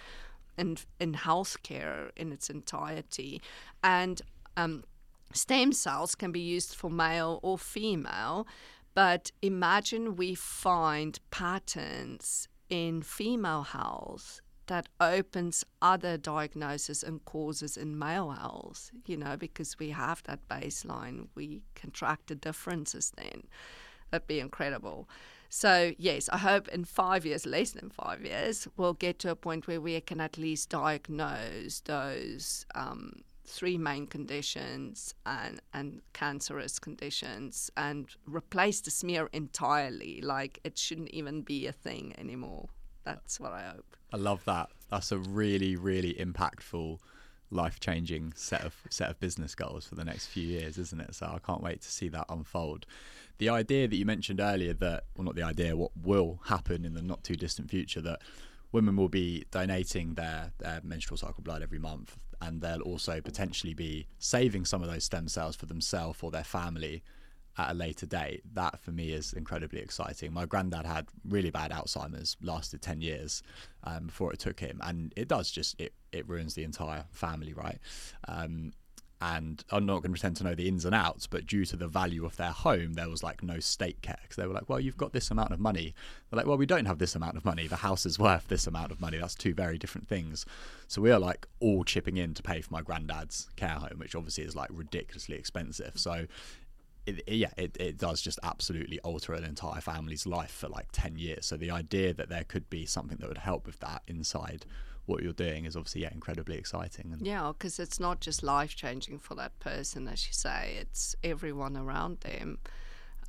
in 0.57 0.79
in 0.99 1.13
healthcare 1.13 2.11
in 2.17 2.33
its 2.33 2.51
entirety, 2.51 3.41
and 3.85 4.23
um, 4.57 4.85
stem 5.33 5.73
cells 5.73 6.15
can 6.15 6.33
be 6.33 6.41
used 6.41 6.75
for 6.75 6.91
male 6.91 7.41
or 7.43 7.59
female. 7.59 8.47
But 8.95 9.31
imagine 9.43 10.17
we 10.17 10.35
find 10.35 11.21
patterns 11.31 12.49
in 12.69 13.03
female 13.03 13.63
health 13.63 14.41
that 14.69 14.89
opens 15.01 15.65
other 15.83 16.17
diagnoses 16.17 17.03
and 17.03 17.25
causes 17.25 17.77
in 17.77 17.99
male 17.99 18.35
owls, 18.39 18.91
you 19.07 19.17
know, 19.17 19.37
because 19.37 19.79
we 19.79 19.91
have 19.91 20.23
that 20.25 20.47
baseline. 20.49 21.29
We 21.35 21.63
can 21.75 21.91
track 21.91 22.21
the 22.27 22.35
differences 22.35 23.13
then. 23.17 23.43
That'd 24.11 24.27
be 24.27 24.41
incredible. 24.41 25.09
So, 25.51 25.93
yes, 25.99 26.29
I 26.29 26.39
hope 26.39 26.69
in 26.69 26.85
five 26.85 27.25
years, 27.25 27.47
less 27.47 27.71
than 27.71 27.91
five 27.91 28.23
years, 28.25 28.69
we'll 28.77 28.95
get 28.95 29.19
to 29.21 29.31
a 29.31 29.37
point 29.37 29.67
where 29.67 29.81
we 29.81 29.99
can 30.01 30.21
at 30.21 30.37
least 30.37 30.69
diagnose 30.69 31.81
those 31.81 32.67
um, 32.75 33.23
three 33.47 33.79
main 33.79 34.07
conditions 34.07 35.15
and, 35.25 35.61
and 35.73 36.03
cancerous 36.13 36.79
conditions 36.79 37.71
and 37.79 38.09
replace 38.27 38.83
the 38.83 38.91
smear 38.91 39.31
entirely. 39.33 40.21
Like, 40.21 40.61
it 40.65 40.77
shouldn't 40.77 41.11
even 41.11 41.41
be 41.43 41.67
a 41.67 41.73
thing 41.73 42.15
anymore. 42.19 42.69
That's 43.09 43.41
what 43.41 43.53
I 43.53 43.63
hope. 43.63 43.97
I 44.13 44.19
love 44.19 44.45
that. 44.45 44.69
That's 44.91 45.13
a 45.13 45.19
really, 45.19 45.77
really 45.77 46.13
impactful, 46.15 46.99
life 47.51 47.81
changing 47.81 48.35
set 48.37 48.63
of 48.63 48.75
set 48.91 49.09
of 49.09 49.19
business 49.19 49.55
goals 49.55 49.87
for 49.87 49.95
the 49.95 50.05
next 50.05 50.27
few 50.27 50.47
years, 50.47 50.77
isn't 50.77 51.01
it? 51.01 51.15
So 51.15 51.27
I 51.27 51.39
can't 51.39 51.63
wait 51.63 51.81
to 51.81 51.91
see 51.91 52.09
that 52.09 52.27
unfold. 52.29 52.85
The 53.39 53.49
idea 53.49 53.89
that 53.89 53.97
you 53.97 54.05
mentioned 54.05 54.41
earlier 54.41 54.75
that 54.75 55.05
well 55.17 55.25
not 55.25 55.37
the 55.37 55.43
idea, 55.43 55.75
what 55.75 55.93
will 56.03 56.41
happen 56.45 56.85
in 56.85 56.93
the 56.93 57.03
not 57.03 57.25
too 57.25 57.35
distant 57.35 57.71
future 57.71 58.03
that 58.03 58.21
women 58.73 58.97
will 58.97 59.09
be 59.09 59.47
donating 59.51 60.13
their, 60.15 60.53
their 60.59 60.81
menstrual 60.85 61.17
cycle 61.17 61.43
blood 61.43 61.63
every 61.63 61.79
month 61.79 62.19
and 62.43 62.61
they'll 62.61 62.83
also 62.83 63.23
potentially 63.23 63.73
be 63.73 64.07
saving 64.19 64.67
some 64.67 64.83
of 64.83 64.91
those 64.91 65.05
stem 65.05 65.27
cells 65.27 65.57
for 65.57 65.65
themselves 65.65 66.19
or 66.23 66.31
their 66.31 66.45
family 66.45 67.03
at 67.59 67.71
a 67.71 67.75
later 67.75 68.07
date, 68.07 68.43
that 68.55 68.79
for 68.81 68.93
me 68.93 69.13
is 69.13 69.33
incredibly 69.33 69.81
exciting. 69.81 70.33
My 70.33 70.47
granddad 70.47 70.87
had 70.87 71.09
really 71.29 71.51
bad 71.51 71.73
Alzheimer's, 71.73 72.37
lasted 72.41 72.81
10 72.81 73.01
years 73.01 73.43
um, 73.85 74.07
before 74.07 74.33
it 74.33 74.39
took 74.39 74.61
him. 74.61 74.81
And 74.83 75.13
it 75.17 75.29
does 75.29 75.51
just, 75.51 75.79
it, 75.81 75.93
it 76.13 76.29
ruins 76.29 76.55
the 76.55 76.65
entire 76.65 77.05
family, 77.11 77.53
right? 77.53 77.79
Um, 78.29 78.73
and 79.21 79.65
I'm 79.71 79.85
not 79.85 79.95
going 79.95 80.03
to 80.03 80.11
pretend 80.11 80.37
to 80.37 80.45
know 80.45 80.55
the 80.55 80.69
ins 80.69 80.85
and 80.85 80.95
outs, 80.95 81.27
but 81.27 81.45
due 81.45 81.65
to 81.65 81.77
the 81.77 81.89
value 81.89 82.25
of 82.25 82.37
their 82.37 82.53
home, 82.53 82.93
there 82.95 83.09
was 83.09 83.23
like 83.23 83.43
no 83.43 83.59
state 83.59 84.01
care 84.01 84.19
because 84.23 84.37
they 84.37 84.47
were 84.47 84.55
like, 84.55 84.69
well, 84.69 84.79
you've 84.79 84.97
got 84.97 85.13
this 85.13 85.33
amount 85.33 85.51
of 85.51 85.59
money. 85.59 85.93
They're 86.31 86.37
like, 86.37 86.47
well, 86.47 86.57
we 86.57 86.67
don't 86.67 86.85
have 86.85 86.99
this 86.99 87.17
amount 87.17 87.37
of 87.37 87.45
money. 87.45 87.67
The 87.67 87.77
house 87.77 88.07
is 88.07 88.19
worth 88.19 88.47
this 88.47 88.69
amount 88.69 88.93
of 88.93 89.01
money. 89.01 89.19
That's 89.19 89.35
two 89.35 89.55
very 89.55 89.77
different 89.77 90.07
things. 90.07 90.47
So 90.87 91.03
we 91.03 91.11
are 91.11 91.19
like 91.19 91.49
all 91.59 91.83
chipping 91.83 92.17
in 92.17 92.33
to 92.35 92.45
pay 92.45 92.61
for 92.61 92.73
my 92.73 92.81
granddad's 92.81 93.49
care 93.57 93.71
home, 93.71 93.99
which 93.99 94.15
obviously 94.15 94.45
is 94.45 94.55
like 94.55 94.71
ridiculously 94.73 95.35
expensive. 95.35 95.95
So 95.97 96.27
it, 97.09 97.23
yeah, 97.29 97.51
it, 97.57 97.77
it 97.81 97.99
does 97.99 98.21
just 98.21 98.39
absolutely 98.43 99.01
alter 99.01 99.35
an 99.35 99.45
entire 99.45 99.81
family's 99.81 100.27
life 100.27 100.51
for 100.51 100.69
like 100.69 100.89
10 100.93 101.19
years. 101.19 101.47
So 101.47 101.57
the 101.57 101.71
idea 101.71 102.13
that 102.15 102.29
there 102.29 102.45
could 102.45 102.69
be 102.71 102.87
something 102.87 103.19
that 103.19 103.29
would 103.29 103.39
help 103.39 103.67
with 103.67 103.81
that 103.81 104.03
inside 104.07 104.67
what 105.07 105.23
you're 105.23 105.33
doing 105.33 105.65
is 105.65 105.75
obviously 105.75 106.03
yeah, 106.03 106.11
incredibly 106.13 106.57
exciting. 106.57 107.13
And 107.13 107.27
yeah, 107.27 107.51
because 107.57 107.79
it's 107.79 107.99
not 107.99 108.21
just 108.21 108.43
life 108.43 108.77
changing 108.77 109.19
for 109.19 109.35
that 109.37 109.59
person, 109.59 110.07
as 110.07 110.27
you 110.27 110.33
say, 110.33 110.77
it's 110.81 111.17
everyone 111.25 111.77
around 111.77 112.21
them. 112.21 112.59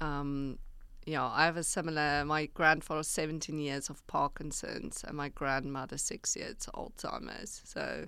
Um, 0.01 0.59
you 1.05 1.13
know, 1.13 1.31
I 1.33 1.45
have 1.45 1.57
a 1.57 1.63
similar, 1.63 2.25
my 2.25 2.47
grandfather, 2.47 3.03
17 3.03 3.57
years 3.57 3.89
of 3.89 4.05
Parkinson's, 4.07 5.03
and 5.07 5.15
my 5.15 5.29
grandmother, 5.29 5.97
six 5.97 6.35
years 6.35 6.67
of 6.73 6.93
Alzheimer's. 6.95 7.61
So, 7.63 8.07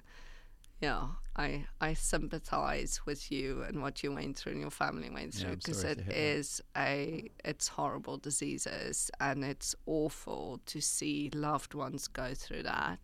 yeah, 0.82 1.08
I 1.36 1.66
I 1.80 1.94
sympathize 1.94 3.02
with 3.06 3.32
you 3.32 3.64
and 3.64 3.82
what 3.82 4.04
you 4.04 4.12
went 4.14 4.38
through 4.38 4.54
and 4.54 4.62
your 4.62 4.72
family 4.72 5.10
went 5.10 5.36
through 5.36 5.58
because 5.58 5.84
yeah, 5.84 5.92
it 5.92 6.12
is 6.12 6.62
a 6.76 7.30
it's 7.46 7.68
horrible 7.68 8.18
diseases 8.18 9.12
and 9.20 9.44
it's 9.44 9.76
awful 9.86 10.60
to 10.66 10.82
see 10.82 11.30
loved 11.34 11.74
ones 11.76 12.08
go 12.08 12.34
through 12.34 12.64
that, 12.64 13.00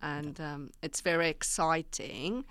and 0.00 0.40
um, 0.40 0.70
it's 0.82 1.02
very 1.02 1.28
exciting 1.28 2.44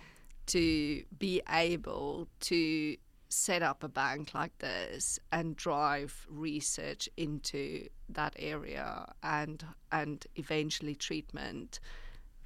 to 0.47 1.03
be 1.17 1.41
able 1.49 2.27
to 2.41 2.95
set 3.29 3.63
up 3.63 3.83
a 3.83 3.87
bank 3.87 4.33
like 4.33 4.57
this 4.59 5.17
and 5.31 5.55
drive 5.55 6.27
research 6.29 7.09
into 7.17 7.87
that 8.09 8.35
area 8.37 9.11
and 9.23 9.65
and 9.91 10.27
eventually 10.35 10.93
treatment 10.93 11.79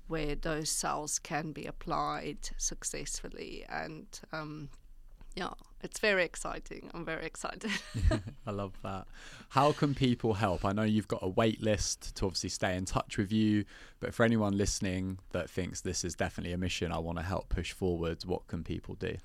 where 0.08 0.36
those 0.36 0.70
cells 0.70 1.20
can 1.20 1.52
be 1.52 1.66
applied 1.66 2.50
successfully. 2.58 3.66
And 3.70 4.08
um, 4.32 4.70
yeah, 5.36 5.50
it's 5.82 6.00
very 6.00 6.24
exciting. 6.24 6.90
I'm 6.94 7.04
very 7.04 7.26
excited. 7.26 7.70
I 8.48 8.52
love 8.52 8.74
that. 8.84 9.06
How 9.50 9.74
can 9.74 9.94
people 9.94 10.34
help? 10.34 10.64
I 10.64 10.72
know 10.72 10.84
you've 10.84 11.10
got 11.10 11.20
a 11.22 11.28
wait 11.28 11.62
list 11.62 12.16
to 12.16 12.26
obviously 12.26 12.50
stay 12.50 12.76
in 12.76 12.86
touch 12.86 13.18
with 13.18 13.34
you, 13.34 13.66
but 14.00 14.14
for 14.14 14.24
anyone 14.24 14.58
listening 14.58 15.20
that 15.32 15.50
thinks 15.50 15.82
this 15.82 16.06
is 16.06 16.16
definitely 16.16 16.54
a 16.54 16.58
mission 16.58 16.92
I 16.92 17.00
want 17.00 17.18
to 17.18 17.24
help 17.24 17.50
push 17.50 17.74
forwards, 17.74 18.26
what 18.26 18.48
can 18.48 18.64
people 18.64 18.96
do? 18.96 19.18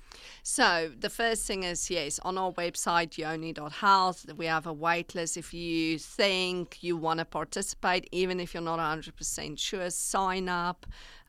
So, 0.43 0.91
the 0.99 1.09
first 1.09 1.45
thing 1.47 1.63
is 1.63 1.89
yes, 1.89 2.19
on 2.19 2.37
our 2.37 2.51
website, 2.51 3.17
yoni.health, 3.17 4.33
we 4.35 4.47
have 4.47 4.67
a 4.67 4.73
wait 4.73 5.15
list. 5.15 5.37
If 5.37 5.53
you 5.53 5.97
think 5.97 6.83
you 6.83 6.97
want 6.97 7.19
to 7.19 7.25
participate, 7.25 8.07
even 8.11 8.39
if 8.39 8.53
you're 8.53 8.61
not 8.61 8.79
100% 8.79 9.57
sure, 9.57 9.89
sign 9.89 10.49
up. 10.49 10.85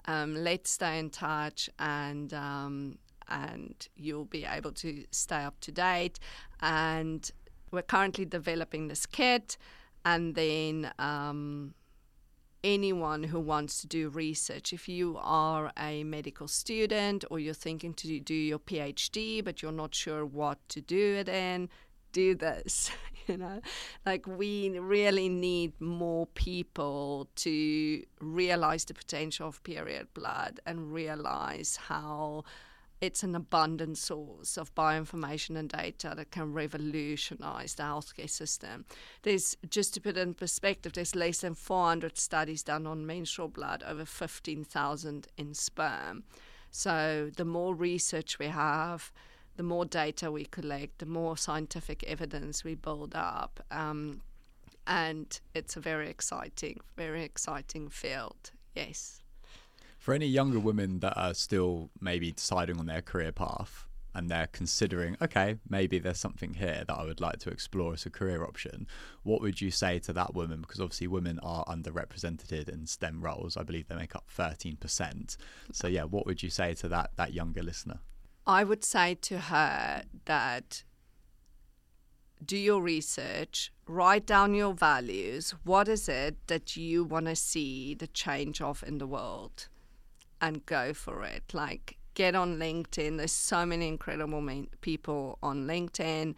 Um, 0.07 0.35
let's 0.35 0.69
stay 0.69 0.99
in 0.99 1.11
touch 1.11 1.71
and 1.79 2.35
um, 2.35 2.99
and 3.33 3.89
you'll 3.97 4.27
be 4.27 4.45
able 4.45 4.73
to 4.73 5.05
stay 5.11 5.43
up 5.43 5.59
to 5.61 5.73
date. 5.73 6.21
And 6.61 7.29
we're 7.73 7.83
currently 7.83 8.27
developing 8.27 8.89
this 8.89 9.07
kit, 9.07 9.57
and 10.05 10.35
then 10.35 10.93
um, 10.99 11.75
anyone 12.63 13.25
who 13.25 13.41
wants 13.41 13.81
to 13.81 13.87
do 13.87 14.09
research, 14.11 14.73
if 14.73 14.89
you 14.89 15.19
are 15.21 15.73
a 15.79 16.05
medical 16.05 16.47
student 16.47 17.25
or 17.31 17.39
you're 17.39 17.55
thinking 17.55 17.95
to 17.95 18.21
do 18.21 18.35
your 18.35 18.59
PhD 18.59 19.43
but 19.43 19.63
you're 19.63 19.73
not 19.73 19.95
sure 19.95 20.25
what 20.25 20.59
to 20.69 20.81
do 20.81 21.17
it 21.17 21.29
in, 21.29 21.69
do 22.13 22.35
this. 22.35 22.91
you 23.27 23.37
know, 23.37 23.61
like 24.05 24.27
we 24.27 24.79
really 24.79 25.29
need 25.29 25.73
more 25.81 26.27
people 26.27 27.29
to 27.37 28.03
realize 28.21 28.85
the 28.85 28.95
potential 28.95 29.49
of 29.49 29.63
period 29.63 30.09
blood 30.15 30.61
and 30.67 30.93
realize 30.93 31.77
how 31.77 32.45
it's 33.03 33.25
an 33.25 33.35
abundant 33.35 33.99
source 33.99 34.57
of 34.57 34.73
bioinformation 34.77 35.57
and 35.57 35.69
data 35.69 36.15
that 36.17 36.31
can 36.31 36.53
revolutionize 36.53 37.75
the 37.75 37.83
healthcare 37.83 38.31
system. 38.31 38.85
There's, 39.23 39.57
just 39.69 39.93
to 39.95 40.01
put 40.01 40.17
it 40.17 40.21
in 40.21 40.35
perspective, 40.35 40.93
there's 40.93 41.17
less 41.17 41.41
than 41.41 41.57
400 41.57 42.17
studies 42.17 42.63
done 42.63 42.87
on 42.87 43.05
menstrual 43.05 43.49
blood, 43.49 43.83
over 43.85 44.05
15,000 44.05 45.27
in 45.37 45.53
sperm. 45.53 46.23
So 46.71 47.33
the 47.37 47.45
more 47.45 47.75
research 47.75 48.39
we 48.39 48.47
have, 48.47 49.11
the 49.57 49.65
more 49.65 49.85
data 49.85 50.31
we 50.31 50.45
collect, 50.45 51.01
the 51.01 51.07
more 51.07 51.37
scientific 51.37 52.05
evidence 52.05 52.63
we 52.63 52.77
build 52.77 53.17
up. 53.17 53.65
Um, 53.73 54.21
and 54.87 55.41
it's 55.55 55.77
a 55.77 55.81
very 55.81 56.09
exciting, 56.09 56.79
very 56.97 57.25
exciting 57.25 57.89
field. 57.89 58.53
Yes 58.77 59.23
for 60.03 60.13
any 60.13 60.27
younger 60.27 60.59
women 60.59 60.99
that 60.99 61.17
are 61.17 61.33
still 61.33 61.89
maybe 62.01 62.33
deciding 62.33 62.77
on 62.81 62.87
their 62.87 63.03
career 63.03 63.31
path 63.31 63.87
and 64.13 64.29
they're 64.29 64.49
considering, 64.49 65.17
okay, 65.23 65.59
maybe 65.69 66.01
there's 66.01 66.19
something 66.19 66.55
here 66.55 66.83
that 66.89 66.99
I 66.99 67.05
would 67.05 67.21
like 67.21 67.39
to 67.39 67.51
explore 67.51 67.93
as 67.93 68.05
a 68.05 68.11
career 68.11 68.43
option, 68.43 68.89
what 69.23 69.41
would 69.41 69.61
you 69.61 69.71
say 69.71 70.01
to 70.01 70.13
that 70.15 70.35
woman? 70.35 70.63
Because 70.63 70.81
obviously 70.81 71.07
women 71.07 71.39
are 71.41 71.65
underrepresented 71.67 72.69
in 72.69 72.85
STEM 72.85 73.23
roles. 73.23 73.57
I 73.57 73.63
believe 73.63 73.87
they 73.87 73.95
make 73.95 74.17
up 74.17 74.25
13%. 74.37 75.37
So 75.71 75.87
yeah, 75.87 76.03
what 76.03 76.27
would 76.27 76.43
you 76.43 76.51
say 76.51 76.75
to 76.75 76.89
that 76.89 77.13
that 77.15 77.33
younger 77.33 77.63
listener? 77.63 78.01
I 78.45 78.65
would 78.65 78.83
say 78.83 79.15
to 79.15 79.39
her 79.39 80.03
that 80.25 80.83
do 82.45 82.57
your 82.57 82.83
research, 82.83 83.73
write 83.87 84.27
down 84.27 84.53
your 84.53 84.75
values. 84.75 85.55
What 85.63 85.87
is 85.87 86.09
it 86.09 86.39
that 86.49 86.77
you 86.77 87.05
want 87.05 87.27
to 87.27 87.37
see 87.37 87.95
the 87.95 88.09
change 88.09 88.61
of 88.61 88.83
in 88.85 88.99
the 88.99 89.07
world? 89.07 89.69
And 90.43 90.67
go 90.67 90.93
for 90.93 91.23
it. 91.23 91.55
Like, 91.55 91.97
get 92.15 92.35
on 92.35 92.59
LinkedIn. 92.59 93.17
There's 93.17 93.33
so 93.33 93.65
many 93.65 93.89
incredible 93.89 94.47
people 94.81 95.39
on 95.43 95.67
LinkedIn. 95.67 96.35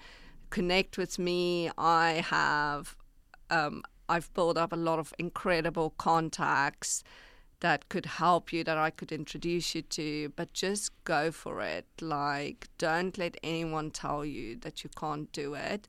Connect 0.51 0.99
with 0.99 1.19
me. 1.19 1.71
I 1.77 2.25
have, 2.29 2.97
um, 3.51 3.83
I've 4.09 4.33
built 4.35 4.57
up 4.59 4.73
a 4.73 4.77
lot 4.77 4.99
of 4.99 5.13
incredible 5.19 5.91
contacts 5.97 7.03
that 7.61 7.89
could 7.89 8.05
help 8.05 8.53
you 8.53 8.63
that 8.63 8.77
I 8.77 8.91
could 8.91 9.11
introduce 9.11 9.75
you 9.75 9.81
to, 9.81 10.29
but 10.37 10.53
just 10.53 10.93
go 11.05 11.31
for 11.31 11.63
it. 11.63 11.87
Like, 12.01 12.69
don't 12.77 13.17
let 13.17 13.39
anyone 13.43 13.91
tell 13.91 14.23
you 14.23 14.57
that 14.57 14.85
you 14.85 14.91
can't 14.91 15.33
do 15.33 15.55
it. 15.55 15.89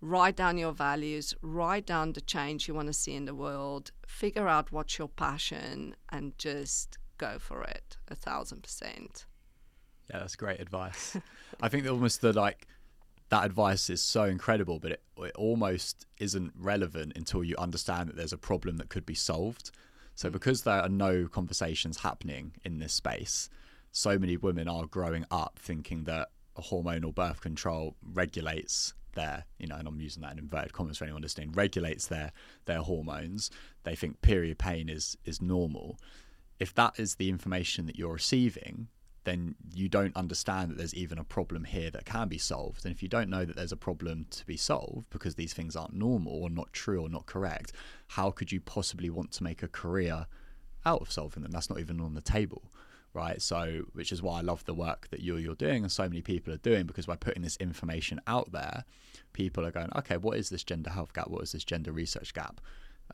Write 0.00 0.36
down 0.36 0.56
your 0.56 0.72
values, 0.72 1.34
write 1.42 1.86
down 1.86 2.12
the 2.12 2.20
change 2.20 2.68
you 2.68 2.74
want 2.74 2.86
to 2.86 2.92
see 2.92 3.16
in 3.16 3.24
the 3.24 3.34
world, 3.34 3.90
figure 4.06 4.46
out 4.46 4.70
what's 4.70 4.98
your 4.98 5.08
passion, 5.08 5.96
and 6.12 6.38
just 6.38 6.98
go 7.18 7.38
for 7.38 7.62
it 7.64 7.96
a 8.08 8.14
thousand 8.14 8.62
percent. 8.62 9.26
Yeah, 10.10 10.20
that's 10.20 10.36
great 10.36 10.60
advice. 10.60 11.16
I 11.60 11.68
think 11.68 11.88
almost 11.88 12.20
the 12.20 12.32
like 12.32 12.66
that 13.28 13.44
advice 13.44 13.90
is 13.90 14.02
so 14.02 14.24
incredible, 14.24 14.78
but 14.78 14.92
it, 14.92 15.02
it 15.18 15.32
almost 15.36 16.06
isn't 16.18 16.52
relevant 16.56 17.12
until 17.16 17.42
you 17.42 17.56
understand 17.58 18.08
that 18.08 18.16
there's 18.16 18.32
a 18.32 18.38
problem 18.38 18.76
that 18.76 18.88
could 18.88 19.04
be 19.04 19.14
solved. 19.14 19.70
So 20.14 20.28
mm. 20.28 20.32
because 20.32 20.62
there 20.62 20.80
are 20.80 20.88
no 20.88 21.26
conversations 21.26 21.98
happening 21.98 22.52
in 22.64 22.78
this 22.78 22.92
space, 22.92 23.48
so 23.90 24.18
many 24.18 24.36
women 24.36 24.68
are 24.68 24.86
growing 24.86 25.24
up 25.30 25.58
thinking 25.60 26.04
that 26.04 26.28
a 26.56 26.62
hormonal 26.62 27.14
birth 27.14 27.40
control 27.40 27.96
regulates 28.02 28.94
their, 29.14 29.44
you 29.58 29.66
know, 29.66 29.76
and 29.76 29.88
I'm 29.88 30.00
using 30.00 30.22
that 30.22 30.32
in 30.32 30.38
inverted 30.38 30.72
commas 30.72 30.98
for 30.98 31.04
anyone 31.04 31.22
listening, 31.22 31.52
regulates 31.52 32.06
their 32.06 32.32
their 32.66 32.80
hormones. 32.80 33.50
They 33.82 33.96
think 33.96 34.22
period 34.22 34.58
pain 34.58 34.88
is 34.88 35.16
is 35.24 35.42
normal. 35.42 35.98
If 36.58 36.74
that 36.74 36.98
is 36.98 37.16
the 37.16 37.28
information 37.28 37.86
that 37.86 37.96
you're 37.96 38.14
receiving, 38.14 38.88
then 39.26 39.56
you 39.74 39.88
don't 39.88 40.16
understand 40.16 40.70
that 40.70 40.78
there's 40.78 40.94
even 40.94 41.18
a 41.18 41.24
problem 41.24 41.64
here 41.64 41.90
that 41.90 42.06
can 42.06 42.28
be 42.28 42.38
solved. 42.38 42.84
And 42.84 42.94
if 42.94 43.02
you 43.02 43.08
don't 43.08 43.28
know 43.28 43.44
that 43.44 43.56
there's 43.56 43.72
a 43.72 43.76
problem 43.76 44.26
to 44.30 44.46
be 44.46 44.56
solved 44.56 45.10
because 45.10 45.34
these 45.34 45.52
things 45.52 45.74
aren't 45.74 45.92
normal 45.94 46.32
or 46.32 46.48
not 46.48 46.72
true 46.72 47.02
or 47.02 47.08
not 47.08 47.26
correct, 47.26 47.72
how 48.08 48.30
could 48.30 48.52
you 48.52 48.60
possibly 48.60 49.10
want 49.10 49.32
to 49.32 49.42
make 49.42 49.62
a 49.62 49.68
career 49.68 50.26
out 50.86 51.02
of 51.02 51.10
solving 51.10 51.42
them? 51.42 51.50
That's 51.50 51.68
not 51.68 51.80
even 51.80 52.00
on 52.00 52.14
the 52.14 52.20
table. 52.20 52.70
Right. 53.12 53.40
So, 53.42 53.84
which 53.94 54.12
is 54.12 54.22
why 54.22 54.38
I 54.38 54.42
love 54.42 54.64
the 54.66 54.74
work 54.74 55.08
that 55.10 55.22
you're, 55.22 55.38
you're 55.38 55.54
doing 55.54 55.82
and 55.82 55.90
so 55.90 56.06
many 56.06 56.20
people 56.20 56.52
are 56.52 56.58
doing 56.58 56.84
because 56.84 57.06
by 57.06 57.16
putting 57.16 57.42
this 57.42 57.56
information 57.56 58.20
out 58.26 58.52
there, 58.52 58.84
people 59.32 59.64
are 59.64 59.70
going, 59.70 59.88
okay, 59.96 60.18
what 60.18 60.38
is 60.38 60.50
this 60.50 60.62
gender 60.62 60.90
health 60.90 61.14
gap? 61.14 61.28
What 61.28 61.42
is 61.42 61.52
this 61.52 61.64
gender 61.64 61.92
research 61.92 62.32
gap? 62.34 62.60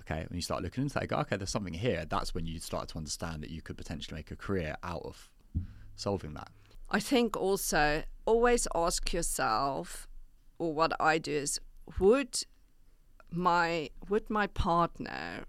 Okay. 0.00 0.24
When 0.28 0.36
you 0.36 0.42
start 0.42 0.62
looking 0.62 0.82
into 0.82 0.94
that, 0.94 1.08
go, 1.08 1.16
okay, 1.18 1.36
there's 1.36 1.50
something 1.50 1.74
here. 1.74 2.04
That's 2.08 2.34
when 2.34 2.46
you 2.46 2.58
start 2.58 2.88
to 2.88 2.98
understand 2.98 3.42
that 3.42 3.50
you 3.50 3.62
could 3.62 3.76
potentially 3.76 4.16
make 4.16 4.30
a 4.30 4.36
career 4.36 4.76
out 4.82 5.02
of 5.04 5.30
solving 5.96 6.34
that? 6.34 6.50
I 6.90 7.00
think 7.00 7.36
also 7.36 8.02
always 8.26 8.68
ask 8.74 9.12
yourself, 9.12 10.08
or 10.58 10.74
what 10.74 10.92
I 11.00 11.18
do 11.18 11.32
is, 11.32 11.60
would 11.98 12.44
my 13.30 13.90
would 14.08 14.28
my 14.28 14.46
partner 14.46 15.44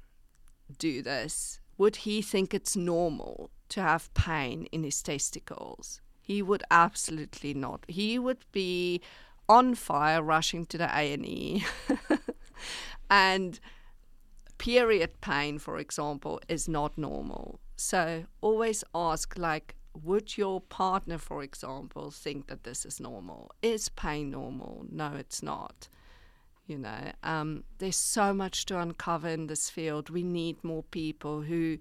do 0.78 1.02
this? 1.02 1.60
Would 1.78 1.98
he 1.98 2.22
think 2.22 2.54
it's 2.54 2.76
normal 2.76 3.50
to 3.70 3.82
have 3.82 4.14
pain 4.14 4.68
in 4.72 4.84
his 4.84 5.02
testicles? 5.02 6.02
He 6.22 6.42
would 6.42 6.64
absolutely 6.72 7.54
not. 7.54 7.84
He 7.88 8.18
would 8.18 8.46
be 8.52 9.02
on 9.50 9.76
fire, 9.76 10.24
rushing 10.24 10.66
to 10.68 10.78
the 10.78 10.86
A 10.86 11.12
and 11.14 11.26
E, 11.26 11.66
and 13.10 13.60
period 14.58 15.22
pain, 15.22 15.60
for 15.60 15.78
example, 15.78 16.42
is 16.48 16.68
not 16.68 16.98
normal. 16.98 17.60
So 17.76 18.26
always 18.42 18.84
ask 18.94 19.38
like 19.38 19.76
would 20.02 20.38
your 20.38 20.60
partner, 20.60 21.18
for 21.18 21.44
example, 21.44 22.10
think 22.10 22.48
that 22.48 22.64
this 22.64 22.86
is 22.86 23.00
normal? 23.00 23.52
Is 23.62 23.90
pain 23.90 24.32
normal? 24.32 24.86
No, 24.90 25.14
it's 25.16 25.44
not. 25.44 25.88
You 26.66 26.80
know, 26.80 27.12
um, 27.24 27.64
there's 27.78 27.98
so 27.98 28.34
much 28.34 28.66
to 28.68 28.80
uncover 28.80 29.28
in 29.28 29.48
this 29.48 29.70
field. 29.70 30.10
We 30.10 30.24
need 30.24 30.64
more 30.64 30.84
people 30.84 31.42
who 31.42 31.78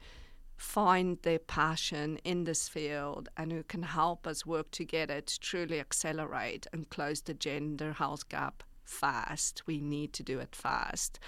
find 0.56 1.18
their 1.22 1.38
passion 1.38 2.18
in 2.24 2.44
this 2.44 2.68
field 2.68 3.28
and 3.36 3.52
who 3.52 3.62
can 3.62 3.82
help 3.82 4.26
us 4.26 4.44
work 4.44 4.70
together 4.70 5.20
to 5.20 5.40
truly 5.40 5.80
accelerate 5.80 6.66
and 6.72 6.90
close 6.90 7.22
the 7.22 7.34
gender 7.34 7.92
health 7.92 8.28
gap 8.28 8.62
fast. 8.84 9.62
We 9.66 9.80
need 9.80 10.12
to 10.14 10.22
do 10.22 10.38
it 10.38 10.54
fast. 10.54 11.18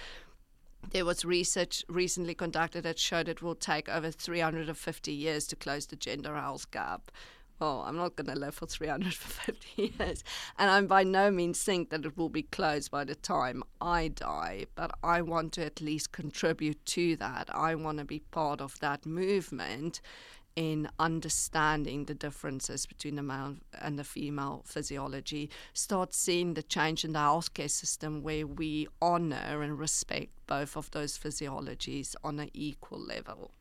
There 0.91 1.05
was 1.05 1.25
research 1.25 1.83
recently 1.89 2.33
conducted 2.33 2.83
that 2.83 2.99
showed 2.99 3.27
it 3.27 3.41
will 3.41 3.55
take 3.55 3.89
over 3.89 4.11
350 4.11 5.11
years 5.11 5.47
to 5.47 5.55
close 5.55 5.85
the 5.87 5.95
gender 5.95 6.35
health 6.35 6.71
gap. 6.71 7.11
Well, 7.59 7.83
I'm 7.87 7.95
not 7.95 8.17
going 8.17 8.27
to 8.27 8.37
live 8.37 8.55
for 8.55 8.65
350 8.65 9.93
years. 9.99 10.23
And 10.59 10.69
I'm 10.69 10.87
by 10.87 11.03
no 11.03 11.31
means 11.31 11.63
think 11.63 11.89
that 11.89 12.05
it 12.05 12.17
will 12.17 12.29
be 12.29 12.43
closed 12.43 12.91
by 12.91 13.05
the 13.05 13.15
time 13.15 13.63
I 13.79 14.09
die, 14.09 14.65
but 14.75 14.91
I 15.03 15.21
want 15.21 15.53
to 15.53 15.65
at 15.65 15.79
least 15.79 16.11
contribute 16.11 16.85
to 16.87 17.15
that. 17.17 17.49
I 17.53 17.75
want 17.75 17.99
to 17.99 18.05
be 18.05 18.19
part 18.19 18.59
of 18.59 18.79
that 18.79 19.05
movement 19.05 20.01
in 20.55 20.89
understanding 20.99 22.05
the 22.05 22.13
differences 22.13 22.85
between 22.85 23.15
the 23.15 23.23
male 23.23 23.55
and 23.81 23.99
the 23.99 24.03
female 24.03 24.63
physiology, 24.65 25.49
start 25.73 26.13
seeing 26.13 26.53
the 26.53 26.63
change 26.63 27.03
in 27.03 27.13
the 27.13 27.19
healthcare 27.19 27.69
system 27.69 28.23
where 28.23 28.47
we 28.47 28.87
honor 29.01 29.61
and 29.61 29.77
respect 29.77 30.31
both 30.47 30.77
of 30.77 30.89
those 30.91 31.17
physiologies 31.17 32.15
on 32.23 32.39
an 32.39 32.49
equal 32.53 32.99
level. 32.99 33.51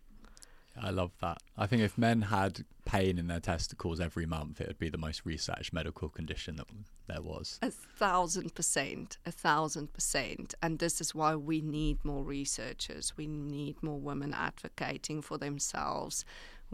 I 0.80 0.90
love 0.90 1.12
that. 1.20 1.38
I 1.56 1.66
think 1.66 1.82
if 1.82 1.96
men 1.96 2.22
had 2.22 2.64
pain 2.84 3.16
in 3.18 3.28
their 3.28 3.40
testicles 3.40 4.00
every 4.00 4.26
month, 4.26 4.60
it 4.60 4.66
would 4.66 4.78
be 4.78 4.88
the 4.88 4.98
most 4.98 5.24
researched 5.24 5.72
medical 5.72 6.08
condition 6.08 6.56
that 6.56 6.66
there 7.06 7.22
was. 7.22 7.58
A 7.62 7.70
thousand 7.70 8.54
percent, 8.54 9.18
a 9.24 9.30
thousand 9.30 9.92
percent. 9.92 10.54
And 10.62 10.80
this 10.80 11.00
is 11.00 11.14
why 11.14 11.36
we 11.36 11.60
need 11.60 12.04
more 12.04 12.24
researchers. 12.24 13.16
We 13.16 13.28
need 13.28 13.82
more 13.82 14.00
women 14.00 14.34
advocating 14.34 15.22
for 15.22 15.38
themselves 15.38 16.24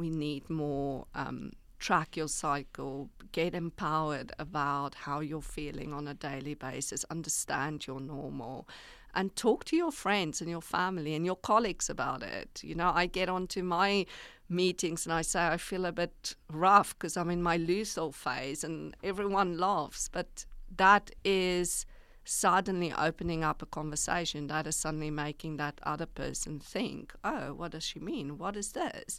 we 0.00 0.10
need 0.10 0.48
more 0.50 1.06
um, 1.14 1.52
track 1.78 2.16
your 2.16 2.28
cycle, 2.28 3.10
get 3.32 3.54
empowered 3.54 4.32
about 4.38 4.94
how 4.94 5.20
you're 5.20 5.42
feeling 5.42 5.92
on 5.92 6.08
a 6.08 6.14
daily 6.14 6.54
basis, 6.54 7.04
understand 7.10 7.86
your 7.86 8.00
normal, 8.00 8.68
and 9.14 9.34
talk 9.34 9.64
to 9.64 9.76
your 9.76 9.92
friends 9.92 10.40
and 10.40 10.48
your 10.48 10.60
family 10.62 11.14
and 11.14 11.26
your 11.26 11.36
colleagues 11.36 11.90
about 11.90 12.22
it. 12.22 12.60
You 12.62 12.74
know, 12.74 12.92
I 12.94 13.06
get 13.06 13.28
onto 13.28 13.62
my 13.62 14.06
meetings 14.48 15.06
and 15.06 15.12
I 15.12 15.22
say 15.22 15.46
I 15.46 15.56
feel 15.56 15.84
a 15.84 15.92
bit 15.92 16.34
rough 16.50 16.96
because 16.96 17.16
I'm 17.16 17.30
in 17.30 17.42
my 17.42 17.58
luteal 17.58 18.14
phase, 18.14 18.64
and 18.64 18.96
everyone 19.02 19.58
laughs, 19.58 20.08
but 20.08 20.44
that 20.76 21.10
is 21.24 21.86
suddenly 22.24 22.92
opening 22.92 23.42
up 23.42 23.62
a 23.62 23.66
conversation 23.66 24.46
that 24.46 24.66
is 24.66 24.76
suddenly 24.76 25.10
making 25.10 25.56
that 25.56 25.80
other 25.82 26.06
person 26.06 26.60
think, 26.60 27.12
oh, 27.24 27.54
what 27.54 27.72
does 27.72 27.82
she 27.84 27.98
mean? 27.98 28.38
What 28.38 28.56
is 28.56 28.72
this? 28.72 29.18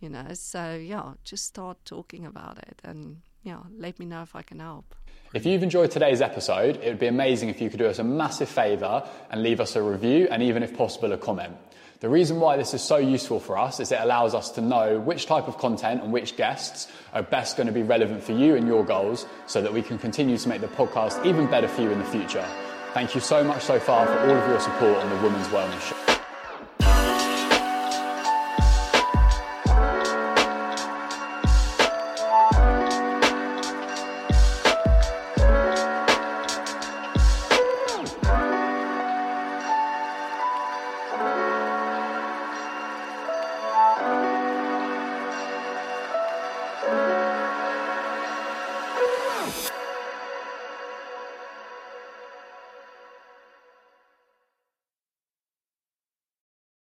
You 0.00 0.08
know. 0.08 0.28
So 0.34 0.74
yeah, 0.74 1.14
just 1.24 1.44
start 1.44 1.78
talking 1.84 2.26
about 2.26 2.58
it 2.58 2.80
and 2.84 3.22
yeah, 3.42 3.60
let 3.78 3.98
me 3.98 4.06
know 4.06 4.22
if 4.22 4.34
I 4.34 4.42
can 4.42 4.60
help. 4.60 4.94
If 5.34 5.46
you've 5.46 5.62
enjoyed 5.62 5.90
today's 5.90 6.20
episode, 6.20 6.76
it 6.76 6.88
would 6.88 6.98
be 6.98 7.06
amazing 7.06 7.48
if 7.48 7.60
you 7.60 7.70
could 7.70 7.78
do 7.78 7.86
us 7.86 7.98
a 7.98 8.04
massive 8.04 8.48
favour 8.48 9.08
and 9.30 9.42
leave 9.42 9.60
us 9.60 9.76
a 9.76 9.82
review 9.82 10.28
and 10.30 10.42
even 10.42 10.62
if 10.62 10.76
possible 10.76 11.12
a 11.12 11.18
comment. 11.18 11.56
The 12.00 12.08
reason 12.08 12.40
why 12.40 12.56
this 12.56 12.74
is 12.74 12.82
so 12.82 12.98
useful 12.98 13.40
for 13.40 13.56
us 13.56 13.80
is 13.80 13.90
it 13.90 14.00
allows 14.00 14.34
us 14.34 14.50
to 14.52 14.60
know 14.60 15.00
which 15.00 15.26
type 15.26 15.48
of 15.48 15.56
content 15.56 16.02
and 16.02 16.12
which 16.12 16.36
guests 16.36 16.88
are 17.14 17.22
best 17.22 17.56
going 17.56 17.68
to 17.68 17.72
be 17.72 17.82
relevant 17.82 18.22
for 18.22 18.32
you 18.32 18.54
and 18.54 18.66
your 18.66 18.84
goals 18.84 19.26
so 19.46 19.62
that 19.62 19.72
we 19.72 19.80
can 19.80 19.96
continue 19.96 20.36
to 20.36 20.48
make 20.48 20.60
the 20.60 20.68
podcast 20.68 21.24
even 21.24 21.46
better 21.46 21.68
for 21.68 21.82
you 21.82 21.90
in 21.90 21.98
the 21.98 22.04
future. 22.04 22.46
Thank 22.92 23.14
you 23.14 23.20
so 23.20 23.42
much 23.42 23.62
so 23.62 23.78
far 23.78 24.06
for 24.06 24.18
all 24.20 24.36
of 24.36 24.48
your 24.48 24.60
support 24.60 24.98
on 24.98 25.08
the 25.08 25.16
Women's 25.22 25.48
Wellness 25.48 25.80
Show. 25.80 26.15